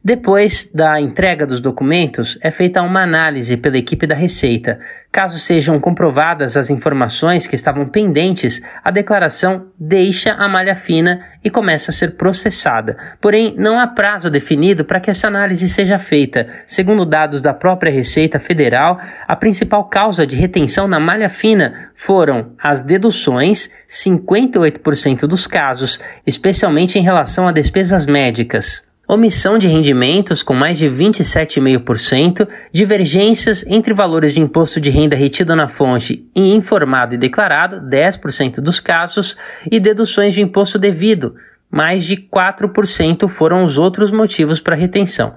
depois 0.07 0.71
da 0.71 1.01
entrega 1.01 1.47
dos 1.47 1.61
documentos, 1.61 2.39
é 2.43 2.51
feita 2.51 2.83
uma 2.83 3.03
análise 3.03 3.57
pela 3.57 3.79
equipe 3.79 4.07
da 4.07 4.15
Receita. 4.15 4.79
Caso 5.11 5.39
sejam 5.39 5.81
comprovadas 5.81 6.59
as 6.59 6.69
informações 6.69 7.47
que 7.47 7.55
estavam 7.55 7.89
pendentes, 7.89 8.61
a 8.85 8.91
declaração 8.91 9.69
deixa 9.79 10.35
a 10.35 10.47
malha 10.47 10.77
fina 10.77 11.25
e 11.43 11.49
começa 11.49 11.91
a 11.91 11.95
ser 11.95 12.17
processada. 12.19 12.99
Porém, 13.19 13.55
não 13.57 13.81
há 13.81 13.87
prazo 13.87 14.29
definido 14.29 14.85
para 14.85 15.01
que 15.01 15.11
essa 15.11 15.29
análise 15.29 15.71
seja 15.71 15.99
feita. 15.99 16.51
Segundo 16.67 17.07
dados 17.07 17.41
da 17.41 17.55
própria 17.55 17.91
Receita 17.91 18.39
Federal, 18.39 19.01
a 19.27 19.35
principal 19.35 19.85
causa 19.89 20.27
de 20.27 20.37
retenção 20.37 20.87
na 20.87 21.01
malha 21.01 21.31
fina 21.31 21.89
foram 21.95 22.53
as 22.63 22.83
deduções, 22.83 23.73
58% 23.89 25.21
dos 25.21 25.47
casos, 25.47 25.99
especialmente 26.27 26.99
em 26.99 27.03
relação 27.03 27.49
a 27.49 27.53
despesas 27.53 28.05
médicas 28.05 28.93
omissão 29.07 29.59
de 29.59 29.67
rendimentos 29.67 30.43
com 30.43 30.55
mais 30.55 30.79
de 30.79 30.87
27,5%, 30.87 32.49
divergências 32.73 33.65
entre 33.67 33.93
valores 33.93 34.35
de 34.35 34.41
imposto 34.41 34.81
de 34.81 34.91
renda 34.91 35.15
retido 35.15 35.55
na 35.55 35.69
fonte 35.69 36.27
e 36.35 36.55
informado 36.55 37.15
e 37.15 37.19
declarado, 37.19 37.81
10% 37.89 38.61
dos 38.61 38.81
casos, 38.81 39.37
e 39.71 39.79
deduções 39.79 40.35
de 40.35 40.41
imposto 40.41 40.79
devido, 40.79 41.35
mais 41.71 42.05
de 42.05 42.17
4% 42.17 43.29
foram 43.29 43.65
os 43.65 43.79
outros 43.79 44.11
motivos 44.11 44.61
para 44.61 44.77
retenção. 44.77 45.35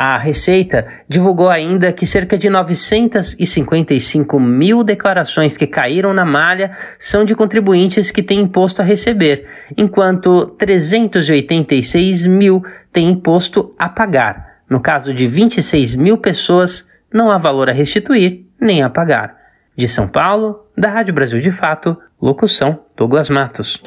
A 0.00 0.16
Receita 0.16 0.86
divulgou 1.08 1.50
ainda 1.50 1.92
que 1.92 2.06
cerca 2.06 2.38
de 2.38 2.48
955 2.48 4.38
mil 4.38 4.84
declarações 4.84 5.56
que 5.56 5.66
caíram 5.66 6.14
na 6.14 6.24
malha 6.24 6.70
são 7.00 7.24
de 7.24 7.34
contribuintes 7.34 8.12
que 8.12 8.22
têm 8.22 8.42
imposto 8.42 8.80
a 8.80 8.84
receber, 8.84 9.48
enquanto 9.76 10.54
386 10.56 12.28
mil 12.28 12.62
têm 12.92 13.10
imposto 13.10 13.74
a 13.76 13.88
pagar. 13.88 14.60
No 14.70 14.78
caso 14.78 15.12
de 15.12 15.26
26 15.26 15.96
mil 15.96 16.16
pessoas, 16.18 16.88
não 17.12 17.28
há 17.28 17.36
valor 17.36 17.68
a 17.68 17.72
restituir 17.72 18.46
nem 18.60 18.84
a 18.84 18.88
pagar. 18.88 19.34
De 19.74 19.88
São 19.88 20.06
Paulo, 20.06 20.64
da 20.76 20.90
Rádio 20.90 21.12
Brasil 21.12 21.40
de 21.40 21.50
Fato, 21.50 21.96
locução 22.22 22.84
Douglas 22.96 23.28
Matos. 23.28 23.82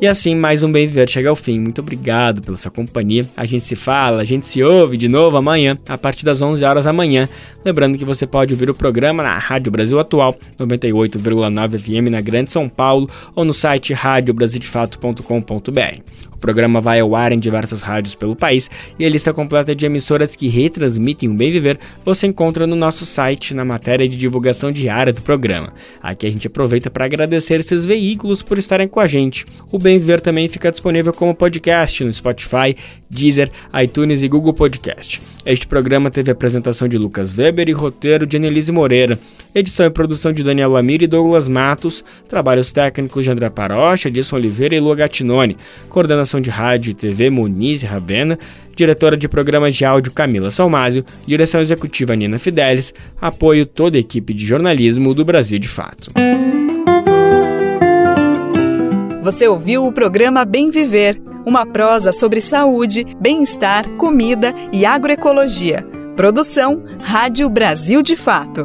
E 0.00 0.06
assim, 0.06 0.34
mais 0.34 0.62
um 0.62 0.72
Bem 0.72 0.86
Viver 0.86 1.10
chega 1.10 1.28
ao 1.28 1.36
fim. 1.36 1.60
Muito 1.60 1.82
obrigado 1.82 2.40
pela 2.40 2.56
sua 2.56 2.70
companhia. 2.70 3.28
A 3.36 3.44
gente 3.44 3.66
se 3.66 3.76
fala, 3.76 4.22
a 4.22 4.24
gente 4.24 4.46
se 4.46 4.62
ouve 4.62 4.96
de 4.96 5.08
novo 5.08 5.36
amanhã, 5.36 5.76
a 5.86 5.98
partir 5.98 6.24
das 6.24 6.40
11 6.40 6.64
horas 6.64 6.86
da 6.86 6.92
manhã. 6.92 7.28
Lembrando 7.62 7.98
que 7.98 8.04
você 8.04 8.26
pode 8.26 8.54
ouvir 8.54 8.70
o 8.70 8.74
programa 8.74 9.22
na 9.22 9.36
Rádio 9.36 9.70
Brasil 9.70 10.00
Atual, 10.00 10.34
98,9 10.58 11.78
FM 11.78 12.10
na 12.10 12.22
Grande 12.22 12.50
São 12.50 12.66
Paulo, 12.66 13.10
ou 13.34 13.44
no 13.44 13.52
site 13.52 13.92
radiobrasildefato.com.br. 13.92 16.29
O 16.40 16.48
programa 16.50 16.80
vai 16.80 17.00
ao 17.00 17.14
ar 17.14 17.32
em 17.32 17.38
diversas 17.38 17.82
rádios 17.82 18.14
pelo 18.14 18.34
país 18.34 18.70
e 18.98 19.04
a 19.04 19.10
lista 19.10 19.30
completa 19.30 19.76
de 19.76 19.84
emissoras 19.84 20.34
que 20.34 20.48
retransmitem 20.48 21.28
o 21.28 21.34
Bem 21.34 21.50
Viver 21.50 21.78
você 22.02 22.26
encontra 22.26 22.66
no 22.66 22.74
nosso 22.74 23.04
site 23.04 23.52
na 23.52 23.62
matéria 23.62 24.08
de 24.08 24.16
divulgação 24.16 24.72
diária 24.72 25.12
do 25.12 25.20
programa. 25.20 25.70
Aqui 26.02 26.26
a 26.26 26.30
gente 26.30 26.46
aproveita 26.46 26.90
para 26.90 27.04
agradecer 27.04 27.60
esses 27.60 27.84
veículos 27.84 28.42
por 28.42 28.56
estarem 28.56 28.88
com 28.88 29.00
a 29.00 29.06
gente. 29.06 29.44
O 29.70 29.78
Bem 29.78 29.98
Viver 29.98 30.22
também 30.22 30.48
fica 30.48 30.70
disponível 30.70 31.12
como 31.12 31.34
podcast 31.34 32.02
no 32.04 32.10
Spotify, 32.10 32.74
Deezer, 33.10 33.50
iTunes 33.82 34.22
e 34.22 34.28
Google 34.28 34.54
Podcast. 34.54 35.20
Este 35.44 35.66
programa 35.66 36.10
teve 36.10 36.30
apresentação 36.30 36.88
de 36.88 36.96
Lucas 36.96 37.36
Weber 37.36 37.68
e 37.68 37.72
roteiro 37.72 38.26
de 38.26 38.38
Annelise 38.38 38.72
Moreira, 38.72 39.18
edição 39.54 39.86
e 39.86 39.90
produção 39.90 40.32
de 40.32 40.42
Daniel 40.42 40.70
Lamir 40.70 41.02
e 41.02 41.06
Douglas 41.06 41.48
Matos, 41.48 42.04
trabalhos 42.28 42.72
técnicos 42.72 43.24
de 43.24 43.30
André 43.30 43.50
Parocha, 43.50 44.08
Edson 44.08 44.36
Oliveira 44.36 44.74
e 44.74 44.80
Lua 44.80 44.94
Gattinone, 44.94 45.56
coordenação 45.88 46.40
de 46.40 46.50
rádio 46.50 46.90
e 46.90 46.94
TV 46.94 47.30
Muniz 47.30 47.82
e 47.82 47.86
Ravena, 47.86 48.38
diretora 48.74 49.16
de 49.16 49.28
programas 49.28 49.74
de 49.74 49.84
áudio 49.84 50.12
Camila 50.12 50.50
Salmásio, 50.50 51.04
direção 51.26 51.60
executiva 51.60 52.16
Nina 52.16 52.38
Fidelis, 52.38 52.94
apoio 53.20 53.66
toda 53.66 53.96
a 53.96 54.00
equipe 54.00 54.32
de 54.32 54.46
jornalismo 54.46 55.14
do 55.14 55.24
Brasil 55.24 55.58
de 55.58 55.68
Fato. 55.68 56.10
Você 59.22 59.46
ouviu 59.46 59.84
o 59.86 59.92
programa 59.92 60.44
Bem 60.44 60.70
Viver, 60.70 61.20
uma 61.46 61.66
prosa 61.66 62.12
sobre 62.12 62.40
saúde, 62.40 63.06
bem-estar, 63.20 63.88
comida 63.96 64.54
e 64.72 64.84
agroecologia. 64.84 65.86
Produção 66.16 66.82
Rádio 67.00 67.48
Brasil 67.48 68.02
de 68.02 68.16
Fato. 68.16 68.64